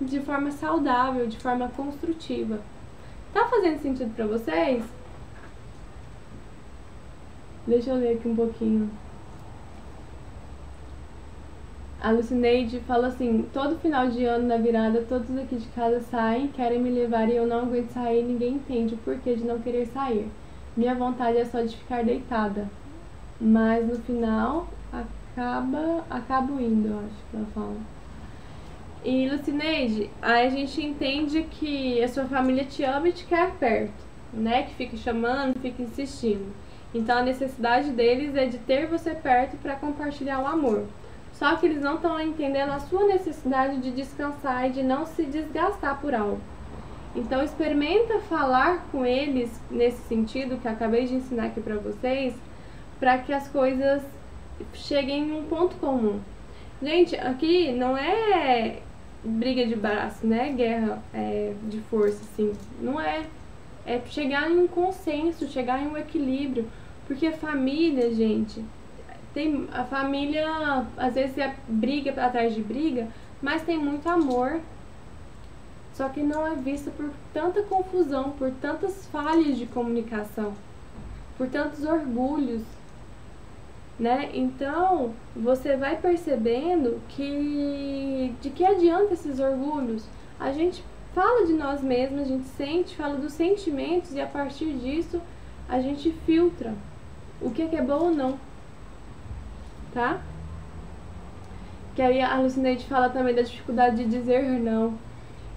de 0.00 0.20
forma 0.20 0.50
saudável, 0.50 1.26
de 1.26 1.38
forma 1.38 1.68
construtiva. 1.76 2.60
Tá 3.32 3.46
fazendo 3.46 3.80
sentido 3.80 4.14
pra 4.14 4.26
vocês? 4.26 4.84
Deixa 7.66 7.90
eu 7.90 7.96
ler 7.96 8.16
aqui 8.16 8.28
um 8.28 8.34
pouquinho. 8.34 8.90
A 12.02 12.10
Lucineide 12.12 12.80
fala 12.80 13.08
assim: 13.08 13.46
todo 13.52 13.78
final 13.78 14.08
de 14.08 14.24
ano 14.24 14.48
na 14.48 14.56
virada, 14.56 15.04
todos 15.06 15.36
aqui 15.36 15.56
de 15.56 15.66
casa 15.68 16.00
saem, 16.00 16.48
querem 16.48 16.80
me 16.80 16.88
levar 16.88 17.28
e 17.28 17.36
eu 17.36 17.46
não 17.46 17.60
aguento 17.60 17.90
sair. 17.90 18.22
Ninguém 18.22 18.54
entende 18.54 18.94
o 18.94 18.98
porquê 18.98 19.34
de 19.34 19.44
não 19.44 19.60
querer 19.60 19.86
sair. 19.86 20.26
Minha 20.74 20.94
vontade 20.94 21.36
é 21.36 21.44
só 21.44 21.60
de 21.60 21.76
ficar 21.76 22.02
deitada. 22.02 22.70
Mas 23.38 23.86
no 23.86 23.96
final 23.96 24.68
acaba 24.90 26.02
acabo 26.08 26.58
indo, 26.58 26.88
eu 26.88 26.98
acho 27.00 27.16
que 27.30 27.36
ela 27.36 27.46
fala. 27.54 27.76
E 29.04 29.28
Lucineide, 29.28 30.10
aí 30.22 30.46
a 30.46 30.50
gente 30.50 30.82
entende 30.82 31.42
que 31.50 32.02
a 32.02 32.08
sua 32.08 32.24
família 32.24 32.64
te 32.64 32.82
ama 32.82 33.08
e 33.08 33.12
te 33.12 33.24
quer 33.26 33.50
perto, 33.56 34.04
né? 34.32 34.62
Que 34.62 34.74
fica 34.74 34.96
chamando, 34.96 35.60
fica 35.60 35.82
insistindo. 35.82 36.50
Então 36.94 37.18
a 37.18 37.22
necessidade 37.22 37.90
deles 37.90 38.34
é 38.34 38.46
de 38.46 38.56
ter 38.58 38.86
você 38.86 39.14
perto 39.14 39.58
para 39.58 39.76
compartilhar 39.76 40.40
o 40.40 40.46
amor. 40.46 40.86
Só 41.40 41.56
que 41.56 41.64
eles 41.64 41.80
não 41.80 41.94
estão 41.94 42.20
entendendo 42.20 42.68
a 42.68 42.80
sua 42.80 43.06
necessidade 43.06 43.78
de 43.78 43.90
descansar 43.92 44.66
e 44.68 44.72
de 44.72 44.82
não 44.82 45.06
se 45.06 45.24
desgastar 45.24 45.98
por 45.98 46.14
algo. 46.14 46.38
Então 47.16 47.42
experimenta 47.42 48.18
falar 48.20 48.86
com 48.92 49.06
eles 49.06 49.50
nesse 49.70 50.02
sentido 50.02 50.60
que 50.60 50.68
acabei 50.68 51.06
de 51.06 51.14
ensinar 51.14 51.46
aqui 51.46 51.62
para 51.62 51.76
vocês, 51.76 52.34
para 52.98 53.16
que 53.16 53.32
as 53.32 53.48
coisas 53.48 54.02
cheguem 54.74 55.30
em 55.30 55.32
um 55.32 55.44
ponto 55.44 55.76
comum. 55.76 56.20
Gente, 56.82 57.16
aqui 57.16 57.72
não 57.72 57.96
é 57.96 58.80
briga 59.24 59.66
de 59.66 59.74
braço, 59.74 60.26
né? 60.26 60.52
Guerra 60.52 61.02
é, 61.14 61.54
de 61.70 61.80
força, 61.80 62.20
assim. 62.20 62.52
Não 62.78 63.00
é. 63.00 63.24
É 63.86 63.98
chegar 64.10 64.50
em 64.50 64.58
um 64.58 64.68
consenso, 64.68 65.48
chegar 65.48 65.82
em 65.82 65.88
um 65.88 65.96
equilíbrio. 65.96 66.68
Porque 67.06 67.30
família, 67.30 68.14
gente, 68.14 68.62
tem 69.32 69.68
a 69.72 69.84
família 69.84 70.86
às 70.96 71.14
vezes 71.14 71.38
é 71.38 71.54
briga 71.68 72.10
atrás 72.10 72.54
de 72.54 72.62
briga, 72.62 73.08
mas 73.40 73.62
tem 73.62 73.78
muito 73.78 74.08
amor. 74.08 74.60
Só 75.94 76.08
que 76.08 76.22
não 76.22 76.46
é 76.46 76.54
vista 76.54 76.90
por 76.90 77.10
tanta 77.32 77.62
confusão, 77.62 78.30
por 78.30 78.50
tantas 78.52 79.06
falhas 79.08 79.58
de 79.58 79.66
comunicação, 79.66 80.54
por 81.36 81.48
tantos 81.48 81.84
orgulhos, 81.84 82.62
né? 83.98 84.30
Então, 84.32 85.12
você 85.36 85.76
vai 85.76 85.96
percebendo 85.96 87.00
que 87.08 88.34
de 88.40 88.50
que 88.50 88.64
adianta 88.64 89.12
esses 89.12 89.38
orgulhos? 89.38 90.06
A 90.38 90.52
gente 90.52 90.82
fala 91.14 91.46
de 91.46 91.52
nós 91.52 91.82
mesmos, 91.82 92.22
a 92.22 92.24
gente 92.24 92.48
sente, 92.48 92.96
fala 92.96 93.16
dos 93.16 93.34
sentimentos 93.34 94.14
e 94.14 94.20
a 94.20 94.26
partir 94.26 94.72
disso 94.72 95.20
a 95.68 95.80
gente 95.80 96.10
filtra 96.24 96.72
o 97.42 97.50
que 97.50 97.62
é, 97.62 97.66
que 97.66 97.76
é 97.76 97.82
bom 97.82 98.04
ou 98.04 98.10
não 98.10 98.38
tá? 99.92 100.20
Que 101.94 102.02
aí 102.02 102.20
a 102.20 102.38
Lucineide 102.38 102.86
fala 102.86 103.08
também 103.08 103.34
da 103.34 103.42
dificuldade 103.42 103.96
de 103.96 104.04
dizer 104.04 104.42
não. 104.42 104.94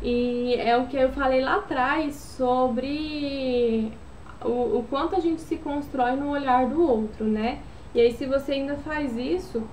E 0.01 0.55
é 0.55 0.75
o 0.75 0.88
que 0.88 0.97
eu 0.97 1.11
falei 1.13 1.41
lá 1.41 1.55
atrás 1.57 2.15
sobre 2.15 3.91
o, 4.43 4.79
o 4.79 4.86
quanto 4.89 5.15
a 5.15 5.19
gente 5.19 5.41
se 5.41 5.57
constrói 5.57 6.15
no 6.15 6.29
olhar 6.29 6.67
do 6.67 6.81
outro, 6.81 7.25
né? 7.25 7.59
E 7.95 8.01
aí 8.01 8.11
se 8.11 8.25
você 8.25 8.53
ainda 8.53 8.75
faz 8.75 9.15
isso, 9.15 9.63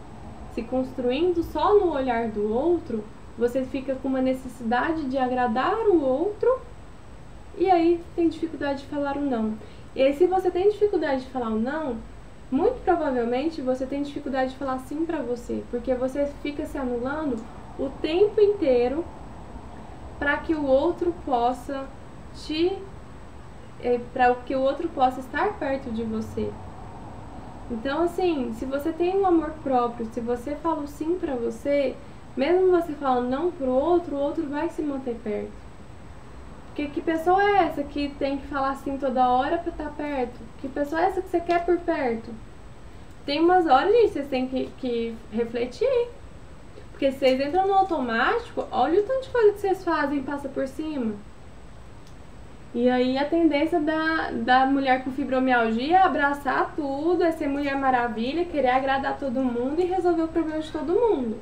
se 0.54 0.62
construindo 0.62 1.42
só 1.42 1.74
no 1.74 1.92
olhar 1.92 2.28
do 2.28 2.52
outro, 2.52 3.02
você 3.36 3.64
fica 3.64 3.94
com 3.94 4.08
uma 4.08 4.20
necessidade 4.20 5.08
de 5.08 5.16
agradar 5.16 5.74
o 5.88 6.00
outro 6.02 6.61
e 7.56 7.70
aí 7.70 8.00
tem 8.14 8.28
dificuldade 8.28 8.82
de 8.82 8.86
falar 8.88 9.16
o 9.16 9.20
não. 9.20 9.54
E 9.96 10.02
aí 10.02 10.12
se 10.14 10.26
você 10.26 10.50
tem 10.50 10.70
dificuldade 10.70 11.22
de 11.22 11.30
falar 11.30 11.48
o 11.48 11.58
não, 11.58 11.96
muito 12.51 12.82
provavelmente 12.84 13.62
você 13.62 13.86
tem 13.86 14.03
dificuldade 14.03 14.53
de 14.53 14.57
falar 14.57 14.78
sim 14.80 15.07
para 15.07 15.18
você, 15.18 15.62
porque 15.70 15.94
você 15.94 16.26
fica 16.42 16.66
se 16.66 16.76
anulando 16.76 17.36
o 17.78 17.88
tempo 18.03 18.40
inteiro 18.40 19.05
para 20.18 20.36
que 20.38 20.55
o 20.55 20.66
outro 20.66 21.14
possa 21.24 21.86
te 22.34 22.76
é, 23.82 23.98
para 24.12 24.34
que 24.34 24.55
o 24.55 24.61
outro 24.61 24.88
possa 24.88 25.20
estar 25.20 25.59
perto 25.59 25.90
de 25.90 26.03
você. 26.03 26.51
Então, 27.70 28.03
assim, 28.03 28.53
se 28.59 28.66
você 28.66 28.92
tem 28.92 29.16
um 29.16 29.26
amor 29.26 29.53
próprio, 29.62 30.07
se 30.12 30.20
você 30.20 30.57
fala 30.57 30.86
sim 30.86 31.16
para 31.18 31.34
você, 31.34 31.94
mesmo 32.36 32.70
você 32.72 32.92
falando 32.94 33.30
não 33.30 33.51
pro 33.51 33.70
outro, 33.70 34.16
o 34.16 34.18
outro 34.18 34.46
vai 34.48 34.68
se 34.68 34.82
manter 34.82 35.14
perto. 35.22 35.69
Porque 36.81 36.95
que 36.95 37.01
pessoa 37.03 37.43
é 37.43 37.64
essa 37.66 37.83
que 37.83 38.09
tem 38.18 38.39
que 38.39 38.47
falar 38.47 38.70
assim 38.70 38.97
toda 38.97 39.28
hora 39.28 39.59
pra 39.59 39.70
estar 39.70 39.85
tá 39.85 39.91
perto? 39.91 40.41
Que 40.62 40.68
pessoa 40.68 41.03
é 41.03 41.09
essa 41.09 41.20
que 41.20 41.28
você 41.28 41.39
quer 41.39 41.62
por 41.62 41.78
perto? 41.81 42.31
Tem 43.26 43.39
umas 43.39 43.66
horas, 43.66 43.93
gente, 43.93 44.12
vocês 44.14 44.28
têm 44.28 44.49
que, 44.49 44.70
que 44.78 45.14
refletir. 45.31 46.09
Porque 46.91 47.12
vocês 47.12 47.39
entram 47.39 47.66
no 47.66 47.74
automático, 47.74 48.66
olha 48.70 48.99
o 48.99 49.03
tanto 49.03 49.24
de 49.24 49.28
coisa 49.28 49.53
que 49.53 49.59
vocês 49.59 49.85
fazem 49.85 50.20
e 50.20 50.22
passa 50.22 50.49
por 50.49 50.66
cima. 50.66 51.16
E 52.74 52.89
aí 52.89 53.18
a 53.18 53.26
tendência 53.26 53.78
da, 53.78 54.31
da 54.31 54.64
mulher 54.64 55.05
com 55.05 55.11
fibromialgia 55.11 55.99
é 55.99 56.03
abraçar 56.03 56.72
tudo, 56.74 57.22
é 57.22 57.31
ser 57.31 57.47
mulher 57.47 57.76
maravilha, 57.76 58.47
querer 58.47 58.70
agradar 58.70 59.18
todo 59.18 59.45
mundo 59.45 59.83
e 59.83 59.85
resolver 59.85 60.22
o 60.22 60.28
problema 60.28 60.61
de 60.61 60.72
todo 60.72 60.95
mundo. 60.95 61.37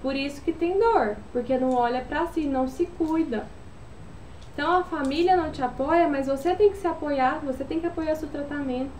Por 0.00 0.14
isso 0.14 0.40
que 0.40 0.52
tem 0.52 0.78
dor, 0.78 1.16
porque 1.32 1.58
não 1.58 1.74
olha 1.74 2.00
para 2.00 2.26
si, 2.26 2.46
não 2.46 2.68
se 2.68 2.86
cuida. 2.86 3.44
Então 4.54 4.78
a 4.78 4.84
família 4.84 5.36
não 5.36 5.50
te 5.50 5.62
apoia, 5.62 6.08
mas 6.08 6.28
você 6.28 6.54
tem 6.54 6.70
que 6.70 6.76
se 6.76 6.86
apoiar, 6.86 7.40
você 7.44 7.64
tem 7.64 7.80
que 7.80 7.86
apoiar 7.86 8.14
seu 8.14 8.28
tratamento. 8.28 8.92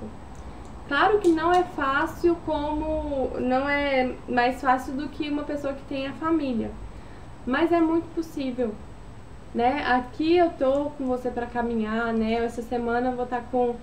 Claro 0.88 1.18
que 1.20 1.28
não 1.28 1.52
é 1.52 1.62
fácil 1.62 2.36
como 2.44 3.30
não 3.38 3.66
é 3.68 4.14
mais 4.28 4.60
fácil 4.60 4.92
do 4.94 5.08
que 5.08 5.30
uma 5.30 5.44
pessoa 5.44 5.72
que 5.72 5.82
tem 5.84 6.06
a 6.06 6.12
família, 6.12 6.70
mas 7.46 7.72
é 7.72 7.80
muito 7.80 8.12
possível, 8.14 8.74
né? 9.54 9.82
Aqui 9.86 10.36
eu 10.36 10.50
tô 10.50 10.90
com 10.90 11.06
você 11.06 11.30
para 11.30 11.46
caminhar, 11.46 12.12
né? 12.12 12.44
Essa 12.44 12.60
semana 12.60 13.10
eu 13.10 13.16
vou 13.16 13.24
estar 13.24 13.40
tá 13.40 13.46
com 13.50 13.76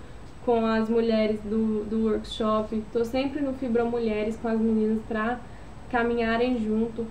com 0.45 0.65
as 0.65 0.89
mulheres 0.89 1.39
do, 1.41 1.83
do 1.85 2.07
workshop, 2.07 2.83
tô 2.91 3.05
sempre 3.05 3.41
no 3.41 3.53
Fibra 3.53 3.85
Mulheres 3.85 4.37
com 4.41 4.47
as 4.47 4.59
meninas 4.59 4.99
para 5.07 5.39
caminharem 5.91 6.57
junto. 6.57 7.05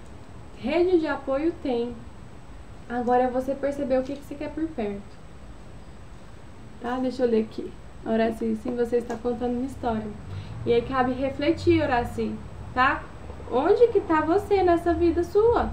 Rede 0.59 0.99
de 0.99 1.07
apoio 1.07 1.55
tem, 1.63 1.95
Agora 2.91 3.22
é 3.22 3.30
você 3.30 3.55
perceber 3.55 4.01
o 4.01 4.03
que, 4.03 4.16
que 4.16 4.24
você 4.24 4.34
quer 4.34 4.51
por 4.51 4.66
perto. 4.66 5.01
Tá? 6.80 6.99
Deixa 6.99 7.22
eu 7.22 7.30
ler 7.30 7.43
aqui. 7.43 7.72
Horaci, 8.05 8.57
sim, 8.57 8.74
você 8.74 8.97
está 8.97 9.14
contando 9.14 9.53
uma 9.59 9.66
história. 9.66 10.09
E 10.66 10.72
aí 10.72 10.82
cabe 10.82 11.12
refletir, 11.12 11.80
Horaci, 11.82 12.34
tá? 12.74 13.03
Onde 13.51 13.86
que 13.88 14.01
tá 14.01 14.22
você 14.22 14.64
nessa 14.64 14.93
vida 14.93 15.22
sua? 15.22 15.70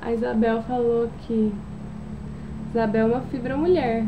A 0.00 0.12
Isabel 0.12 0.62
falou 0.62 1.10
que 1.26 1.52
Isabel 2.70 3.08
é 3.08 3.10
uma 3.10 3.20
fibra 3.22 3.54
mulher. 3.54 4.06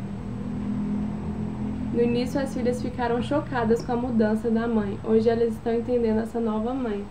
No 1.92 2.00
início 2.00 2.40
as 2.40 2.54
filhas 2.54 2.80
ficaram 2.80 3.20
chocadas 3.20 3.84
com 3.84 3.92
a 3.92 3.96
mudança 3.96 4.50
da 4.50 4.66
mãe. 4.66 4.98
Hoje 5.04 5.28
elas 5.28 5.52
estão 5.52 5.74
entendendo 5.74 6.20
essa 6.20 6.40
nova 6.40 6.72
mãe. 6.72 7.04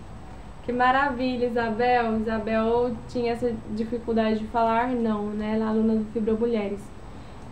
Que 0.70 0.74
maravilha, 0.74 1.48
Isabel. 1.48 2.20
Isabel 2.20 2.96
tinha 3.08 3.32
essa 3.32 3.52
dificuldade 3.72 4.38
de 4.38 4.46
falar 4.50 4.90
não, 4.90 5.32
né? 5.32 5.56
Ela 5.56 5.66
é 5.66 5.68
aluna 5.68 5.96
do 5.96 6.06
Fibra 6.14 6.36
Mulheres. 6.36 6.80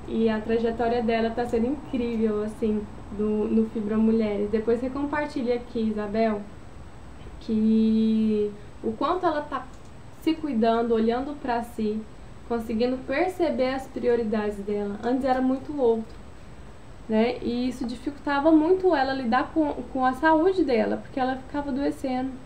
E 0.08 0.30
a 0.30 0.40
trajetória 0.40 1.02
dela 1.02 1.30
está 1.30 1.44
sendo 1.44 1.66
incrível, 1.66 2.44
assim, 2.44 2.86
do, 3.18 3.26
no 3.26 3.68
Fibra 3.72 3.98
Mulheres. 3.98 4.52
Depois 4.52 4.80
você 4.80 4.88
compartilha 4.88 5.56
aqui, 5.56 5.90
Isabel, 5.90 6.44
que 7.40 8.52
o 8.84 8.92
quanto 8.92 9.26
ela 9.26 9.40
está 9.40 9.66
se 10.22 10.36
cuidando, 10.36 10.94
olhando 10.94 11.36
para 11.42 11.64
si, 11.64 12.00
conseguindo 12.48 12.98
perceber 12.98 13.74
as 13.74 13.88
prioridades 13.88 14.58
dela. 14.58 15.00
Antes 15.04 15.26
era 15.26 15.42
muito 15.42 15.76
outro, 15.76 16.16
né? 17.10 17.40
E 17.42 17.68
isso 17.68 17.84
dificultava 17.84 18.52
muito 18.52 18.96
ela 18.96 19.12
lidar 19.12 19.52
com, 19.56 19.74
com 19.92 20.06
a 20.06 20.14
saúde 20.14 20.64
dela, 20.64 20.98
porque 20.98 21.20
ela 21.20 21.38
ficava 21.38 21.72
adoecendo. 21.72 22.46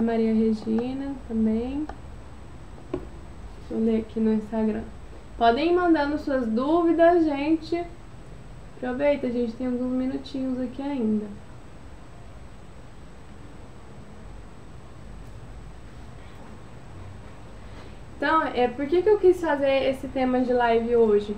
A 0.00 0.02
Maria 0.02 0.32
Regina 0.32 1.14
também. 1.28 1.86
Deixa 2.90 3.04
eu 3.70 3.84
ler 3.84 4.00
aqui 4.00 4.18
no 4.18 4.32
Instagram. 4.32 4.82
Podem 5.36 5.72
ir 5.72 5.74
mandando 5.74 6.16
suas 6.16 6.46
dúvidas, 6.46 7.22
gente. 7.22 7.84
Aproveita, 8.78 9.26
a 9.26 9.30
gente 9.30 9.52
tem 9.52 9.66
alguns 9.66 9.92
minutinhos 9.92 10.58
aqui 10.58 10.80
ainda. 10.80 11.26
Então, 18.16 18.42
é, 18.54 18.68
por 18.68 18.86
que, 18.86 19.02
que 19.02 19.08
eu 19.10 19.18
quis 19.18 19.38
fazer 19.38 19.90
esse 19.90 20.08
tema 20.08 20.40
de 20.40 20.54
live 20.54 20.96
hoje? 20.96 21.36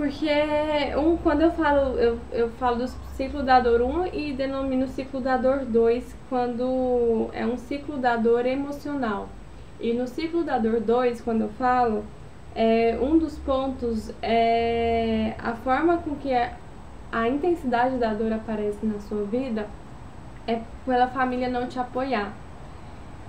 Porque 0.00 0.30
um, 0.96 1.18
quando 1.18 1.42
eu 1.42 1.50
falo, 1.50 1.98
eu, 1.98 2.18
eu 2.32 2.48
falo 2.52 2.76
do 2.76 2.88
ciclo 2.88 3.42
da 3.42 3.60
dor 3.60 3.82
1 3.82 4.06
e 4.14 4.32
denomino 4.32 4.88
ciclo 4.88 5.20
da 5.20 5.36
dor 5.36 5.66
2 5.66 6.16
quando 6.30 7.28
é 7.34 7.44
um 7.44 7.58
ciclo 7.58 7.98
da 7.98 8.16
dor 8.16 8.46
emocional. 8.46 9.28
E 9.78 9.92
no 9.92 10.08
ciclo 10.08 10.42
da 10.42 10.56
dor 10.56 10.80
2, 10.80 11.20
quando 11.20 11.42
eu 11.42 11.48
falo, 11.50 12.02
é, 12.54 12.98
um 12.98 13.18
dos 13.18 13.38
pontos 13.40 14.10
é 14.22 15.34
a 15.38 15.52
forma 15.52 15.98
com 15.98 16.16
que 16.16 16.32
a, 16.32 16.54
a 17.12 17.28
intensidade 17.28 17.98
da 17.98 18.14
dor 18.14 18.32
aparece 18.32 18.86
na 18.86 19.00
sua 19.00 19.24
vida 19.24 19.66
é 20.46 20.62
pela 20.86 21.08
família 21.08 21.50
não 21.50 21.66
te 21.66 21.78
apoiar. 21.78 22.32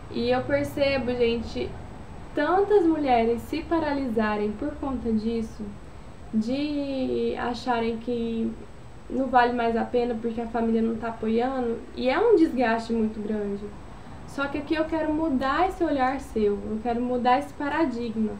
E 0.09 0.29
eu 0.29 0.41
percebo, 0.43 1.11
gente, 1.15 1.69
tantas 2.33 2.85
mulheres 2.85 3.41
se 3.41 3.61
paralisarem 3.61 4.53
por 4.53 4.73
conta 4.75 5.11
disso, 5.11 5.65
de 6.33 7.35
acharem 7.37 7.97
que 7.97 8.51
não 9.09 9.27
vale 9.27 9.53
mais 9.53 9.75
a 9.75 9.83
pena 9.83 10.15
porque 10.21 10.39
a 10.39 10.47
família 10.47 10.81
não 10.81 10.93
está 10.93 11.09
apoiando, 11.09 11.77
e 11.95 12.09
é 12.09 12.17
um 12.17 12.35
desgaste 12.35 12.93
muito 12.93 13.21
grande. 13.21 13.63
Só 14.27 14.47
que 14.47 14.57
aqui 14.57 14.75
eu 14.75 14.85
quero 14.85 15.13
mudar 15.13 15.67
esse 15.67 15.83
olhar 15.83 16.19
seu, 16.21 16.53
eu 16.53 16.79
quero 16.81 17.01
mudar 17.01 17.39
esse 17.39 17.53
paradigma, 17.53 18.31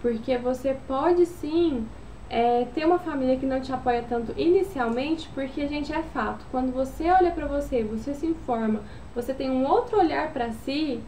porque 0.00 0.38
você 0.38 0.76
pode 0.86 1.26
sim 1.26 1.84
é, 2.28 2.64
ter 2.72 2.86
uma 2.86 3.00
família 3.00 3.36
que 3.36 3.44
não 3.44 3.60
te 3.60 3.72
apoia 3.72 4.04
tanto 4.08 4.32
inicialmente, 4.36 5.28
porque 5.34 5.62
a 5.62 5.66
gente 5.66 5.92
é 5.92 6.02
fato. 6.02 6.44
Quando 6.52 6.72
você 6.72 7.10
olha 7.10 7.32
para 7.32 7.46
você, 7.46 7.82
você 7.82 8.14
se 8.14 8.26
informa, 8.26 8.80
você 9.12 9.34
tem 9.34 9.50
um 9.50 9.66
outro 9.66 9.98
olhar 9.98 10.32
para 10.32 10.52
si, 10.52 11.00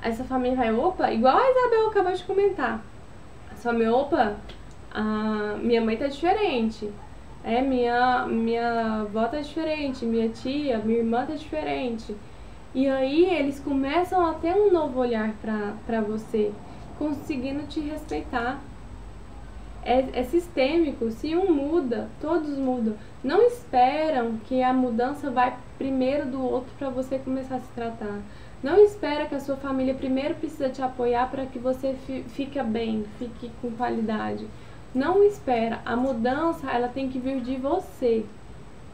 essa 0.00 0.22
família 0.22 0.56
vai, 0.56 0.72
opa, 0.72 1.10
igual 1.10 1.36
a 1.36 1.50
Isabel 1.50 1.88
acabou 1.88 2.12
de 2.12 2.22
comentar. 2.22 2.80
Só 3.56 3.72
me 3.72 3.88
opa, 3.88 4.36
a 4.90 5.56
minha 5.62 5.80
mãe 5.80 5.96
tá 5.96 6.06
diferente. 6.06 6.90
É, 7.44 7.62
minha, 7.62 8.26
minha 8.26 9.02
avó 9.02 9.26
tá 9.26 9.40
diferente, 9.40 10.04
minha 10.04 10.28
tia, 10.28 10.78
minha 10.78 10.98
irmã 10.98 11.24
tá 11.24 11.34
diferente. 11.34 12.14
E 12.74 12.86
aí 12.88 13.24
eles 13.24 13.58
começam 13.60 14.24
a 14.26 14.34
ter 14.34 14.54
um 14.54 14.70
novo 14.70 15.00
olhar 15.00 15.32
para 15.86 16.00
você, 16.00 16.52
conseguindo 16.98 17.66
te 17.66 17.80
respeitar. 17.80 18.60
É, 19.82 20.04
é 20.12 20.22
sistêmico, 20.24 21.10
se 21.10 21.34
um 21.34 21.50
muda, 21.50 22.08
todos 22.20 22.58
mudam. 22.58 22.94
Não 23.24 23.46
esperam 23.46 24.36
que 24.46 24.62
a 24.62 24.72
mudança 24.72 25.30
vai 25.30 25.56
primeiro 25.78 26.26
do 26.26 26.42
outro 26.42 26.70
para 26.78 26.90
você 26.90 27.18
começar 27.18 27.56
a 27.56 27.60
se 27.60 27.72
tratar. 27.72 28.20
Não 28.62 28.76
espera 28.76 29.26
que 29.26 29.34
a 29.36 29.40
sua 29.40 29.56
família 29.56 29.94
primeiro 29.94 30.34
precisa 30.34 30.68
te 30.68 30.82
apoiar 30.82 31.30
para 31.30 31.46
que 31.46 31.58
você 31.58 31.94
fique 32.28 32.60
bem, 32.64 33.06
fique 33.18 33.50
com 33.62 33.70
qualidade. 33.70 34.46
Não 34.94 35.22
espera. 35.22 35.80
A 35.84 35.94
mudança, 35.94 36.70
ela 36.70 36.88
tem 36.88 37.08
que 37.08 37.18
vir 37.18 37.40
de 37.40 37.56
você, 37.56 38.24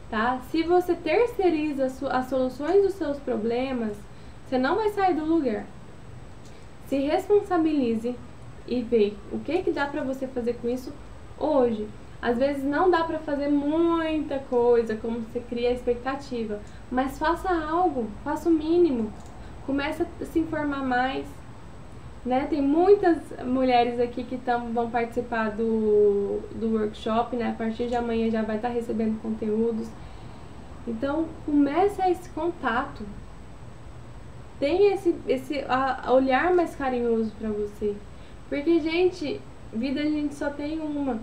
tá? 0.09 0.39
Se 0.51 0.63
você 0.63 0.93
terceiriza 0.93 1.85
as 1.85 2.25
soluções 2.27 2.83
dos 2.83 2.93
seus 2.93 3.17
problemas, 3.19 3.97
você 4.45 4.57
não 4.57 4.75
vai 4.75 4.89
sair 4.89 5.15
do 5.15 5.25
lugar. 5.25 5.65
Se 6.87 6.97
responsabilize 6.99 8.15
e 8.67 8.81
vê 8.81 9.13
o 9.31 9.39
que 9.39 9.63
que 9.63 9.71
dá 9.71 9.87
para 9.87 10.03
você 10.03 10.27
fazer 10.27 10.53
com 10.55 10.69
isso 10.69 10.93
hoje. 11.37 11.87
Às 12.21 12.37
vezes 12.37 12.63
não 12.63 12.89
dá 12.89 13.03
para 13.03 13.19
fazer 13.19 13.49
muita 13.49 14.39
coisa 14.39 14.95
como 14.95 15.19
você 15.19 15.39
cria 15.39 15.69
a 15.69 15.73
expectativa, 15.73 16.59
mas 16.91 17.19
faça 17.19 17.49
algo, 17.49 18.07
faça 18.23 18.49
o 18.49 18.51
mínimo. 18.51 19.11
Comece 19.65 20.03
a 20.03 20.25
se 20.25 20.39
informar 20.39 20.83
mais, 20.83 21.25
né? 22.25 22.47
Tem 22.49 22.61
muitas 22.61 23.17
mulheres 23.45 23.99
aqui 23.99 24.23
que 24.23 24.37
tam, 24.37 24.73
vão 24.73 24.89
participar 24.89 25.51
do, 25.51 26.39
do 26.55 26.73
workshop, 26.73 27.35
né? 27.35 27.51
A 27.51 27.53
partir 27.53 27.87
de 27.87 27.95
amanhã 27.95 28.31
já 28.31 28.41
vai 28.41 28.55
estar 28.55 28.69
recebendo 28.69 29.21
conteúdos. 29.21 29.87
Então, 30.87 31.27
comece 31.45 32.01
esse 32.09 32.27
contato. 32.29 33.05
Tenha 34.59 34.95
esse, 34.95 35.15
esse 35.27 35.59
a, 35.69 36.11
olhar 36.11 36.53
mais 36.53 36.75
carinhoso 36.75 37.31
para 37.37 37.49
você. 37.49 37.95
Porque, 38.49 38.79
gente, 38.79 39.39
vida 39.71 40.01
a 40.01 40.05
gente 40.05 40.33
só 40.33 40.49
tem 40.49 40.79
uma. 40.79 41.19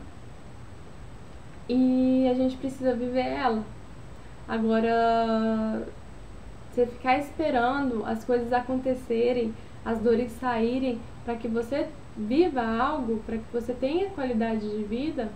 E 1.69 2.29
a 2.31 2.35
gente 2.35 2.57
precisa 2.57 2.95
viver 2.95 3.27
ela. 3.27 3.65
Agora, 4.47 5.83
você 6.71 6.87
ficar 6.87 7.19
esperando 7.19 8.05
as 8.05 8.25
coisas 8.25 8.53
acontecerem 8.53 9.53
as 9.85 9.99
dores 9.99 10.33
saírem, 10.33 11.01
para 11.25 11.37
que 11.37 11.49
você 11.49 11.89
viva 12.17 12.63
algo, 12.63 13.23
para 13.27 13.39
que 13.39 13.53
você 13.53 13.73
tenha 13.73 14.11
qualidade 14.11 14.69
de 14.69 14.85
vida, 14.85 15.31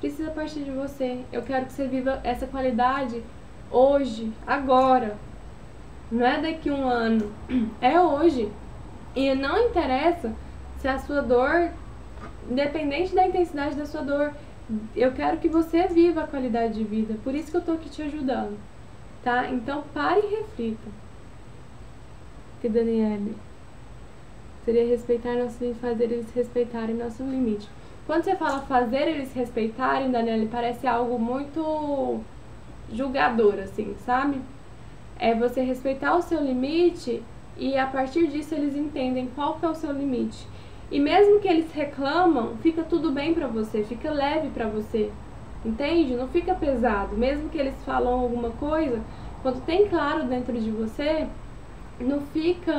precisa 0.00 0.30
partir 0.30 0.60
de 0.60 0.70
você. 0.70 1.20
Eu 1.32 1.42
quero 1.42 1.66
que 1.66 1.72
você 1.72 1.86
viva 1.86 2.20
essa 2.24 2.46
qualidade 2.46 3.22
hoje, 3.70 4.32
agora. 4.46 5.16
Não 6.10 6.26
é 6.26 6.40
daqui 6.40 6.70
um 6.70 6.86
ano, 6.86 7.32
é 7.80 8.00
hoje. 8.00 8.50
E 9.14 9.34
não 9.34 9.68
interessa 9.68 10.32
se 10.78 10.88
a 10.88 10.98
sua 10.98 11.22
dor, 11.22 11.70
independente 12.50 13.14
da 13.14 13.26
intensidade 13.26 13.76
da 13.76 13.86
sua 13.86 14.02
dor, 14.02 14.32
eu 14.96 15.12
quero 15.12 15.38
que 15.38 15.48
você 15.48 15.86
viva 15.86 16.22
a 16.22 16.26
qualidade 16.26 16.74
de 16.74 16.84
vida. 16.84 17.14
Por 17.22 17.34
isso 17.34 17.50
que 17.50 17.56
eu 17.56 17.62
tô 17.62 17.72
aqui 17.72 17.88
te 17.88 18.02
ajudando. 18.02 18.58
Tá? 19.22 19.48
Então 19.48 19.84
pare 19.94 20.20
e 20.20 20.36
reflita. 20.36 20.88
Que 22.60 22.68
Daniele 22.68 23.36
seria 24.64 24.86
respeitar 24.86 25.34
nosso 25.34 25.64
e 25.64 25.74
fazer 25.74 26.04
eles 26.04 26.32
respeitarem 26.34 26.94
nosso 26.94 27.22
limite. 27.22 27.68
Quando 28.06 28.24
você 28.24 28.34
fala 28.34 28.60
fazer 28.60 29.08
eles 29.08 29.32
respeitarem, 29.32 30.10
Daniela, 30.10 30.46
parece 30.50 30.86
algo 30.86 31.18
muito 31.18 32.20
julgador, 32.92 33.54
assim, 33.60 33.94
sabe? 34.04 34.40
É 35.18 35.34
você 35.34 35.62
respeitar 35.62 36.16
o 36.16 36.22
seu 36.22 36.42
limite 36.42 37.22
e 37.56 37.76
a 37.76 37.86
partir 37.86 38.26
disso 38.26 38.54
eles 38.54 38.74
entendem 38.76 39.28
qual 39.34 39.54
que 39.54 39.64
é 39.64 39.68
o 39.68 39.74
seu 39.74 39.92
limite. 39.92 40.46
E 40.90 40.98
mesmo 40.98 41.40
que 41.40 41.48
eles 41.48 41.72
reclamam, 41.72 42.56
fica 42.62 42.82
tudo 42.82 43.10
bem 43.10 43.32
para 43.32 43.46
você, 43.46 43.82
fica 43.84 44.10
leve 44.10 44.48
para 44.50 44.66
você. 44.66 45.10
Entende? 45.64 46.14
Não 46.14 46.28
fica 46.28 46.54
pesado. 46.54 47.16
Mesmo 47.16 47.48
que 47.48 47.56
eles 47.56 47.74
falam 47.84 48.12
alguma 48.12 48.50
coisa, 48.50 49.00
quando 49.42 49.64
tem 49.64 49.88
claro 49.88 50.24
dentro 50.24 50.52
de 50.60 50.70
você, 50.70 51.26
não 52.00 52.20
fica 52.20 52.74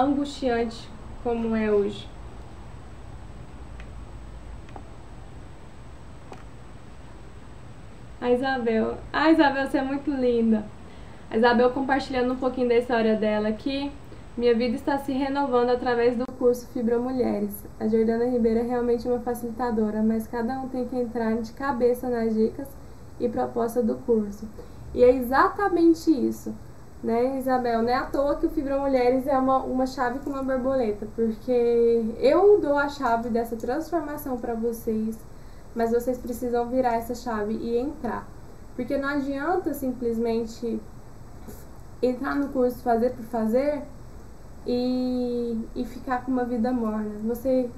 angustiante 0.00 0.88
como 1.22 1.54
é 1.54 1.70
hoje. 1.70 2.08
A 8.20 8.30
Isabel. 8.30 8.98
A 9.12 9.30
Isabel, 9.30 9.66
você 9.66 9.78
é 9.78 9.82
muito 9.82 10.10
linda. 10.10 10.64
A 11.30 11.36
Isabel 11.36 11.70
compartilhando 11.70 12.32
um 12.32 12.36
pouquinho 12.36 12.68
da 12.68 12.76
história 12.76 13.16
dela 13.16 13.48
aqui. 13.48 13.90
Minha 14.36 14.54
vida 14.54 14.76
está 14.76 14.98
se 14.98 15.12
renovando 15.12 15.70
através 15.70 16.16
do 16.16 16.24
curso 16.38 16.66
Fibra 16.68 16.98
Mulheres. 16.98 17.66
A 17.80 17.88
Jordana 17.88 18.26
Ribeiro 18.26 18.60
é 18.60 18.62
realmente 18.62 19.06
uma 19.08 19.20
facilitadora, 19.20 20.02
mas 20.02 20.26
cada 20.26 20.60
um 20.60 20.68
tem 20.68 20.86
que 20.86 20.96
entrar 20.96 21.36
de 21.36 21.52
cabeça 21.52 22.08
nas 22.08 22.34
dicas 22.34 22.68
e 23.18 23.28
proposta 23.28 23.82
do 23.82 23.96
curso. 23.96 24.48
E 24.94 25.02
é 25.02 25.10
exatamente 25.10 26.10
isso 26.10 26.54
né, 27.02 27.38
Isabel? 27.38 27.82
Não 27.82 27.88
é 27.88 27.94
à 27.94 28.04
toa 28.04 28.36
que 28.36 28.46
o 28.46 28.50
Fibra 28.50 28.78
Mulheres 28.78 29.26
é 29.26 29.38
uma, 29.38 29.58
uma 29.58 29.86
chave 29.86 30.18
com 30.20 30.30
uma 30.30 30.42
borboleta, 30.42 31.06
porque 31.14 32.14
eu 32.18 32.60
dou 32.60 32.76
a 32.76 32.88
chave 32.88 33.28
dessa 33.28 33.56
transformação 33.56 34.36
para 34.36 34.54
vocês, 34.54 35.16
mas 35.74 35.92
vocês 35.92 36.18
precisam 36.18 36.68
virar 36.68 36.94
essa 36.94 37.14
chave 37.14 37.54
e 37.54 37.78
entrar. 37.78 38.26
Porque 38.74 38.96
não 38.96 39.08
adianta 39.08 39.74
simplesmente 39.74 40.80
entrar 42.02 42.34
no 42.34 42.48
curso 42.48 42.78
fazer 42.82 43.10
por 43.10 43.24
fazer 43.24 43.82
e, 44.66 45.58
e 45.74 45.84
ficar 45.84 46.24
com 46.24 46.30
uma 46.30 46.44
vida 46.44 46.72
morna. 46.72 47.18
Você 47.24 47.68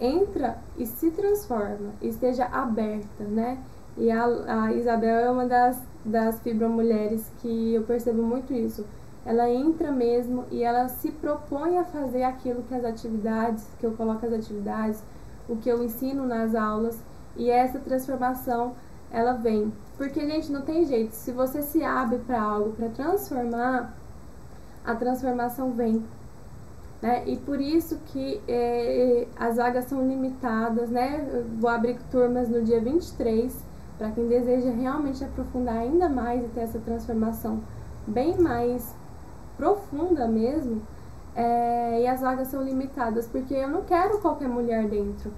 entra 0.00 0.58
e 0.76 0.86
se 0.86 1.10
transforma, 1.10 1.92
esteja 2.02 2.46
aberta, 2.46 3.24
né? 3.24 3.58
E 3.96 4.10
a, 4.10 4.24
a 4.24 4.72
Isabel 4.72 5.18
é 5.18 5.30
uma 5.30 5.46
das, 5.46 5.78
das 6.04 6.40
fibromulheres 6.40 7.24
que 7.40 7.74
eu 7.74 7.82
percebo 7.82 8.22
muito 8.22 8.52
isso. 8.52 8.84
Ela 9.24 9.48
entra 9.48 9.90
mesmo 9.90 10.44
e 10.50 10.62
ela 10.62 10.88
se 10.88 11.10
propõe 11.10 11.78
a 11.78 11.84
fazer 11.84 12.24
aquilo 12.24 12.62
que 12.64 12.74
as 12.74 12.84
atividades, 12.84 13.66
que 13.80 13.86
eu 13.86 13.92
coloco 13.92 14.26
as 14.26 14.32
atividades, 14.32 15.02
o 15.48 15.56
que 15.56 15.68
eu 15.68 15.82
ensino 15.82 16.26
nas 16.26 16.54
aulas, 16.54 16.98
e 17.36 17.50
essa 17.50 17.78
transformação 17.78 18.74
ela 19.10 19.32
vem. 19.32 19.72
Porque, 19.96 20.20
gente, 20.26 20.52
não 20.52 20.62
tem 20.62 20.84
jeito. 20.84 21.12
Se 21.12 21.32
você 21.32 21.62
se 21.62 21.82
abre 21.82 22.18
para 22.18 22.40
algo, 22.40 22.72
para 22.72 22.88
transformar, 22.88 23.96
a 24.84 24.94
transformação 24.94 25.70
vem. 25.72 26.04
Né? 27.00 27.22
E 27.26 27.36
por 27.36 27.60
isso 27.60 27.98
que 28.06 28.40
é, 28.48 29.26
as 29.38 29.56
vagas 29.56 29.86
são 29.86 30.06
limitadas, 30.06 30.90
né? 30.90 31.26
Eu 31.32 31.44
vou 31.60 31.70
abrir 31.70 31.98
turmas 32.10 32.48
no 32.48 32.62
dia 32.62 32.80
23 32.80 33.73
para 34.04 34.12
quem 34.12 34.28
deseja 34.28 34.70
realmente 34.70 35.24
aprofundar 35.24 35.78
ainda 35.78 36.10
mais 36.10 36.44
e 36.44 36.48
ter 36.48 36.60
essa 36.60 36.78
transformação 36.78 37.62
bem 38.06 38.38
mais 38.38 38.94
profunda 39.56 40.28
mesmo, 40.28 40.82
é, 41.34 42.02
e 42.02 42.06
as 42.06 42.20
vagas 42.20 42.48
são 42.48 42.62
limitadas, 42.62 43.26
porque 43.26 43.54
eu 43.54 43.68
não 43.68 43.82
quero 43.82 44.18
qualquer 44.18 44.46
mulher 44.46 44.86
dentro, 44.88 45.32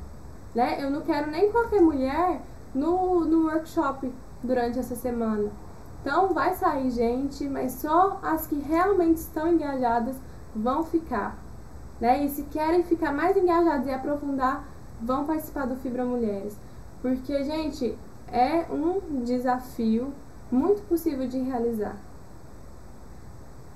né? 0.52 0.82
Eu 0.82 0.90
não 0.90 1.02
quero 1.02 1.30
nem 1.30 1.52
qualquer 1.52 1.80
mulher 1.80 2.40
no, 2.74 3.24
no 3.24 3.46
workshop 3.46 4.12
durante 4.42 4.80
essa 4.80 4.96
semana. 4.96 5.48
Então 6.00 6.34
vai 6.34 6.54
sair 6.54 6.90
gente, 6.90 7.48
mas 7.48 7.72
só 7.72 8.18
as 8.20 8.48
que 8.48 8.56
realmente 8.56 9.18
estão 9.18 9.46
engajadas 9.46 10.16
vão 10.56 10.82
ficar, 10.82 11.38
né? 12.00 12.24
E 12.24 12.28
se 12.30 12.42
querem 12.42 12.82
ficar 12.82 13.12
mais 13.12 13.36
engajadas 13.36 13.86
e 13.86 13.92
aprofundar, 13.92 14.64
vão 15.00 15.24
participar 15.24 15.66
do 15.66 15.76
Fibra 15.76 16.04
Mulheres. 16.04 16.56
Porque, 17.00 17.44
gente, 17.44 17.96
é 18.32 18.66
um 18.70 19.22
desafio 19.22 20.12
muito 20.50 20.82
possível 20.82 21.26
de 21.26 21.38
realizar. 21.38 21.96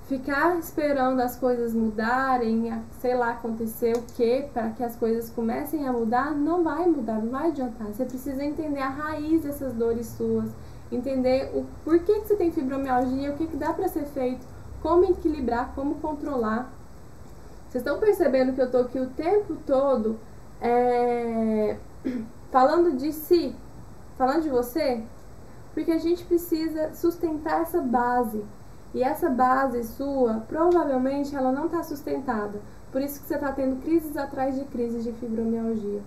Ficar 0.07 0.59
esperando 0.59 1.21
as 1.21 1.37
coisas 1.37 1.73
mudarem, 1.73 2.73
sei 2.99 3.15
lá, 3.15 3.31
acontecer 3.31 3.95
o 3.95 4.01
que 4.01 4.41
para 4.53 4.69
que 4.71 4.83
as 4.83 4.95
coisas 4.97 5.29
comecem 5.29 5.87
a 5.87 5.93
mudar, 5.93 6.31
não 6.31 6.63
vai 6.63 6.85
mudar, 6.85 7.19
não 7.19 7.29
vai 7.29 7.47
adiantar. 7.47 7.87
Você 7.87 8.03
precisa 8.03 8.43
entender 8.43 8.81
a 8.81 8.89
raiz 8.89 9.43
dessas 9.43 9.71
dores 9.73 10.07
suas, 10.07 10.49
entender 10.91 11.51
o 11.55 11.65
porquê 11.85 12.19
que 12.19 12.27
você 12.27 12.35
tem 12.35 12.51
fibromialgia, 12.51 13.31
o 13.31 13.37
que, 13.37 13.47
que 13.47 13.55
dá 13.55 13.71
para 13.71 13.87
ser 13.87 14.03
feito, 14.03 14.45
como 14.81 15.05
equilibrar, 15.05 15.71
como 15.75 15.95
controlar. 15.95 16.69
Vocês 17.69 17.81
estão 17.81 17.97
percebendo 17.97 18.51
que 18.53 18.61
eu 18.61 18.69
tô 18.69 18.79
aqui 18.79 18.99
o 18.99 19.07
tempo 19.11 19.55
todo 19.65 20.19
é, 20.59 21.77
falando 22.51 22.97
de 22.97 23.13
si, 23.13 23.55
falando 24.21 24.43
de 24.43 24.49
você? 24.49 25.03
Porque 25.73 25.91
a 25.91 25.97
gente 25.97 26.23
precisa 26.25 26.93
sustentar 26.93 27.61
essa 27.61 27.81
base. 27.81 28.45
E 28.93 29.01
essa 29.01 29.27
base 29.31 29.83
sua, 29.83 30.43
provavelmente, 30.47 31.35
ela 31.35 31.51
não 31.51 31.65
está 31.65 31.81
sustentada. 31.81 32.61
Por 32.91 33.01
isso 33.01 33.19
que 33.19 33.25
você 33.25 33.33
está 33.33 33.51
tendo 33.51 33.81
crises 33.81 34.15
atrás 34.15 34.53
de 34.53 34.63
crises 34.65 35.03
de 35.03 35.11
fibromialgia, 35.13 36.01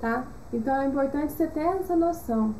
tá? 0.00 0.24
Então 0.52 0.74
é 0.74 0.86
importante 0.86 1.32
você 1.32 1.46
ter 1.46 1.60
essa 1.60 1.94
noção. 1.94 2.52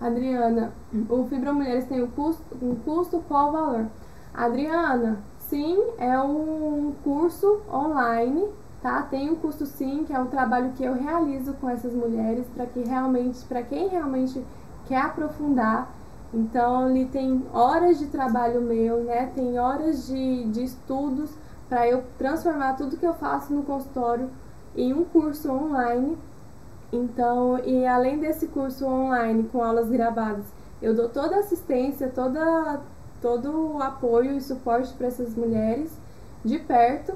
Adriana, 0.00 0.72
o 1.08 1.24
Fibra 1.26 1.52
Mulheres 1.52 1.84
tem 1.84 2.02
um 2.02 2.10
custo, 2.10 2.42
um 2.60 2.74
custo 2.74 3.22
qual 3.28 3.52
valor? 3.52 3.86
Adriana, 4.34 5.20
sim, 5.38 5.78
é 5.98 6.18
um 6.18 6.94
curso 7.04 7.60
online, 7.70 8.48
tá? 8.82 9.02
Tem 9.02 9.30
um 9.30 9.36
custo 9.36 9.66
sim, 9.66 10.04
que 10.04 10.12
é 10.12 10.18
um 10.18 10.26
trabalho 10.26 10.72
que 10.76 10.84
eu 10.84 10.94
realizo 10.94 11.52
com 11.54 11.68
essas 11.68 11.92
mulheres 11.92 12.46
para 12.54 12.66
que 12.66 12.80
realmente, 12.80 13.44
para 13.44 13.62
quem 13.62 13.88
realmente 13.88 14.44
quer 14.86 15.02
aprofundar. 15.02 15.90
Então, 16.32 16.88
ele 16.88 17.06
tem 17.06 17.44
horas 17.52 17.98
de 17.98 18.06
trabalho 18.06 18.60
meu, 18.60 19.02
né? 19.04 19.30
Tem 19.34 19.58
horas 19.58 20.06
de, 20.06 20.44
de 20.44 20.64
estudos 20.64 21.30
para 21.68 21.88
eu 21.88 22.04
transformar 22.18 22.74
tudo 22.74 22.96
que 22.96 23.06
eu 23.06 23.14
faço 23.14 23.52
no 23.52 23.62
consultório 23.62 24.30
em 24.76 24.92
um 24.92 25.04
curso 25.04 25.50
online 25.50 26.16
então, 26.92 27.58
e 27.64 27.86
além 27.86 28.18
desse 28.18 28.48
curso 28.48 28.84
online 28.84 29.48
com 29.52 29.62
aulas 29.62 29.88
gravadas, 29.88 30.44
eu 30.82 30.94
dou 30.94 31.08
toda 31.08 31.36
a 31.36 31.40
assistência, 31.40 32.08
toda, 32.08 32.80
todo 33.22 33.74
o 33.74 33.82
apoio 33.82 34.36
e 34.36 34.40
suporte 34.40 34.92
para 34.94 35.06
essas 35.06 35.34
mulheres 35.34 35.92
de 36.44 36.58
perto. 36.58 37.14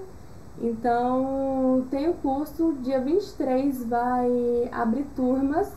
Então, 0.61 1.85
tem 1.91 2.09
o 2.09 2.15
curso, 2.15 2.75
dia 2.81 3.01
23 3.01 3.85
vai 3.87 4.69
abrir 4.73 5.05
turmas 5.17 5.73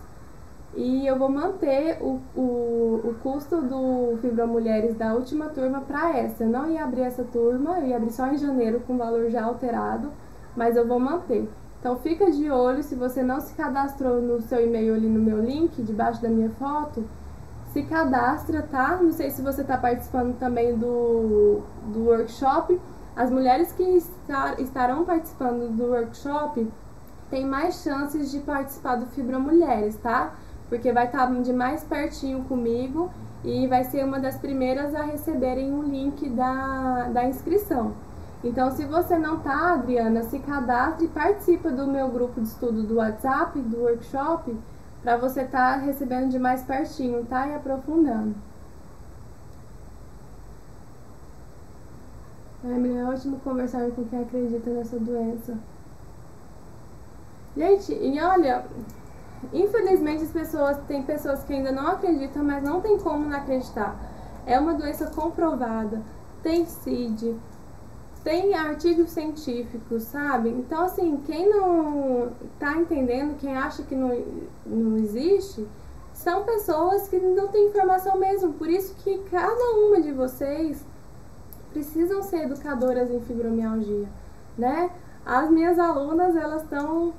e 0.76 1.08
eu 1.08 1.18
vou 1.18 1.30
manter 1.30 1.98
o, 2.02 2.20
o, 2.36 3.02
o 3.04 3.16
custo 3.24 3.62
do 3.62 4.18
Fibra 4.22 4.46
Mulheres 4.46 4.96
da 4.96 5.14
última 5.14 5.48
turma 5.48 5.82
para 5.82 6.16
essa. 6.16 6.44
Eu 6.44 6.50
não 6.50 6.70
ia 6.70 6.84
abrir 6.84 7.02
essa 7.02 7.24
turma, 7.24 7.80
eu 7.80 7.88
ia 7.88 7.98
abrir 7.98 8.12
só 8.12 8.28
em 8.28 8.38
janeiro 8.38 8.82
com 8.86 8.98
valor 8.98 9.30
já 9.32 9.44
alterado, 9.44 10.12
mas 10.56 10.76
eu 10.76 10.88
vou 10.88 11.00
manter. 11.00 11.50
Então 11.80 11.96
fica 11.98 12.30
de 12.30 12.50
olho, 12.52 12.84
se 12.84 12.94
você 12.94 13.24
não 13.24 13.40
se 13.40 13.56
cadastrou 13.56 14.22
no 14.22 14.42
seu 14.42 14.64
e-mail 14.64 14.94
ali 14.94 15.08
no 15.08 15.20
meu 15.20 15.42
link, 15.42 15.82
debaixo 15.82 16.22
da 16.22 16.30
minha 16.30 16.50
foto, 16.52 17.04
se 17.72 17.82
cadastra, 17.84 18.62
tá? 18.62 19.00
Não 19.02 19.12
sei 19.12 19.32
se 19.32 19.42
você 19.42 19.62
está 19.62 19.78
participando 19.78 20.38
também 20.38 20.76
do, 20.76 21.62
do 21.92 22.06
workshop. 22.06 22.80
As 23.18 23.32
mulheres 23.32 23.72
que 23.72 23.82
estar, 23.82 24.60
estarão 24.60 25.04
participando 25.04 25.76
do 25.76 25.86
workshop 25.86 26.72
têm 27.32 27.48
mais 27.48 27.82
chances 27.82 28.30
de 28.30 28.38
participar 28.38 28.98
do 28.98 29.08
Fibra 29.08 29.40
Mulheres, 29.40 29.98
tá? 29.98 30.36
Porque 30.70 30.94
vai 30.94 31.08
estar 31.08 31.26
tá 31.26 31.34
de 31.34 31.52
mais 31.52 31.84
pertinho 31.84 32.44
comigo 32.44 33.10
e 33.44 33.66
vai 33.66 33.84
ser 33.86 34.06
uma 34.06 34.20
das 34.20 34.38
primeiras 34.38 34.94
a 34.94 35.02
receberem 35.02 35.74
o 35.74 35.82
link 35.82 36.30
da, 36.30 37.10
da 37.12 37.26
inscrição. 37.26 37.94
Então, 38.44 38.70
se 38.70 38.86
você 38.86 39.18
não 39.18 39.40
tá, 39.40 39.74
Adriana, 39.74 40.22
se 40.22 40.38
cadastre 40.38 41.06
e 41.06 41.10
participa 41.10 41.72
do 41.72 41.88
meu 41.88 42.10
grupo 42.10 42.40
de 42.40 42.48
estudo 42.48 42.84
do 42.84 42.98
WhatsApp, 42.98 43.60
do 43.60 43.78
workshop, 43.78 44.56
para 45.02 45.18
você 45.18 45.42
estar 45.42 45.80
tá 45.80 45.84
recebendo 45.84 46.30
de 46.30 46.38
mais 46.38 46.62
pertinho, 46.62 47.26
tá? 47.26 47.48
E 47.48 47.56
aprofundando. 47.56 48.36
Emily, 52.64 52.98
é 52.98 53.06
ótimo 53.06 53.40
conversar 53.40 53.90
com 53.92 54.04
quem 54.06 54.22
acredita 54.22 54.70
nessa 54.70 55.00
doença. 55.00 55.58
Gente, 57.56 57.94
e 57.94 58.20
olha, 58.20 58.66
infelizmente 59.54 60.24
as 60.24 60.32
pessoas, 60.32 60.78
tem 60.88 61.04
pessoas 61.04 61.44
que 61.44 61.54
ainda 61.54 61.72
não 61.72 61.88
acreditam, 61.88 62.44
mas 62.44 62.64
não 62.64 62.82
tem 62.82 62.98
como 62.98 63.30
não 63.30 63.38
acreditar. 63.38 63.96
É 64.46 64.60
uma 64.60 64.74
doença 64.74 65.08
comprovada, 65.08 66.02
tem 66.42 66.66
CID, 66.66 67.36
tem 68.24 68.54
artigos 68.56 69.12
científicos, 69.12 70.04
sabe? 70.04 70.50
Então, 70.50 70.84
assim, 70.84 71.22
quem 71.26 71.50
não 71.50 72.32
tá 72.60 72.76
entendendo, 72.76 73.38
quem 73.38 73.56
acha 73.56 73.84
que 73.84 73.96
não, 73.96 74.10
não 74.66 74.98
existe, 74.98 75.68
são 76.14 76.44
pessoas 76.44 77.08
que 77.08 77.20
não 77.20 77.48
têm 77.48 77.68
informação 77.68 78.18
mesmo. 78.18 78.54
Por 78.54 78.70
isso 78.70 78.96
que 78.96 79.20
cada 79.30 79.76
uma 79.76 80.02
de 80.02 80.12
vocês 80.12 80.84
precisam 81.78 82.24
ser 82.24 82.46
educadoras 82.46 83.12
em 83.12 83.20
fibromialgia, 83.22 84.08
né? 84.58 84.90
As 85.24 85.48
minhas 85.52 85.78
alunas, 85.78 86.36
elas 86.36 86.64
estão 86.64 87.14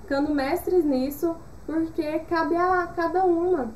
ficando 0.00 0.34
mestres 0.34 0.86
nisso, 0.86 1.36
porque 1.66 2.20
cabe 2.20 2.56
a 2.56 2.86
cada 2.96 3.24
uma 3.24 3.70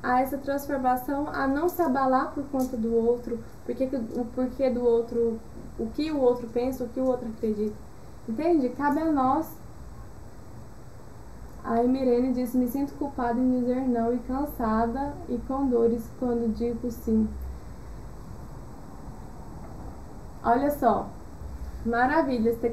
a 0.00 0.20
essa 0.20 0.38
transformação, 0.38 1.28
a 1.28 1.48
não 1.48 1.68
se 1.68 1.82
abalar 1.82 2.32
por 2.32 2.44
conta 2.44 2.76
do 2.76 2.94
outro, 2.94 3.40
porque 3.64 3.90
o 4.14 4.24
porquê 4.26 4.70
do 4.70 4.84
outro 4.84 5.40
o 5.78 5.86
que 5.90 6.12
o 6.12 6.20
outro 6.20 6.48
pensa, 6.48 6.84
o 6.84 6.88
que 6.88 7.00
o 7.00 7.04
outro 7.04 7.28
acredita. 7.28 7.74
Entende? 8.28 8.68
Cabe 8.70 9.00
a 9.00 9.10
nós. 9.10 9.50
A 11.64 11.82
Mirene 11.82 12.32
disse: 12.32 12.56
Me 12.56 12.68
sinto 12.68 12.94
culpada 12.94 13.38
em 13.38 13.60
dizer 13.60 13.80
não 13.88 14.14
e 14.14 14.18
cansada 14.20 15.12
e 15.28 15.36
com 15.48 15.66
dores 15.66 16.08
quando 16.20 16.54
digo 16.54 16.88
sim. 16.90 17.28
Olha 20.48 20.70
só, 20.70 21.08
maravilha 21.84 22.54
ter 22.54 22.72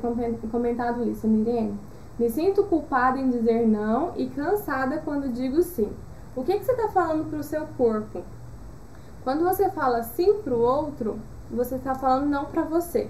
comentado 0.51 1.09
isso, 1.09 1.27
Mirene. 1.27 1.75
Me 2.19 2.29
sinto 2.29 2.63
culpada 2.65 3.17
em 3.17 3.31
dizer 3.31 3.67
não 3.67 4.13
e 4.15 4.27
cansada 4.27 5.01
quando 5.03 5.33
digo 5.33 5.59
sim. 5.63 5.91
O 6.35 6.43
que, 6.43 6.59
que 6.59 6.65
você 6.65 6.73
está 6.73 6.89
falando 6.89 7.27
para 7.27 7.39
o 7.39 7.43
seu 7.43 7.65
corpo? 7.75 8.21
Quando 9.23 9.43
você 9.43 9.71
fala 9.71 10.03
sim 10.03 10.35
para 10.43 10.53
o 10.53 10.61
outro, 10.61 11.19
você 11.49 11.77
está 11.77 11.95
falando 11.95 12.29
não 12.29 12.45
para 12.45 12.61
você. 12.61 13.09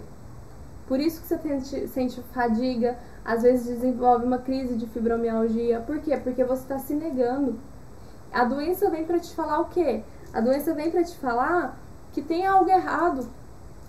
Por 0.87 0.97
isso 0.97 1.21
que 1.21 1.27
você 1.27 1.87
sente 1.87 2.21
fadiga, 2.33 2.97
às 3.25 3.43
vezes 3.43 3.67
desenvolve 3.67 4.25
uma 4.25 4.37
crise 4.37 4.77
de 4.77 4.87
fibromialgia. 4.87 5.81
Por 5.81 5.99
quê? 5.99 6.15
Porque 6.15 6.41
você 6.45 6.61
está 6.61 6.79
se 6.79 6.93
negando. 6.93 7.59
A 8.31 8.45
doença 8.45 8.89
vem 8.89 9.03
para 9.03 9.19
te 9.19 9.35
falar 9.35 9.59
o 9.59 9.65
quê? 9.65 10.03
A 10.33 10.39
doença 10.39 10.73
vem 10.73 10.89
para 10.89 11.03
te 11.03 11.17
falar 11.17 11.77
que 12.13 12.21
tem 12.21 12.47
algo 12.47 12.69
errado 12.69 13.27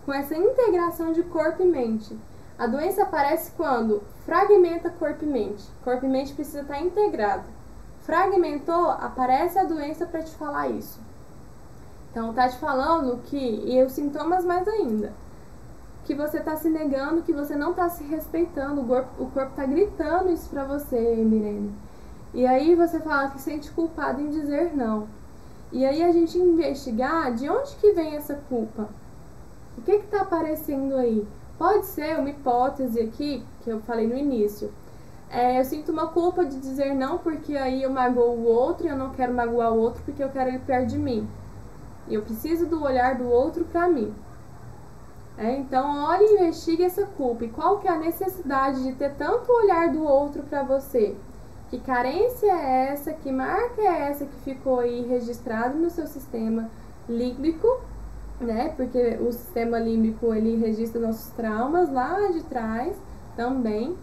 com 0.04 0.12
essa 0.12 0.36
integração 0.36 1.12
de 1.12 1.22
corpo 1.22 1.62
e 1.62 1.66
mente. 1.66 2.16
A 2.58 2.66
doença 2.66 3.02
aparece 3.02 3.50
quando 3.56 4.02
fragmenta 4.24 4.90
corpo 4.90 5.24
e 5.24 5.28
mente. 5.28 5.64
Corpo 5.82 6.06
e 6.06 6.08
mente 6.08 6.34
precisa 6.34 6.60
estar 6.60 6.80
integrado. 6.80 7.44
Fragmentou, 8.02 8.90
aparece 8.90 9.58
a 9.58 9.64
doença 9.64 10.06
para 10.06 10.22
te 10.22 10.34
falar 10.36 10.68
isso. 10.68 11.00
Então, 12.10 12.32
tá 12.32 12.48
te 12.48 12.56
falando 12.58 13.20
que, 13.24 13.36
e 13.36 13.82
os 13.82 13.92
sintomas 13.92 14.44
mais 14.44 14.68
ainda, 14.68 15.12
que 16.04 16.14
você 16.14 16.38
tá 16.38 16.54
se 16.54 16.68
negando, 16.68 17.22
que 17.22 17.32
você 17.32 17.56
não 17.56 17.74
tá 17.74 17.88
se 17.88 18.04
respeitando, 18.04 18.82
o 18.82 18.86
corpo, 18.86 19.24
o 19.24 19.30
corpo 19.30 19.52
tá 19.56 19.64
gritando 19.64 20.30
isso 20.30 20.48
pra 20.48 20.64
você, 20.64 20.96
Mirene. 21.16 21.74
E 22.32 22.46
aí 22.46 22.74
você 22.74 23.00
fala 23.00 23.30
que 23.30 23.40
sente 23.40 23.70
culpado 23.70 24.20
em 24.20 24.30
dizer 24.30 24.76
não. 24.76 25.08
E 25.72 25.84
aí 25.84 26.04
a 26.04 26.12
gente 26.12 26.38
investigar 26.38 27.32
de 27.34 27.48
onde 27.48 27.74
que 27.76 27.92
vem 27.92 28.14
essa 28.14 28.34
culpa. 28.48 28.88
O 29.76 29.82
que 29.82 29.98
que 29.98 30.06
tá 30.06 30.22
aparecendo 30.22 30.96
aí? 30.96 31.26
Pode 31.58 31.86
ser 31.86 32.18
uma 32.18 32.30
hipótese 32.30 33.00
aqui, 33.00 33.44
que 33.62 33.70
eu 33.70 33.80
falei 33.80 34.06
no 34.06 34.16
início. 34.16 34.72
É, 35.30 35.58
eu 35.58 35.64
sinto 35.64 35.90
uma 35.90 36.08
culpa 36.08 36.44
de 36.44 36.58
dizer 36.58 36.94
não 36.94 37.18
porque 37.18 37.56
aí 37.56 37.82
eu 37.82 37.90
magoo 37.90 38.36
o 38.36 38.44
outro 38.44 38.86
e 38.86 38.90
eu 38.90 38.96
não 38.96 39.10
quero 39.10 39.34
magoar 39.34 39.72
o 39.72 39.78
outro 39.78 40.02
porque 40.04 40.22
eu 40.22 40.28
quero 40.28 40.50
ele 40.50 40.60
perto 40.60 40.88
de 40.90 40.98
mim. 40.98 41.28
Eu 42.08 42.22
preciso 42.22 42.66
do 42.66 42.82
olhar 42.82 43.16
do 43.16 43.28
outro 43.28 43.64
para 43.64 43.88
mim. 43.88 44.14
É, 45.36 45.56
então, 45.56 46.04
olhe 46.04 46.24
e 46.24 46.34
investigue 46.34 46.84
essa 46.84 47.04
culpa. 47.06 47.44
E 47.44 47.48
qual 47.48 47.80
que 47.80 47.88
é 47.88 47.90
a 47.90 47.98
necessidade 47.98 48.82
de 48.84 48.92
ter 48.92 49.14
tanto 49.14 49.50
olhar 49.50 49.90
do 49.90 50.04
outro 50.04 50.42
para 50.44 50.62
você? 50.62 51.16
Que 51.70 51.80
carência 51.80 52.46
é 52.52 52.92
essa? 52.92 53.12
Que 53.12 53.32
marca 53.32 53.80
é 53.80 54.02
essa 54.10 54.26
que 54.26 54.36
ficou 54.44 54.78
aí 54.78 55.02
registrada 55.02 55.74
no 55.74 55.90
seu 55.90 56.06
sistema 56.06 56.70
límbico? 57.08 57.80
Né? 58.44 58.72
Porque 58.76 59.18
o 59.20 59.32
sistema 59.32 59.78
límbico 59.78 60.32
ele 60.32 60.56
registra 60.56 61.00
nossos 61.00 61.30
traumas 61.32 61.92
lá 61.92 62.28
de 62.28 62.42
trás 62.44 62.96
também, 63.36 63.96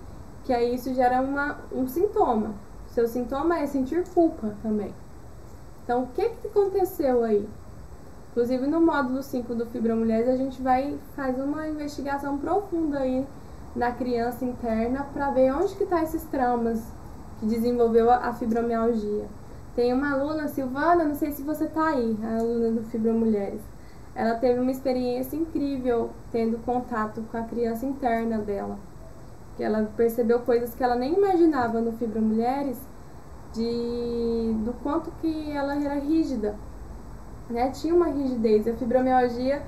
que 0.44 0.54
aí 0.54 0.76
isso 0.76 0.94
gera 0.94 1.22
uma, 1.22 1.58
um 1.72 1.88
sintoma. 1.88 2.54
Seu 2.90 3.08
sintoma 3.08 3.60
é 3.60 3.68
sentir 3.68 4.04
culpa 4.14 4.54
também. 4.62 4.94
Então, 5.84 6.04
o 6.04 6.08
que, 6.08 6.30
que 6.30 6.48
aconteceu 6.48 7.24
aí? 7.24 7.48
Inclusive, 8.32 8.68
no 8.68 8.80
módulo 8.80 9.22
5 9.22 9.54
do 9.56 9.66
Fibra 9.66 9.96
Mulheres, 9.96 10.30
a 10.30 10.38
gente 10.38 10.62
vai 10.62 10.98
fazer 11.16 11.42
uma 11.42 11.68
investigação 11.68 12.38
profunda 12.38 13.00
aí 13.00 13.26
na 13.76 13.92
criança 13.92 14.46
interna 14.46 15.06
para 15.14 15.32
ver 15.32 15.54
onde 15.54 15.76
que 15.76 15.86
tá 15.86 16.02
esses 16.04 16.24
traumas 16.24 16.82
que 17.40 17.46
desenvolveu 17.46 18.10
a 18.10 18.34
fibromialgia. 18.34 19.26
Tem 19.76 19.94
uma 19.94 20.14
aluna, 20.14 20.48
Silvana, 20.48 21.06
não 21.06 21.16
sei 21.16 21.32
se 21.32 21.42
você 21.44 21.66
tá 21.66 21.88
aí, 21.88 22.18
a 22.24 22.38
aluna 22.38 22.72
do 22.72 22.84
Fibra 22.84 23.14
Mulheres. 23.14 23.62
Ela 24.14 24.36
teve 24.36 24.60
uma 24.60 24.72
experiência 24.72 25.38
incrível 25.38 26.10
tendo 26.32 26.58
contato 26.66 27.24
com 27.32 27.38
a 27.38 27.44
criança 27.44 27.86
interna 27.86 28.38
dela. 28.38 28.78
Que 29.56 29.64
ela 29.64 29.90
percebeu 29.96 30.40
coisas 30.40 30.76
que 30.76 30.84
ela 30.84 30.96
nem 30.96 31.14
imaginava 31.14 31.80
no 31.80 31.94
Fibra 31.94 32.20
Mulheres, 32.20 32.78
de 33.54 34.56
do 34.64 34.74
quanto 34.82 35.12
que 35.22 35.52
ela 35.52 35.76
era 35.76 35.96
rígida. 35.96 36.56
Né? 37.50 37.70
Tinha 37.72 37.94
uma 37.94 38.08
rigidez. 38.08 38.68
A 38.68 38.74
fibromialgia 38.74 39.62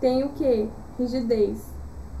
tem 0.00 0.24
o 0.24 0.30
que? 0.30 0.68
Rigidez. 0.98 1.72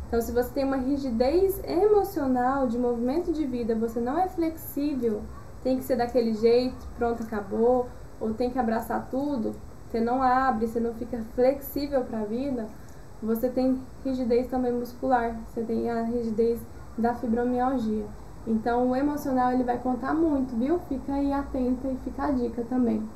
Então, 0.06 0.20
se 0.20 0.30
você 0.30 0.50
tem 0.50 0.64
uma 0.64 0.76
rigidez 0.76 1.60
emocional 1.64 2.66
de 2.66 2.78
movimento 2.78 3.32
de 3.32 3.46
vida, 3.46 3.74
você 3.74 3.98
não 3.98 4.18
é 4.18 4.28
flexível, 4.28 5.22
tem 5.62 5.78
que 5.78 5.84
ser 5.84 5.96
daquele 5.96 6.34
jeito, 6.34 6.86
pronto, 6.98 7.22
acabou, 7.22 7.88
ou 8.20 8.34
tem 8.34 8.50
que 8.50 8.58
abraçar 8.58 9.08
tudo, 9.10 9.54
você 9.92 10.00
não 10.00 10.22
abre, 10.22 10.66
você 10.66 10.80
não 10.80 10.94
fica 10.94 11.22
flexível 11.34 12.02
para 12.02 12.20
a 12.20 12.24
vida, 12.24 12.66
você 13.22 13.50
tem 13.50 13.78
rigidez 14.02 14.46
também 14.46 14.72
muscular, 14.72 15.36
você 15.46 15.62
tem 15.62 15.90
a 15.90 16.02
rigidez 16.02 16.58
da 16.96 17.14
fibromialgia. 17.14 18.06
Então, 18.46 18.88
o 18.88 18.96
emocional 18.96 19.52
ele 19.52 19.62
vai 19.62 19.78
contar 19.78 20.14
muito, 20.14 20.56
viu? 20.56 20.78
Fica 20.88 21.12
aí 21.12 21.30
atenta 21.30 21.88
e 21.88 21.96
fica 21.98 22.24
a 22.24 22.30
dica 22.30 22.64
também. 22.70 23.06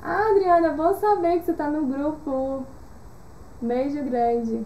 Ah, 0.00 0.28
Adriana, 0.30 0.72
bom 0.74 0.94
saber 0.94 1.40
que 1.40 1.46
você 1.46 1.50
está 1.50 1.68
no 1.68 1.84
grupo. 1.84 2.64
Beijo 3.60 4.02
grande. 4.04 4.64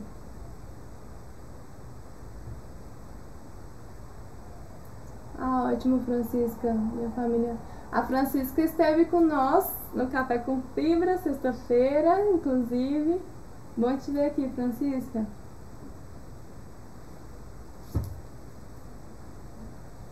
Ah, 5.38 5.70
ótimo, 5.72 6.00
Francisca. 6.00 6.72
Minha 6.72 7.10
família. 7.10 7.56
A 7.90 8.02
Francisca 8.02 8.62
esteve 8.62 9.06
com 9.06 9.20
nós 9.20 9.72
no 9.96 10.06
Café 10.08 10.38
com 10.38 10.60
Fibra, 10.74 11.16
sexta-feira, 11.16 12.20
inclusive. 12.30 13.18
Bom 13.74 13.96
te 13.96 14.10
ver 14.10 14.26
aqui, 14.26 14.48
Francisca. 14.54 15.26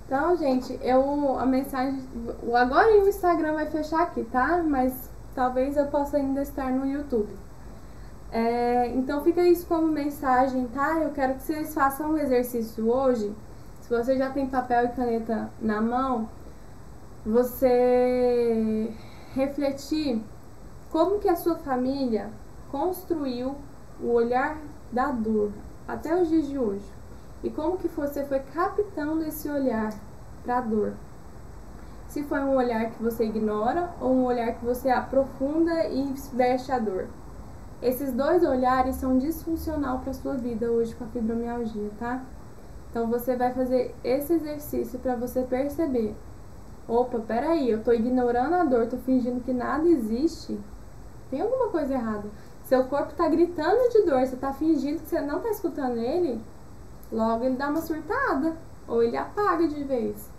Então, 0.07 0.37
gente, 0.37 0.79
eu 0.83 1.39
a 1.39 1.45
mensagem. 1.45 2.03
Agora 2.55 2.93
o 2.93 3.09
Instagram 3.09 3.55
vai 3.55 3.67
fechar 3.67 4.03
aqui, 4.03 4.25
tá? 4.25 4.63
Mas 4.63 5.11
talvez 5.35 5.77
eu 5.77 5.87
possa 5.87 6.17
ainda 6.17 6.41
estar 6.41 6.71
no 6.71 6.87
YouTube. 6.87 7.37
É, 8.33 8.89
então 8.89 9.23
fica 9.23 9.43
isso 9.43 9.67
como 9.67 9.87
mensagem, 9.87 10.67
tá? 10.69 10.99
Eu 10.99 11.11
quero 11.11 11.35
que 11.35 11.43
vocês 11.43 11.75
façam 11.75 12.13
um 12.13 12.19
exercício 12.19 12.91
hoje. 12.91 13.33
Se 13.83 13.91
você 13.91 14.17
já 14.17 14.31
tem 14.31 14.47
papel 14.47 14.87
e 14.87 14.89
caneta 14.89 15.51
na 15.61 15.81
mão, 15.81 16.29
você 17.25 18.91
refletir 19.35 20.23
como 20.91 21.19
que 21.19 21.29
a 21.29 21.37
sua 21.37 21.57
família 21.57 22.31
construiu 22.71 23.57
o 24.01 24.13
olhar 24.13 24.59
da 24.93 25.11
dor 25.11 25.51
até 25.87 26.15
os 26.21 26.29
dias 26.29 26.47
de 26.47 26.59
hoje. 26.59 26.87
E 27.43 27.51
como 27.51 27.77
que 27.77 27.89
você 27.89 28.25
foi 28.25 28.39
captando 28.41 29.25
esse 29.25 29.49
olhar 29.51 29.93
para 30.43 30.59
a 30.59 30.61
dor. 30.61 30.95
Se 32.09 32.23
foi 32.23 32.41
um 32.41 32.57
olhar 32.57 32.91
que 32.91 33.03
você 33.03 33.25
ignora 33.25 33.91
ou 34.01 34.15
um 34.15 34.25
olhar 34.25 34.55
que 34.55 34.65
você 34.65 34.89
aprofunda 34.89 35.89
e 35.89 36.15
veste 36.33 36.71
a 36.71 36.79
dor. 36.79 37.09
Esses 37.83 38.13
dois 38.13 38.43
olhares 38.45 38.97
são 38.97 39.19
disfuncional 39.19 39.99
para 39.99 40.15
sua 40.15 40.35
vida 40.35 40.71
hoje 40.71 40.95
com 40.95 41.05
a 41.05 41.09
fibromialgia, 41.09 41.91
tá? 41.99 42.23
Então 42.91 43.09
você 43.09 43.37
vai 43.37 43.53
fazer 43.53 43.95
esse 44.05 44.33
exercício 44.33 44.99
para 45.01 45.17
você 45.17 45.43
perceber. 45.43 46.15
Opa, 46.87 47.19
peraí, 47.21 47.71
eu 47.71 47.83
tô 47.83 47.93
ignorando 47.93 48.55
a 48.55 48.65
dor, 48.65 48.87
tô 48.87 48.99
fingindo 48.99 49.43
que 49.43 49.53
nada 49.53 49.89
existe. 49.89 50.59
Tem 51.31 51.41
alguma 51.41 51.69
coisa 51.69 51.95
errada. 51.95 52.29
Seu 52.65 52.85
corpo 52.85 53.15
tá 53.15 53.29
gritando 53.29 53.91
de 53.91 54.03
dor, 54.03 54.27
você 54.27 54.37
tá 54.37 54.53
fingindo 54.53 55.01
que 55.01 55.09
você 55.09 55.21
não 55.21 55.41
tá 55.41 55.51
escutando 55.51 55.97
ele, 55.97 56.41
logo 57.13 57.45
ele 57.45 57.57
dá 57.57 57.69
uma 57.69 57.81
surtada 57.81 58.57
ou 58.87 59.03
ele 59.03 59.17
apaga 59.17 59.67
de 59.67 59.83
vez. 59.85 60.31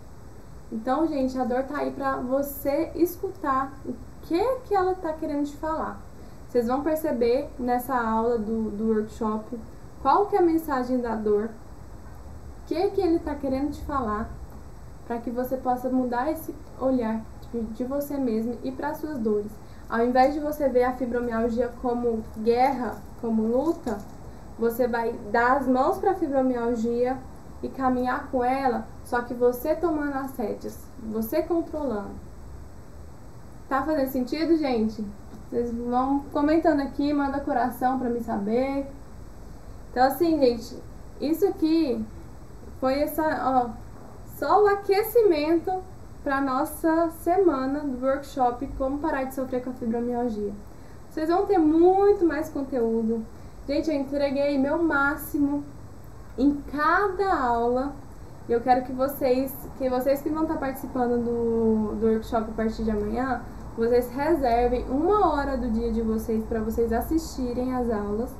Então, 0.70 1.06
gente, 1.06 1.38
a 1.38 1.44
dor 1.44 1.62
tá 1.64 1.78
aí 1.78 1.92
para 1.92 2.16
você 2.16 2.90
escutar 2.94 3.72
o 3.84 3.94
que 4.22 4.56
que 4.64 4.74
ela 4.74 4.94
tá 4.94 5.12
querendo 5.12 5.46
te 5.46 5.56
falar. 5.56 6.00
Vocês 6.48 6.66
vão 6.66 6.82
perceber 6.82 7.48
nessa 7.58 7.94
aula 7.94 8.38
do, 8.38 8.70
do 8.70 8.88
workshop 8.88 9.58
qual 10.02 10.26
que 10.26 10.36
é 10.36 10.38
a 10.38 10.42
mensagem 10.42 11.00
da 11.00 11.14
dor, 11.14 11.46
o 11.46 12.66
que 12.66 12.90
que 12.90 13.00
ele 13.00 13.16
está 13.16 13.34
querendo 13.34 13.72
te 13.72 13.82
falar, 13.82 14.30
para 15.06 15.18
que 15.18 15.30
você 15.30 15.56
possa 15.56 15.88
mudar 15.88 16.30
esse 16.30 16.54
olhar 16.80 17.22
de 17.72 17.84
você 17.84 18.16
mesmo 18.16 18.58
e 18.64 18.72
para 18.72 18.94
suas 18.94 19.18
dores. 19.18 19.52
Ao 19.88 20.04
invés 20.04 20.34
de 20.34 20.40
você 20.40 20.68
ver 20.68 20.84
a 20.84 20.92
fibromialgia 20.92 21.70
como 21.80 22.24
guerra, 22.38 22.96
como 23.20 23.42
luta, 23.42 23.98
você 24.58 24.88
vai 24.88 25.12
dar 25.30 25.58
as 25.58 25.68
mãos 25.68 25.98
para 25.98 26.12
a 26.12 26.14
fibromialgia 26.14 27.16
e 27.62 27.68
caminhar 27.68 28.28
com 28.30 28.42
ela, 28.42 28.86
só 29.04 29.22
que 29.22 29.32
você 29.32 29.74
tomando 29.74 30.14
as 30.14 30.36
rédeas, 30.36 30.78
você 31.02 31.42
controlando. 31.42 32.14
Tá 33.68 33.82
fazendo 33.82 34.08
sentido, 34.08 34.56
gente? 34.56 35.04
Vocês 35.48 35.72
vão 35.72 36.20
comentando 36.32 36.80
aqui, 36.80 37.12
manda 37.12 37.40
coração 37.40 37.98
para 37.98 38.10
me 38.10 38.20
saber. 38.20 38.86
Então 39.90 40.04
assim, 40.04 40.38
gente, 40.38 40.76
isso 41.20 41.46
aqui 41.46 42.04
foi 42.80 43.00
essa, 43.00 43.22
ó, 43.44 43.85
só 44.38 44.62
o 44.62 44.66
aquecimento 44.66 45.72
para 46.22 46.40
nossa 46.40 47.10
semana 47.22 47.80
do 47.80 48.04
workshop 48.04 48.66
Como 48.76 48.98
Parar 48.98 49.24
de 49.24 49.34
Sofrer 49.34 49.62
com 49.62 49.70
a 49.70 49.72
Fibromialgia. 49.72 50.52
Vocês 51.08 51.28
vão 51.28 51.46
ter 51.46 51.56
muito 51.58 52.26
mais 52.26 52.50
conteúdo. 52.50 53.24
Gente, 53.66 53.90
eu 53.90 53.96
entreguei 53.96 54.58
meu 54.58 54.82
máximo 54.82 55.64
em 56.36 56.54
cada 56.70 57.34
aula. 57.34 57.94
E 58.46 58.52
eu 58.52 58.60
quero 58.60 58.84
que 58.84 58.92
vocês, 58.92 59.54
que 59.78 59.88
vocês 59.88 60.20
que 60.20 60.28
vão 60.28 60.42
estar 60.42 60.58
participando 60.58 61.24
do, 61.24 61.94
do 61.96 62.06
workshop 62.06 62.50
a 62.50 62.54
partir 62.54 62.84
de 62.84 62.90
amanhã, 62.90 63.42
vocês 63.76 64.10
reservem 64.10 64.84
uma 64.90 65.32
hora 65.32 65.56
do 65.56 65.70
dia 65.70 65.90
de 65.90 66.02
vocês 66.02 66.44
para 66.44 66.60
vocês 66.60 66.92
assistirem 66.92 67.74
as 67.74 67.90
aulas. 67.90 68.34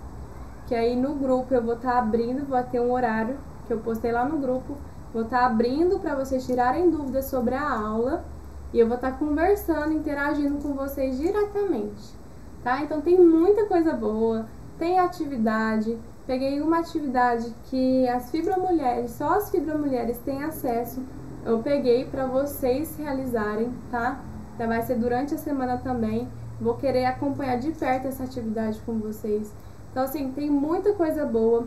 Que 0.66 0.74
aí 0.74 0.94
no 0.94 1.14
grupo 1.14 1.54
eu 1.54 1.62
vou 1.62 1.74
estar 1.74 1.98
abrindo, 1.98 2.44
vou 2.44 2.62
ter 2.64 2.80
um 2.80 2.92
horário 2.92 3.38
que 3.66 3.72
eu 3.72 3.78
postei 3.78 4.12
lá 4.12 4.26
no 4.26 4.38
grupo. 4.38 4.76
Vou 5.12 5.22
estar 5.22 5.40
tá 5.40 5.46
abrindo 5.46 5.98
para 5.98 6.14
vocês 6.14 6.46
tirarem 6.46 6.90
dúvidas 6.90 7.26
sobre 7.26 7.54
a 7.54 7.70
aula. 7.70 8.24
E 8.72 8.78
eu 8.78 8.86
vou 8.86 8.96
estar 8.96 9.12
tá 9.12 9.16
conversando, 9.16 9.92
interagindo 9.92 10.58
com 10.58 10.74
vocês 10.74 11.16
diretamente. 11.18 12.14
Tá? 12.62 12.82
Então 12.82 13.00
tem 13.00 13.18
muita 13.18 13.66
coisa 13.66 13.92
boa, 13.92 14.46
tem 14.78 14.98
atividade. 14.98 15.96
Peguei 16.26 16.60
uma 16.60 16.80
atividade 16.80 17.54
que 17.64 18.08
as 18.08 18.30
fibromulheres, 18.30 19.12
só 19.12 19.34
as 19.34 19.50
fibromulheres 19.50 20.18
têm 20.18 20.42
acesso. 20.42 21.00
Eu 21.44 21.60
peguei 21.60 22.04
para 22.04 22.26
vocês 22.26 22.96
realizarem, 22.96 23.72
tá? 23.90 24.20
Então 24.54 24.66
vai 24.66 24.82
ser 24.82 24.96
durante 24.96 25.34
a 25.34 25.38
semana 25.38 25.78
também. 25.78 26.28
Vou 26.60 26.74
querer 26.74 27.04
acompanhar 27.04 27.58
de 27.58 27.70
perto 27.70 28.08
essa 28.08 28.24
atividade 28.24 28.80
com 28.84 28.98
vocês. 28.98 29.52
Então, 29.90 30.02
assim, 30.02 30.32
tem 30.32 30.50
muita 30.50 30.92
coisa 30.92 31.24
boa. 31.24 31.66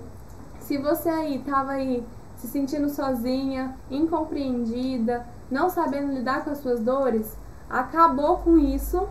Se 0.60 0.78
você 0.78 1.08
aí 1.10 1.40
tava 1.40 1.72
aí 1.72 2.04
se 2.40 2.48
sentindo 2.48 2.90
sozinha, 2.90 3.76
incompreendida, 3.92 5.26
não 5.52 5.70
sabendo 5.70 6.14
lidar 6.14 6.44
com 6.44 6.52
as 6.52 6.60
suas 6.60 6.80
dores, 6.80 7.38
acabou 7.70 8.38
com 8.38 8.58
isso, 8.58 9.08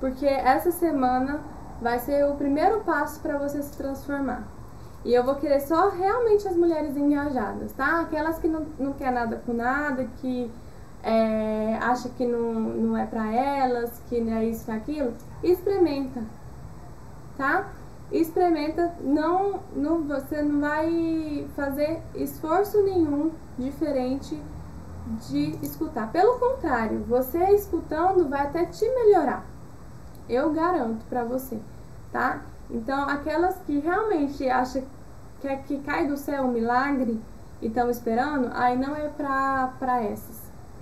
porque 0.00 0.26
essa 0.26 0.70
semana 0.70 1.40
vai 1.80 1.98
ser 1.98 2.24
o 2.26 2.34
primeiro 2.34 2.80
passo 2.80 3.20
para 3.20 3.38
você 3.38 3.62
se 3.62 3.76
transformar. 3.76 4.44
E 5.04 5.14
eu 5.14 5.24
vou 5.24 5.34
querer 5.36 5.60
só 5.60 5.90
realmente 5.90 6.48
as 6.48 6.56
mulheres 6.56 6.96
engajadas, 6.96 7.72
tá? 7.72 8.00
Aquelas 8.00 8.38
que 8.38 8.48
não, 8.48 8.66
não 8.78 8.92
quer 8.92 9.12
nada 9.12 9.40
com 9.44 9.52
nada, 9.52 10.06
que 10.20 10.50
é, 11.02 11.78
acha 11.80 12.08
que 12.10 12.26
não, 12.26 12.52
não 12.52 12.96
é 12.96 13.06
para 13.06 13.32
elas, 13.32 14.02
que 14.08 14.20
não 14.20 14.34
é 14.34 14.44
isso, 14.44 14.70
é 14.70 14.74
aquilo, 14.74 15.14
experimenta, 15.42 16.22
tá? 17.36 17.66
Experimenta, 18.12 18.92
não, 19.00 19.60
não, 19.74 20.02
você 20.02 20.42
não 20.42 20.60
vai 20.60 21.48
fazer 21.54 22.02
esforço 22.14 22.82
nenhum 22.82 23.30
diferente 23.56 24.40
de 25.28 25.56
escutar. 25.62 26.10
Pelo 26.10 26.38
contrário, 26.38 27.04
você 27.08 27.38
escutando 27.50 28.28
vai 28.28 28.42
até 28.42 28.64
te 28.64 28.84
melhorar. 28.84 29.44
Eu 30.28 30.52
garanto 30.52 31.04
para 31.08 31.22
você, 31.22 31.58
tá? 32.12 32.42
Então, 32.68 33.08
aquelas 33.08 33.56
que 33.66 33.78
realmente 33.78 34.48
acham 34.48 34.82
que, 35.40 35.46
é 35.46 35.56
que 35.56 35.78
cai 35.78 36.06
do 36.06 36.16
céu 36.16 36.44
um 36.44 36.52
milagre 36.52 37.20
e 37.62 37.68
estão 37.68 37.90
esperando, 37.90 38.50
aí 38.54 38.76
não 38.76 38.94
é 38.96 39.08
pra, 39.08 39.72
pra 39.78 40.02
essas, 40.02 40.36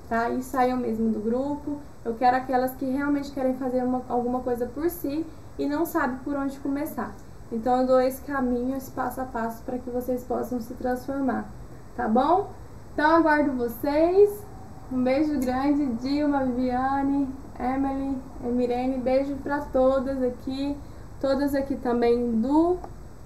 tá? 0.08 0.30
E 0.30 0.42
saiam 0.42 0.78
mesmo 0.78 1.10
do 1.10 1.20
grupo. 1.20 1.78
Eu 2.04 2.14
quero 2.14 2.38
aquelas 2.38 2.74
que 2.74 2.86
realmente 2.86 3.32
querem 3.32 3.54
fazer 3.54 3.82
uma, 3.82 4.02
alguma 4.08 4.40
coisa 4.40 4.66
por 4.66 4.88
si 4.88 5.26
e 5.58 5.66
não 5.66 5.84
sabem 5.84 6.18
por 6.18 6.36
onde 6.36 6.58
começar. 6.60 7.14
Então, 7.50 7.80
eu 7.80 7.86
dou 7.86 8.00
esse 8.00 8.22
caminho, 8.22 8.76
esse 8.76 8.90
passo 8.90 9.20
a 9.20 9.24
passo 9.24 9.62
para 9.62 9.78
que 9.78 9.90
vocês 9.90 10.22
possam 10.24 10.60
se 10.60 10.74
transformar, 10.74 11.48
tá 11.96 12.06
bom? 12.06 12.50
Então, 12.92 13.16
aguardo 13.16 13.52
vocês. 13.52 14.46
Um 14.90 15.02
beijo 15.02 15.38
grande, 15.38 15.86
Dilma, 16.02 16.44
Viviane, 16.44 17.28
Emily, 17.58 18.16
Emirene. 18.44 18.98
Beijo 18.98 19.36
para 19.36 19.60
todas 19.60 20.22
aqui. 20.22 20.76
Todas 21.20 21.54
aqui 21.54 21.76
também 21.76 22.40
do 22.40 22.78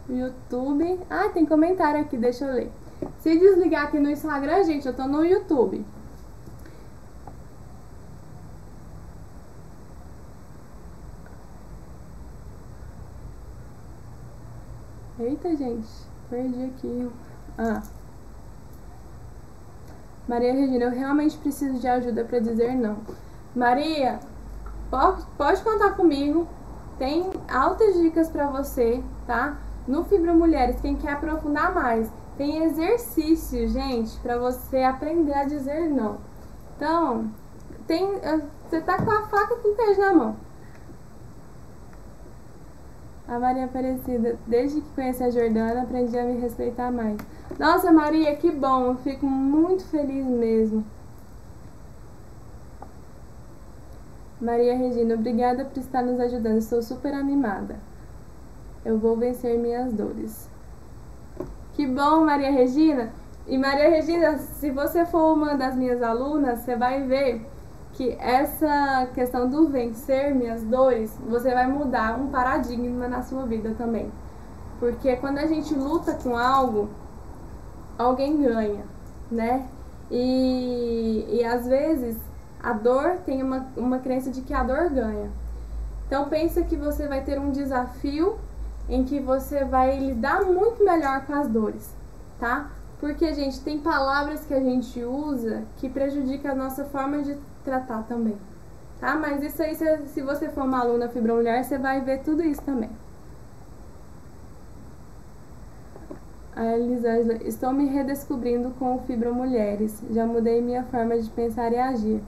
YouTube. 0.08 1.00
Ah, 1.08 1.28
tem 1.28 1.46
comentário 1.46 2.00
aqui, 2.00 2.16
deixa 2.16 2.44
eu 2.44 2.54
ler. 2.54 2.72
Se 3.18 3.38
desligar 3.38 3.84
aqui 3.84 3.98
no 3.98 4.10
Instagram, 4.10 4.64
gente, 4.64 4.86
eu 4.86 4.94
tô 4.94 5.06
no 5.06 5.24
YouTube. 5.24 5.84
Eita, 15.22 15.54
gente, 15.54 15.88
perdi 16.28 16.64
aqui. 16.64 17.10
Ah. 17.56 17.80
Maria 20.26 20.52
Regina, 20.52 20.86
eu 20.86 20.90
realmente 20.90 21.38
preciso 21.38 21.78
de 21.78 21.86
ajuda 21.86 22.24
para 22.24 22.40
dizer 22.40 22.74
não. 22.74 22.96
Maria, 23.54 24.18
pode, 24.90 25.62
contar 25.62 25.92
comigo. 25.92 26.48
Tem 26.98 27.30
altas 27.48 27.94
dicas 27.94 28.28
para 28.28 28.48
você, 28.48 29.00
tá? 29.24 29.58
No 29.86 30.02
Fibra 30.04 30.34
Mulheres, 30.34 30.80
quem 30.80 30.96
quer 30.96 31.12
aprofundar 31.12 31.72
mais, 31.72 32.10
tem 32.36 32.64
exercício, 32.64 33.68
gente, 33.68 34.18
para 34.18 34.38
você 34.38 34.82
aprender 34.82 35.34
a 35.34 35.44
dizer 35.44 35.88
não. 35.88 36.18
Então, 36.76 37.30
tem, 37.86 38.04
eh, 38.22 38.40
você 38.68 38.80
tá 38.80 39.00
com 39.00 39.10
a 39.10 39.22
faca 39.28 39.54
com 39.54 39.68
o 39.68 39.76
queijo 39.76 40.00
na 40.00 40.12
mão. 40.14 40.36
A 43.32 43.38
Maria 43.38 43.64
Aparecida, 43.64 44.36
desde 44.46 44.82
que 44.82 44.90
conheci 44.90 45.24
a 45.24 45.30
Jordana, 45.30 45.84
aprendi 45.84 46.18
a 46.18 46.22
me 46.22 46.38
respeitar 46.38 46.92
mais. 46.92 47.16
Nossa, 47.58 47.90
Maria, 47.90 48.36
que 48.36 48.50
bom, 48.50 48.88
eu 48.88 48.96
fico 48.96 49.24
muito 49.24 49.86
feliz 49.86 50.26
mesmo. 50.26 50.84
Maria 54.38 54.76
Regina, 54.76 55.14
obrigada 55.14 55.64
por 55.64 55.80
estar 55.80 56.02
nos 56.02 56.20
ajudando, 56.20 56.58
estou 56.58 56.82
super 56.82 57.14
animada. 57.14 57.76
Eu 58.84 58.98
vou 58.98 59.16
vencer 59.16 59.58
minhas 59.58 59.94
dores. 59.94 60.46
Que 61.72 61.86
bom, 61.86 62.26
Maria 62.26 62.50
Regina! 62.50 63.12
E 63.46 63.56
Maria 63.56 63.88
Regina, 63.88 64.36
se 64.36 64.70
você 64.70 65.06
for 65.06 65.32
uma 65.32 65.56
das 65.56 65.74
minhas 65.74 66.02
alunas, 66.02 66.58
você 66.58 66.76
vai 66.76 67.02
ver 67.04 67.46
que 67.92 68.16
essa 68.18 69.06
questão 69.14 69.48
do 69.48 69.68
vencer 69.68 70.34
minhas 70.34 70.62
dores, 70.62 71.16
você 71.28 71.52
vai 71.52 71.66
mudar 71.66 72.18
um 72.18 72.28
paradigma 72.28 73.06
na 73.06 73.22
sua 73.22 73.44
vida 73.44 73.74
também. 73.76 74.10
Porque 74.80 75.14
quando 75.16 75.38
a 75.38 75.46
gente 75.46 75.74
luta 75.74 76.14
com 76.14 76.36
algo, 76.36 76.88
alguém 77.98 78.40
ganha, 78.42 78.84
né? 79.30 79.66
E, 80.10 81.26
e 81.30 81.44
às 81.44 81.66
vezes 81.66 82.16
a 82.62 82.72
dor 82.72 83.18
tem 83.24 83.42
uma, 83.42 83.66
uma 83.76 83.98
crença 83.98 84.30
de 84.30 84.40
que 84.40 84.54
a 84.54 84.62
dor 84.62 84.90
ganha. 84.90 85.30
Então 86.06 86.28
pensa 86.28 86.62
que 86.62 86.76
você 86.76 87.06
vai 87.06 87.22
ter 87.22 87.38
um 87.38 87.50
desafio 87.50 88.36
em 88.88 89.04
que 89.04 89.20
você 89.20 89.64
vai 89.64 89.98
lidar 89.98 90.44
muito 90.44 90.84
melhor 90.84 91.24
com 91.26 91.34
as 91.34 91.48
dores, 91.48 91.94
tá? 92.38 92.70
Porque, 93.00 93.32
gente, 93.34 93.60
tem 93.60 93.78
palavras 93.78 94.44
que 94.44 94.54
a 94.54 94.60
gente 94.60 95.02
usa 95.02 95.64
que 95.78 95.88
prejudica 95.88 96.52
a 96.52 96.54
nossa 96.54 96.84
forma 96.84 97.22
de 97.22 97.36
tratar 97.64 98.02
também, 98.04 98.36
tá? 99.00 99.14
Mas 99.16 99.42
isso 99.42 99.62
aí, 99.62 99.74
se 99.74 100.22
você 100.22 100.48
for 100.48 100.64
uma 100.64 100.80
aluna 100.80 101.08
fibromulher, 101.08 101.64
você 101.64 101.78
vai 101.78 102.00
ver 102.00 102.22
tudo 102.22 102.42
isso 102.42 102.62
também. 102.62 102.90
A 106.54 106.76
Elisângela, 106.76 107.38
estou 107.44 107.72
me 107.72 107.86
redescobrindo 107.86 108.72
com 108.78 108.94
o 108.94 108.98
Fibromulheres. 109.00 110.02
Já 110.10 110.26
mudei 110.26 110.60
minha 110.60 110.82
forma 110.84 111.18
de 111.18 111.30
pensar 111.30 111.72
e 111.72 111.78
agir. 111.78 112.20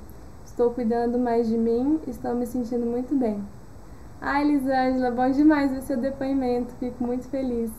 Estou 0.47 0.71
cuidando 0.71 1.19
mais 1.19 1.47
de 1.47 1.59
mim, 1.59 2.01
estou 2.07 2.35
me 2.35 2.47
sentindo 2.47 2.87
muito 2.87 3.15
bem. 3.15 3.45
Ai, 4.23 4.43
Elisângela, 4.43 5.11
bom 5.11 5.31
demais 5.31 5.73
ver 5.73 5.83
seu 5.83 5.99
depoimento, 5.99 6.73
fico 6.81 7.05
muito 7.05 7.29
feliz. 7.29 7.71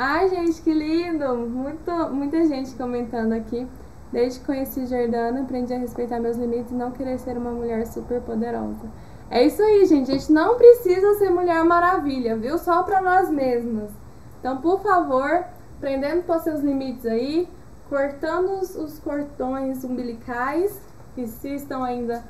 Ai, 0.00 0.28
gente, 0.28 0.62
que 0.62 0.72
lindo! 0.72 1.34
Muito, 1.34 1.90
muita 2.12 2.44
gente 2.46 2.72
comentando 2.76 3.32
aqui. 3.32 3.66
Desde 4.12 4.38
que 4.38 4.46
conheci 4.46 4.86
Jordana, 4.86 5.40
aprendi 5.40 5.74
a 5.74 5.78
respeitar 5.78 6.20
meus 6.20 6.36
limites 6.36 6.70
e 6.70 6.74
não 6.76 6.92
querer 6.92 7.18
ser 7.18 7.36
uma 7.36 7.50
mulher 7.50 7.84
super 7.84 8.20
poderosa. 8.20 8.88
É 9.28 9.44
isso 9.44 9.60
aí, 9.60 9.84
gente. 9.86 10.08
A 10.08 10.14
gente 10.14 10.32
não 10.32 10.56
precisa 10.56 11.14
ser 11.14 11.30
mulher 11.30 11.64
maravilha, 11.64 12.36
viu? 12.36 12.56
Só 12.58 12.84
pra 12.84 13.00
nós 13.00 13.28
mesmas. 13.28 13.90
Então, 14.38 14.58
por 14.58 14.80
favor, 14.80 15.44
aprendendo 15.76 16.22
com 16.22 16.38
seus 16.38 16.60
limites 16.60 17.04
aí, 17.04 17.48
cortando 17.88 18.60
os, 18.60 18.76
os 18.76 19.00
cordões 19.00 19.82
umbilicais 19.82 20.80
que 21.16 21.26
se 21.26 21.56
estão 21.56 21.82
ainda 21.82 22.22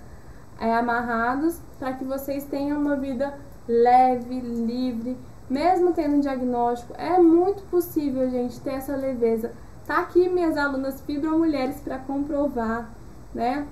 é, 0.58 0.74
amarrados, 0.74 1.60
para 1.78 1.92
que 1.92 2.04
vocês 2.04 2.44
tenham 2.44 2.80
uma 2.80 2.96
vida 2.96 3.38
leve, 3.68 4.40
livre, 4.40 5.18
mesmo 5.48 5.92
tendo 5.92 6.16
um 6.16 6.20
diagnóstico. 6.20 6.94
É 6.96 7.18
muito 7.18 7.62
possível, 7.70 8.28
gente, 8.30 8.60
ter 8.60 8.74
essa 8.74 8.94
leveza. 8.94 9.52
Tá 9.86 10.00
aqui 10.00 10.28
minhas 10.28 10.56
alunas 10.56 11.00
fibromulheres 11.00 11.80
para 11.80 11.98
comprovar, 11.98 12.90
né? 13.34 13.66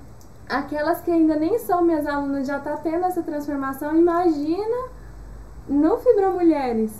Aquelas 0.49 1.01
que 1.01 1.11
ainda 1.11 1.37
nem 1.37 1.59
são 1.59 1.83
minhas 1.83 2.07
alunas 2.07 2.47
já 2.47 2.59
tá 2.59 2.77
tendo 2.77 3.05
essa 3.05 3.22
transformação, 3.22 3.97
imagina 3.97 4.89
no 5.68 5.99
fibromulheres. 5.99 6.93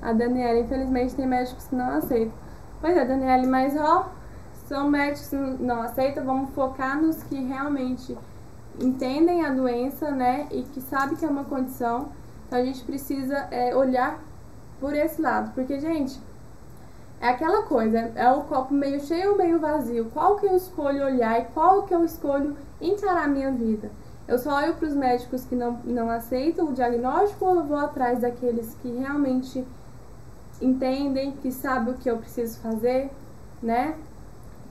A 0.00 0.12
Daniela, 0.12 0.60
infelizmente, 0.60 1.16
tem 1.16 1.26
médicos 1.26 1.66
que 1.66 1.74
não 1.74 1.96
aceitam. 1.96 2.32
Pois 2.80 2.96
é, 2.96 3.04
Daniela, 3.04 3.46
mas 3.46 3.76
ó, 3.76 4.08
são 4.68 4.88
médicos 4.88 5.28
que 5.28 5.36
não 5.36 5.82
aceitam, 5.82 6.24
vamos 6.24 6.50
focar 6.50 7.00
nos 7.00 7.22
que 7.24 7.42
realmente 7.42 8.16
entendem 8.80 9.44
a 9.44 9.52
doença, 9.52 10.10
né, 10.10 10.46
e 10.50 10.62
que 10.62 10.80
sabem 10.80 11.16
que 11.16 11.24
é 11.24 11.28
uma 11.28 11.44
condição. 11.44 12.08
Então 12.46 12.58
a 12.58 12.64
gente 12.64 12.84
precisa 12.84 13.36
é, 13.50 13.74
olhar 13.74 14.20
por 14.80 14.94
esse 14.94 15.20
lado, 15.20 15.52
porque, 15.54 15.80
gente, 15.80 16.20
é 17.20 17.28
aquela 17.28 17.62
coisa, 17.62 18.12
é 18.14 18.30
o 18.30 18.42
copo 18.42 18.74
meio 18.74 19.00
cheio 19.00 19.32
ou 19.32 19.38
meio 19.38 19.58
vazio. 19.58 20.10
Qual 20.12 20.36
que 20.36 20.46
eu 20.46 20.56
escolho 20.56 21.04
olhar 21.04 21.40
e 21.40 21.44
qual 21.46 21.84
que 21.84 21.94
eu 21.94 22.04
escolho 22.04 22.56
encarar 22.80 23.24
a 23.24 23.28
minha 23.28 23.50
vida? 23.50 23.90
Eu 24.28 24.38
só 24.38 24.56
olho 24.56 24.74
para 24.74 24.88
os 24.88 24.94
médicos 24.94 25.44
que 25.44 25.54
não, 25.54 25.78
não 25.84 26.10
aceitam 26.10 26.68
o 26.68 26.72
diagnóstico 26.72 27.44
ou 27.44 27.56
eu 27.56 27.64
vou 27.64 27.78
atrás 27.78 28.20
daqueles 28.20 28.76
que 28.82 28.88
realmente 28.88 29.64
entendem, 30.60 31.32
que 31.32 31.52
sabem 31.52 31.94
o 31.94 31.96
que 31.96 32.10
eu 32.10 32.18
preciso 32.18 32.58
fazer, 32.60 33.10
né? 33.62 33.94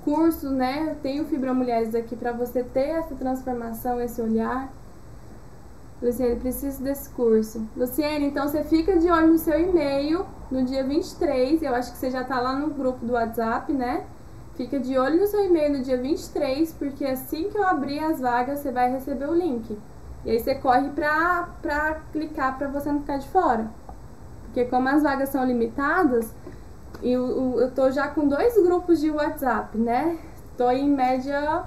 Curso, 0.06 0.51
né? 0.51 0.91
Eu 0.91 0.95
tenho 1.01 1.26
Fibra 1.26 1.53
Mulheres 1.53 1.95
aqui 1.95 2.16
para 2.16 2.32
você 2.32 2.64
ter 2.64 2.89
essa 2.89 3.16
transformação, 3.16 3.99
esse 3.99 4.22
olhar. 4.22 4.72
Luciene, 6.01 6.36
preciso 6.36 6.84
desse 6.84 7.10
curso. 7.10 7.68
Luciene, 7.76 8.28
então 8.28 8.47
você 8.47 8.64
fica 8.64 8.97
de 8.97 9.10
olho 9.10 9.30
no 9.30 9.38
seu 9.39 9.60
e-mail 9.60 10.26
no 10.51 10.64
dia 10.64 10.84
23. 10.84 11.64
Eu 11.64 11.74
acho 11.74 11.91
que 11.91 11.97
você 11.97 12.12
já 12.12 12.24
tá 12.24 12.39
lá 12.39 12.56
no 12.56 12.70
grupo 12.70 13.03
do 13.03 13.14
WhatsApp, 13.14 13.74
né? 13.74 14.06
Fica 14.56 14.80
de 14.80 14.97
olho 14.97 15.20
no 15.20 15.28
seu 15.28 15.43
e-mail 15.43 15.78
no 15.78 15.84
dia 15.84 15.97
23, 15.97 16.72
porque 16.74 17.03
assim 17.03 17.49
que 17.49 17.58
eu 17.58 17.66
abrir 17.66 17.99
as 17.99 18.20
vagas, 18.22 18.60
você 18.60 18.72
vai 18.72 18.91
receber 18.91 19.28
o 19.28 19.34
link. 19.34 19.78
E 20.24 20.30
aí 20.30 20.39
você 20.39 20.56
corre 20.56 20.89
pra, 20.89 21.49
pra 21.62 22.01
clicar 22.12 22.58
pra 22.58 22.68
você 22.68 22.91
não 22.91 22.99
ficar 23.01 23.18
de 23.18 23.28
fora. 23.30 23.70
Porque 24.45 24.66
como 24.66 24.88
as 24.88 25.01
vagas 25.01 25.30
são 25.30 25.43
limitadas, 25.43 26.32
eu, 27.04 27.60
eu 27.60 27.72
tô 27.72 27.91
já 27.91 28.08
com 28.08 28.28
dois 28.28 28.56
grupos 28.62 29.00
de 29.00 29.10
WhatsApp, 29.12 29.78
né? 29.78 30.18
Tô 30.58 30.70
em 30.72 30.89
média 30.89 31.64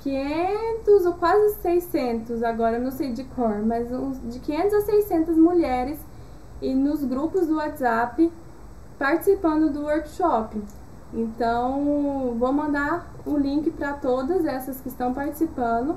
500 0.00 1.06
ou 1.06 1.12
quase 1.14 1.54
600, 1.56 2.42
agora 2.42 2.78
não 2.78 2.90
sei 2.90 3.12
de 3.12 3.24
cor, 3.24 3.60
mas 3.64 3.88
de 4.24 4.38
500 4.40 4.74
a 4.74 4.80
600 4.80 5.36
mulheres 5.36 5.98
e 6.60 6.74
nos 6.74 7.04
grupos 7.04 7.46
do 7.46 7.56
WhatsApp 7.56 8.32
participando 8.98 9.72
do 9.72 9.82
workshop. 9.82 10.60
Então, 11.12 12.36
vou 12.38 12.52
mandar 12.52 13.10
o 13.26 13.36
link 13.36 13.70
para 13.70 13.94
todas 13.94 14.44
essas 14.44 14.80
que 14.80 14.88
estão 14.88 15.12
participando 15.12 15.96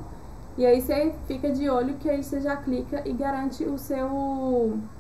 e 0.58 0.66
aí 0.66 0.82
você 0.82 1.14
fica 1.28 1.52
de 1.52 1.68
olho 1.68 1.96
que 1.96 2.10
aí 2.10 2.24
você 2.24 2.40
já 2.40 2.56
clica 2.56 3.02
e 3.06 3.14
garante 3.14 3.64
o 3.64 3.78
seu, 3.78 4.08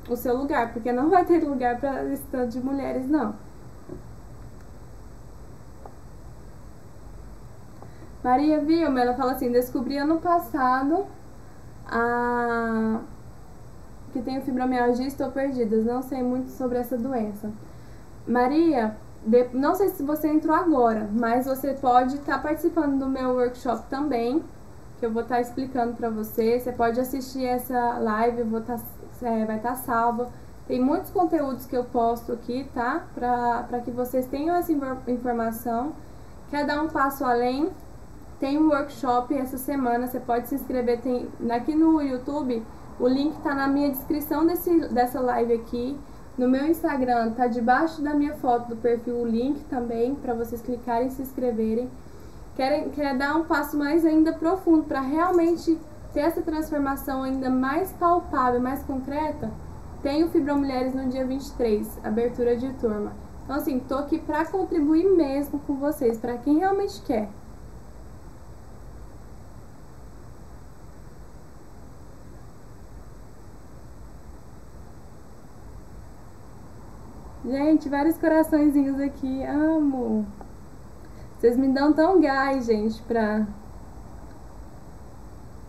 o 0.09 0.15
seu 0.15 0.35
lugar, 0.35 0.73
porque 0.73 0.91
não 0.91 1.09
vai 1.09 1.25
ter 1.25 1.43
lugar 1.43 1.79
para 1.79 2.03
esse 2.11 2.23
tanto 2.31 2.49
de 2.53 2.59
mulheres, 2.59 3.07
não. 3.07 3.35
Maria 8.23 8.59
Vilma, 8.61 9.01
ela 9.01 9.13
fala 9.13 9.33
assim, 9.33 9.51
descobri 9.51 9.97
ano 9.97 10.19
passado 10.19 11.05
a... 11.85 13.01
que 14.13 14.21
tenho 14.21 14.41
fibromialgia 14.41 15.05
e 15.05 15.09
estou 15.09 15.29
perdida. 15.29 15.75
Não 15.77 16.01
sei 16.01 16.23
muito 16.23 16.49
sobre 16.49 16.77
essa 16.77 16.97
doença. 16.97 17.51
Maria, 18.25 18.95
de... 19.25 19.49
não 19.53 19.75
sei 19.75 19.89
se 19.89 20.01
você 20.01 20.29
entrou 20.29 20.55
agora, 20.55 21.09
mas 21.11 21.45
você 21.45 21.73
pode 21.73 22.15
estar 22.15 22.37
tá 22.37 22.39
participando 22.39 22.97
do 22.97 23.09
meu 23.09 23.35
workshop 23.35 23.83
também, 23.89 24.41
que 25.03 25.07
eu 25.07 25.11
vou 25.11 25.23
estar 25.23 25.35
tá 25.35 25.41
explicando 25.41 25.95
para 25.95 26.09
você. 26.09 26.57
Você 26.57 26.71
pode 26.71 26.97
assistir 26.97 27.43
essa 27.43 27.99
live, 27.99 28.45
tá, 28.61 28.79
é, 29.21 29.45
vai 29.45 29.57
estar 29.57 29.71
tá 29.71 29.75
salva. 29.75 30.31
Tem 30.65 30.79
muitos 30.79 31.11
conteúdos 31.11 31.65
que 31.65 31.75
eu 31.75 31.83
posto 31.83 32.31
aqui, 32.31 32.65
tá? 32.73 33.05
Para 33.13 33.81
que 33.83 33.91
vocês 33.91 34.25
tenham 34.27 34.55
essa 34.55 34.71
informação. 35.07 35.91
Quer 36.49 36.65
dar 36.65 36.81
um 36.81 36.87
passo 36.87 37.25
além? 37.25 37.69
Tem 38.39 38.57
um 38.57 38.69
workshop 38.69 39.35
essa 39.35 39.57
semana, 39.57 40.07
você 40.07 40.21
pode 40.21 40.47
se 40.47 40.55
inscrever 40.55 41.01
tem, 41.01 41.27
aqui 41.51 41.75
no 41.75 42.01
YouTube. 42.01 42.63
O 42.97 43.05
link 43.05 43.35
está 43.35 43.53
na 43.53 43.67
minha 43.67 43.89
descrição 43.89 44.45
desse, 44.45 44.87
dessa 44.87 45.19
live 45.19 45.53
aqui. 45.53 45.99
No 46.37 46.47
meu 46.47 46.65
Instagram 46.65 47.31
tá 47.31 47.45
debaixo 47.47 48.01
da 48.01 48.13
minha 48.13 48.35
foto 48.35 48.69
do 48.69 48.77
perfil 48.77 49.17
o 49.17 49.27
link 49.27 49.65
também 49.65 50.15
para 50.15 50.33
vocês 50.33 50.61
clicarem 50.61 51.07
e 51.07 51.11
se 51.11 51.21
inscreverem. 51.21 51.89
Querem, 52.55 52.89
quer 52.89 53.17
dar 53.17 53.35
um 53.35 53.45
passo 53.45 53.77
mais 53.77 54.05
ainda 54.05 54.31
profundo 54.33 54.83
para 54.83 55.01
realmente 55.01 55.79
ter 56.13 56.19
essa 56.19 56.41
transformação 56.41 57.23
ainda 57.23 57.49
mais 57.49 57.91
palpável, 57.93 58.61
mais 58.61 58.83
concreta? 58.83 59.51
Tem 60.03 60.23
o 60.23 60.29
Fibromulheres 60.29 60.93
no 60.93 61.09
dia 61.09 61.25
23, 61.25 61.99
abertura 62.03 62.55
de 62.55 62.71
turma. 62.73 63.13
Então 63.43 63.55
assim, 63.55 63.79
tô 63.79 63.95
aqui 63.95 64.19
para 64.19 64.45
contribuir 64.45 65.05
mesmo 65.05 65.59
com 65.59 65.75
vocês, 65.75 66.17
para 66.17 66.37
quem 66.37 66.59
realmente 66.59 67.01
quer. 67.01 67.29
Gente, 77.45 77.89
vários 77.89 78.17
coraçõezinhos 78.17 78.99
aqui. 78.99 79.43
Amo. 79.43 80.25
Vocês 81.43 81.57
me 81.57 81.67
dão 81.67 81.91
tão 81.91 82.21
gás, 82.21 82.67
gente, 82.67 83.01
pra, 83.01 83.45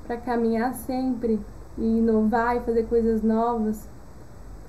pra 0.07 0.17
caminhar 0.17 0.73
sempre 0.73 1.45
e 1.77 1.83
inovar 1.99 2.57
e 2.57 2.61
fazer 2.61 2.85
coisas 2.87 3.25
novas 3.25 3.89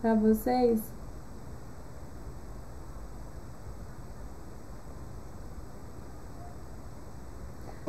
pra 0.01 0.16
vocês. 0.16 0.82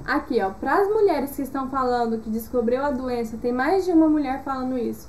Aqui, 0.04 0.42
ó, 0.42 0.50
para 0.50 0.82
as 0.82 0.88
mulheres 0.88 1.34
que 1.34 1.40
estão 1.40 1.70
falando 1.70 2.18
que 2.18 2.28
descobriu 2.28 2.84
a 2.84 2.90
doença, 2.90 3.38
tem 3.38 3.50
mais 3.50 3.86
de 3.86 3.92
uma 3.92 4.10
mulher 4.10 4.44
falando 4.44 4.76
isso 4.76 5.08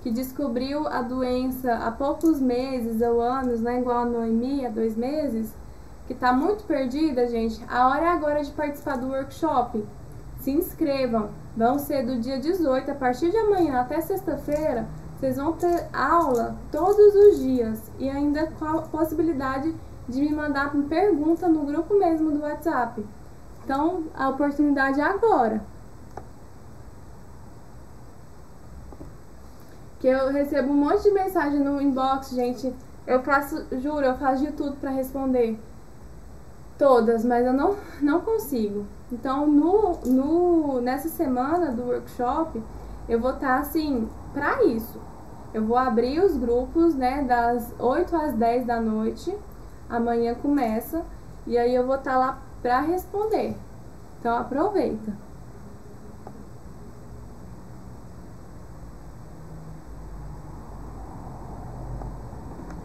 que 0.00 0.12
descobriu 0.12 0.86
a 0.86 1.02
doença 1.02 1.74
há 1.74 1.90
poucos 1.90 2.40
meses 2.40 3.02
ou 3.02 3.20
anos, 3.20 3.60
né, 3.60 3.80
igual 3.80 4.02
a 4.02 4.04
Noemi, 4.04 4.64
há 4.64 4.70
dois 4.70 4.96
meses, 4.96 5.52
que 6.08 6.14
está 6.14 6.32
muito 6.32 6.64
perdida, 6.64 7.28
gente, 7.28 7.62
a 7.68 7.86
hora 7.86 8.06
é 8.06 8.08
agora 8.08 8.42
de 8.42 8.50
participar 8.50 8.96
do 8.96 9.08
workshop. 9.08 9.84
Se 10.40 10.50
inscrevam. 10.50 11.28
Vão 11.54 11.78
ser 11.78 12.06
do 12.06 12.18
dia 12.18 12.40
18, 12.40 12.90
a 12.90 12.94
partir 12.94 13.30
de 13.30 13.36
amanhã 13.36 13.80
até 13.80 14.00
sexta-feira, 14.00 14.88
vocês 15.18 15.36
vão 15.36 15.52
ter 15.52 15.86
aula 15.92 16.56
todos 16.72 17.14
os 17.14 17.40
dias 17.40 17.92
e 17.98 18.08
ainda 18.08 18.46
com 18.58 18.64
a 18.64 18.82
possibilidade 18.82 19.74
de 20.08 20.20
me 20.22 20.32
mandar 20.32 20.72
pergunta 20.88 21.46
no 21.46 21.66
grupo 21.66 21.98
mesmo 21.98 22.30
do 22.30 22.40
WhatsApp. 22.40 23.04
Então, 23.62 24.04
a 24.14 24.30
oportunidade 24.30 24.98
é 24.98 25.04
agora. 25.04 25.62
que 30.00 30.06
eu 30.06 30.28
recebo 30.28 30.70
um 30.70 30.76
monte 30.76 31.02
de 31.02 31.10
mensagem 31.10 31.58
no 31.58 31.82
inbox, 31.82 32.30
gente. 32.30 32.72
Eu 33.04 33.20
faço, 33.20 33.66
juro, 33.80 34.06
eu 34.06 34.16
faço 34.16 34.44
de 34.44 34.52
tudo 34.52 34.76
para 34.76 34.90
responder. 34.90 35.58
Todas, 36.78 37.24
mas 37.24 37.44
eu 37.44 37.52
não, 37.52 37.76
não 38.00 38.20
consigo. 38.20 38.86
Então, 39.10 39.46
no, 39.46 39.98
no, 40.06 40.80
nessa 40.80 41.08
semana 41.08 41.72
do 41.72 41.82
workshop, 41.82 42.62
eu 43.08 43.20
vou 43.20 43.32
estar 43.32 43.56
tá, 43.56 43.58
assim, 43.58 44.08
para 44.32 44.62
isso. 44.64 45.00
Eu 45.52 45.64
vou 45.64 45.76
abrir 45.76 46.20
os 46.20 46.36
grupos, 46.36 46.94
né, 46.94 47.24
das 47.24 47.74
8 47.78 48.14
às 48.14 48.34
10 48.34 48.66
da 48.66 48.80
noite. 48.80 49.36
Amanhã 49.90 50.34
começa. 50.34 51.04
E 51.46 51.58
aí 51.58 51.74
eu 51.74 51.84
vou 51.86 51.96
estar 51.96 52.12
tá 52.12 52.18
lá 52.18 52.38
para 52.62 52.80
responder. 52.80 53.56
Então, 54.20 54.36
aproveita. 54.36 55.27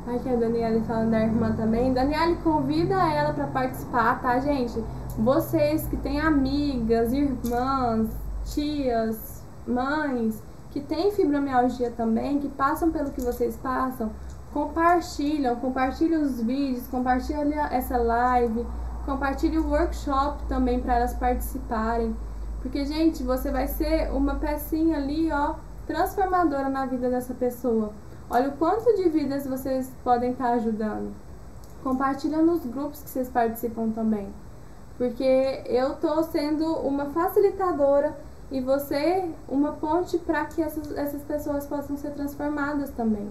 Aqui 0.05 0.29
a 0.29 0.35
Daniela 0.35 0.81
falando 0.81 1.11
da 1.11 1.21
irmã 1.21 1.53
também. 1.53 1.93
Daniela, 1.93 2.35
convida 2.43 2.93
ela 2.93 3.31
para 3.31 3.47
participar, 3.47 4.21
tá, 4.21 4.37
gente? 4.39 4.83
Vocês 5.17 5.87
que 5.87 5.95
têm 5.95 6.19
amigas, 6.19 7.13
irmãs, 7.13 8.09
tias, 8.43 9.41
mães, 9.65 10.43
que 10.71 10.81
têm 10.81 11.09
fibromialgia 11.11 11.89
também, 11.91 12.39
que 12.39 12.49
passam 12.49 12.91
pelo 12.91 13.11
que 13.11 13.21
vocês 13.21 13.55
passam, 13.55 14.11
compartilham, 14.51 15.55
compartilhem 15.55 16.21
os 16.21 16.41
vídeos, 16.41 16.85
compartilhem 16.87 17.57
essa 17.71 17.97
live, 17.97 18.67
compartilhe 19.05 19.57
o 19.57 19.69
workshop 19.69 20.43
também 20.49 20.81
para 20.81 20.95
elas 20.95 21.13
participarem. 21.13 22.13
Porque, 22.61 22.83
gente, 22.83 23.23
você 23.23 23.51
vai 23.51 23.67
ser 23.67 24.11
uma 24.11 24.35
pecinha 24.35 24.97
ali, 24.97 25.31
ó, 25.31 25.55
transformadora 25.87 26.67
na 26.67 26.85
vida 26.85 27.09
dessa 27.09 27.33
pessoa. 27.33 27.93
Olha 28.33 28.49
o 28.49 28.53
quanto 28.53 28.95
de 28.95 29.09
vidas 29.09 29.45
vocês 29.45 29.91
podem 30.03 30.31
estar 30.31 30.53
ajudando. 30.53 31.13
Compartilha 31.83 32.41
nos 32.41 32.65
grupos 32.65 33.03
que 33.03 33.09
vocês 33.11 33.29
participam 33.29 33.91
também. 33.91 34.27
Porque 34.97 35.61
eu 35.67 35.93
tô 35.97 36.23
sendo 36.23 36.65
uma 36.77 37.05
facilitadora 37.11 38.17
e 38.49 38.59
você 38.59 39.29
uma 39.47 39.73
ponte 39.73 40.17
para 40.17 40.45
que 40.45 40.63
essas, 40.63 40.91
essas 40.97 41.21
pessoas 41.21 41.67
possam 41.67 41.95
ser 41.95 42.09
transformadas 42.13 42.89
também. 42.89 43.29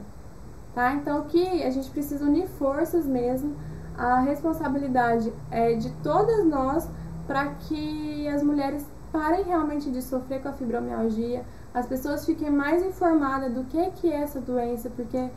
Tá? 0.72 0.94
Então 0.94 1.24
que 1.24 1.64
a 1.64 1.70
gente 1.70 1.90
precisa 1.90 2.24
unir 2.24 2.46
forças 2.46 3.04
mesmo. 3.04 3.56
A 3.98 4.20
responsabilidade 4.20 5.32
é 5.50 5.74
de 5.74 5.90
todas 5.94 6.46
nós 6.46 6.88
para 7.26 7.48
que 7.54 8.28
as 8.28 8.40
mulheres 8.40 8.86
parem 9.10 9.42
realmente 9.42 9.90
de 9.90 10.00
sofrer 10.00 10.40
com 10.40 10.48
a 10.48 10.52
fibromialgia, 10.52 11.44
as 11.74 11.86
pessoas 11.86 12.26
fiquem 12.26 12.50
mais 12.50 12.82
informadas 12.82 13.52
do 13.52 13.64
que, 13.64 13.90
que 13.92 14.12
é 14.12 14.22
essa 14.22 14.40
doença, 14.40 14.90
porque 14.90 15.30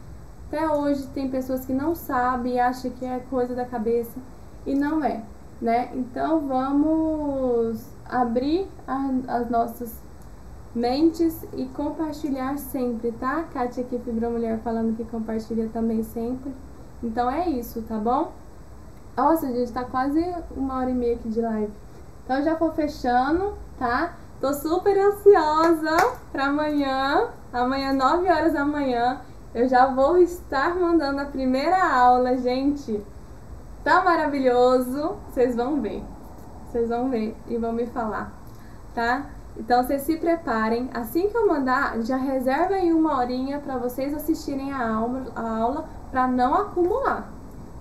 até 0.47 0.69
hoje 0.69 1.07
tem 1.07 1.29
pessoas 1.29 1.65
que 1.65 1.73
não 1.73 1.95
sabem 1.95 2.55
e 2.55 2.59
acham 2.59 2.91
que 2.91 3.05
é 3.05 3.19
coisa 3.29 3.55
da 3.55 3.65
cabeça 3.65 4.19
e 4.65 4.75
não 4.75 5.03
é, 5.03 5.23
né? 5.61 5.91
Então 5.93 6.41
vamos 6.47 7.85
abrir 8.05 8.67
a, 8.87 9.09
as 9.27 9.49
nossas 9.49 9.93
mentes 10.75 11.45
e 11.53 11.65
compartilhar 11.67 12.57
sempre, 12.57 13.11
tá? 13.13 13.43
Kátia 13.43 13.83
aqui, 13.83 13.97
Fibromulher, 13.99 14.59
falando 14.59 14.95
que 14.95 15.05
compartilha 15.05 15.69
também 15.71 16.03
sempre. 16.03 16.53
Então 17.01 17.31
é 17.31 17.49
isso, 17.49 17.81
tá 17.83 17.97
bom? 17.97 18.33
Nossa, 19.15 19.47
gente, 19.47 19.71
tá 19.71 19.85
quase 19.85 20.21
uma 20.51 20.77
hora 20.77 20.89
e 20.89 20.93
meia 20.93 21.15
aqui 21.15 21.29
de 21.29 21.39
live. 21.39 21.71
Então 22.23 22.43
já 22.43 22.55
vou 22.55 22.71
fechando, 22.73 23.53
tá? 23.79 24.15
Tô 24.39 24.53
super 24.53 24.97
ansiosa 24.97 25.95
para 26.31 26.45
amanhã. 26.47 27.29
Amanhã, 27.53 27.93
9 27.93 28.29
horas 28.29 28.53
da 28.53 28.65
manhã, 28.65 29.21
eu 29.53 29.67
já 29.67 29.87
vou 29.87 30.17
estar 30.17 30.75
mandando 30.75 31.21
a 31.21 31.25
primeira 31.25 31.89
aula, 31.89 32.35
gente. 32.37 33.01
Tá 33.83 34.03
maravilhoso. 34.03 35.15
Vocês 35.29 35.55
vão 35.55 35.79
ver. 35.79 36.03
Vocês 36.67 36.89
vão 36.89 37.09
ver 37.09 37.35
e 37.47 37.57
vão 37.57 37.71
me 37.71 37.85
falar, 37.85 38.33
tá? 38.93 39.27
Então 39.57 39.81
vocês 39.81 40.01
se 40.01 40.17
preparem. 40.17 40.89
Assim 40.93 41.29
que 41.29 41.37
eu 41.37 41.47
mandar, 41.47 42.01
já 42.01 42.17
reserva 42.17 42.75
aí 42.75 42.91
uma 42.91 43.17
horinha 43.17 43.59
para 43.59 43.77
vocês 43.77 44.13
assistirem 44.13 44.73
a 44.73 44.93
aula, 44.93 45.27
a 45.33 45.57
aula 45.57 45.85
para 46.11 46.27
não 46.27 46.53
acumular, 46.53 47.29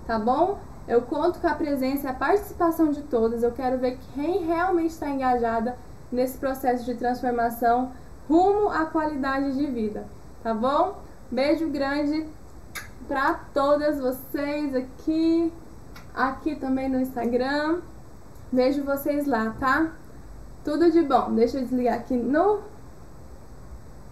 tá 0.07 0.17
bom? 0.17 0.59
Eu 0.87 1.03
conto 1.03 1.41
com 1.41 1.49
a 1.49 1.55
presença 1.55 2.07
e 2.07 2.11
a 2.11 2.15
participação 2.15 2.91
de 2.91 3.03
todas. 3.03 3.43
Eu 3.43 3.51
quero 3.51 3.79
ver 3.79 3.99
quem 4.15 4.45
realmente 4.45 4.91
está 4.91 5.09
engajada 5.09 5.77
nesse 6.11 6.39
processo 6.39 6.85
de 6.85 6.95
transformação 6.95 7.93
rumo 8.29 8.69
à 8.71 8.87
qualidade 8.87 9.57
de 9.57 9.67
vida, 9.67 10.07
tá 10.43 10.55
bom? 10.55 11.03
Beijo 11.31 11.69
grande 11.69 12.27
para 13.07 13.35
todas 13.53 13.99
vocês 13.99 14.75
aqui, 14.75 15.53
aqui 16.15 16.57
também 16.57 16.89
no 16.89 17.01
Instagram. 17.01 17.81
Vejo 18.53 18.85
vocês 18.85 19.27
lá, 19.27 19.55
tá? 19.59 19.93
Tudo 20.65 20.91
de 20.91 21.03
bom. 21.03 21.35
Deixa 21.35 21.59
eu 21.59 21.63
desligar 21.63 21.99
aqui 21.99 22.17
no 22.17 22.61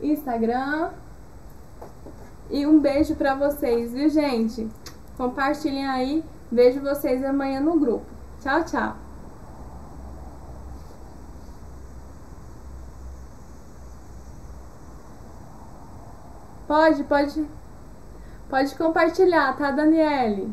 Instagram. 0.01 0.91
E 2.51 2.67
um 2.67 2.79
beijo 2.81 3.15
para 3.15 3.35
vocês, 3.35 3.93
viu, 3.93 4.09
gente? 4.09 4.69
Compartilhem 5.17 5.87
aí. 5.87 6.25
Vejo 6.51 6.81
vocês 6.81 7.25
amanhã 7.25 7.61
no 7.61 7.79
grupo. 7.79 8.05
Tchau, 8.41 8.65
tchau. 8.65 9.12
Pode, 16.73 17.05
pode. 17.05 17.47
Pode 18.49 18.75
compartilhar, 18.77 19.55
tá, 19.59 19.71
Daniele? 19.73 20.51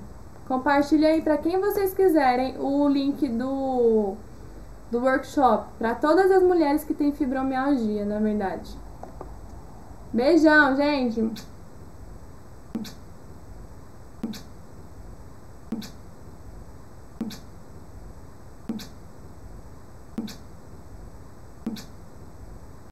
Compartilha 0.50 1.08
aí 1.08 1.22
para 1.22 1.38
quem 1.38 1.58
vocês 1.62 1.94
quiserem 1.94 2.58
o 2.60 2.90
link 2.90 3.26
do 3.30 4.18
do 4.92 5.00
workshop 5.00 5.70
para 5.78 5.96
todas 5.96 6.30
as 6.30 6.44
mulheres 6.44 6.84
que 6.84 6.94
têm 6.94 7.14
fibromialgia, 7.14 8.04
na 8.04 8.20
verdade. 8.20 8.70
Beijão, 10.12 10.76
gente. 10.76 11.32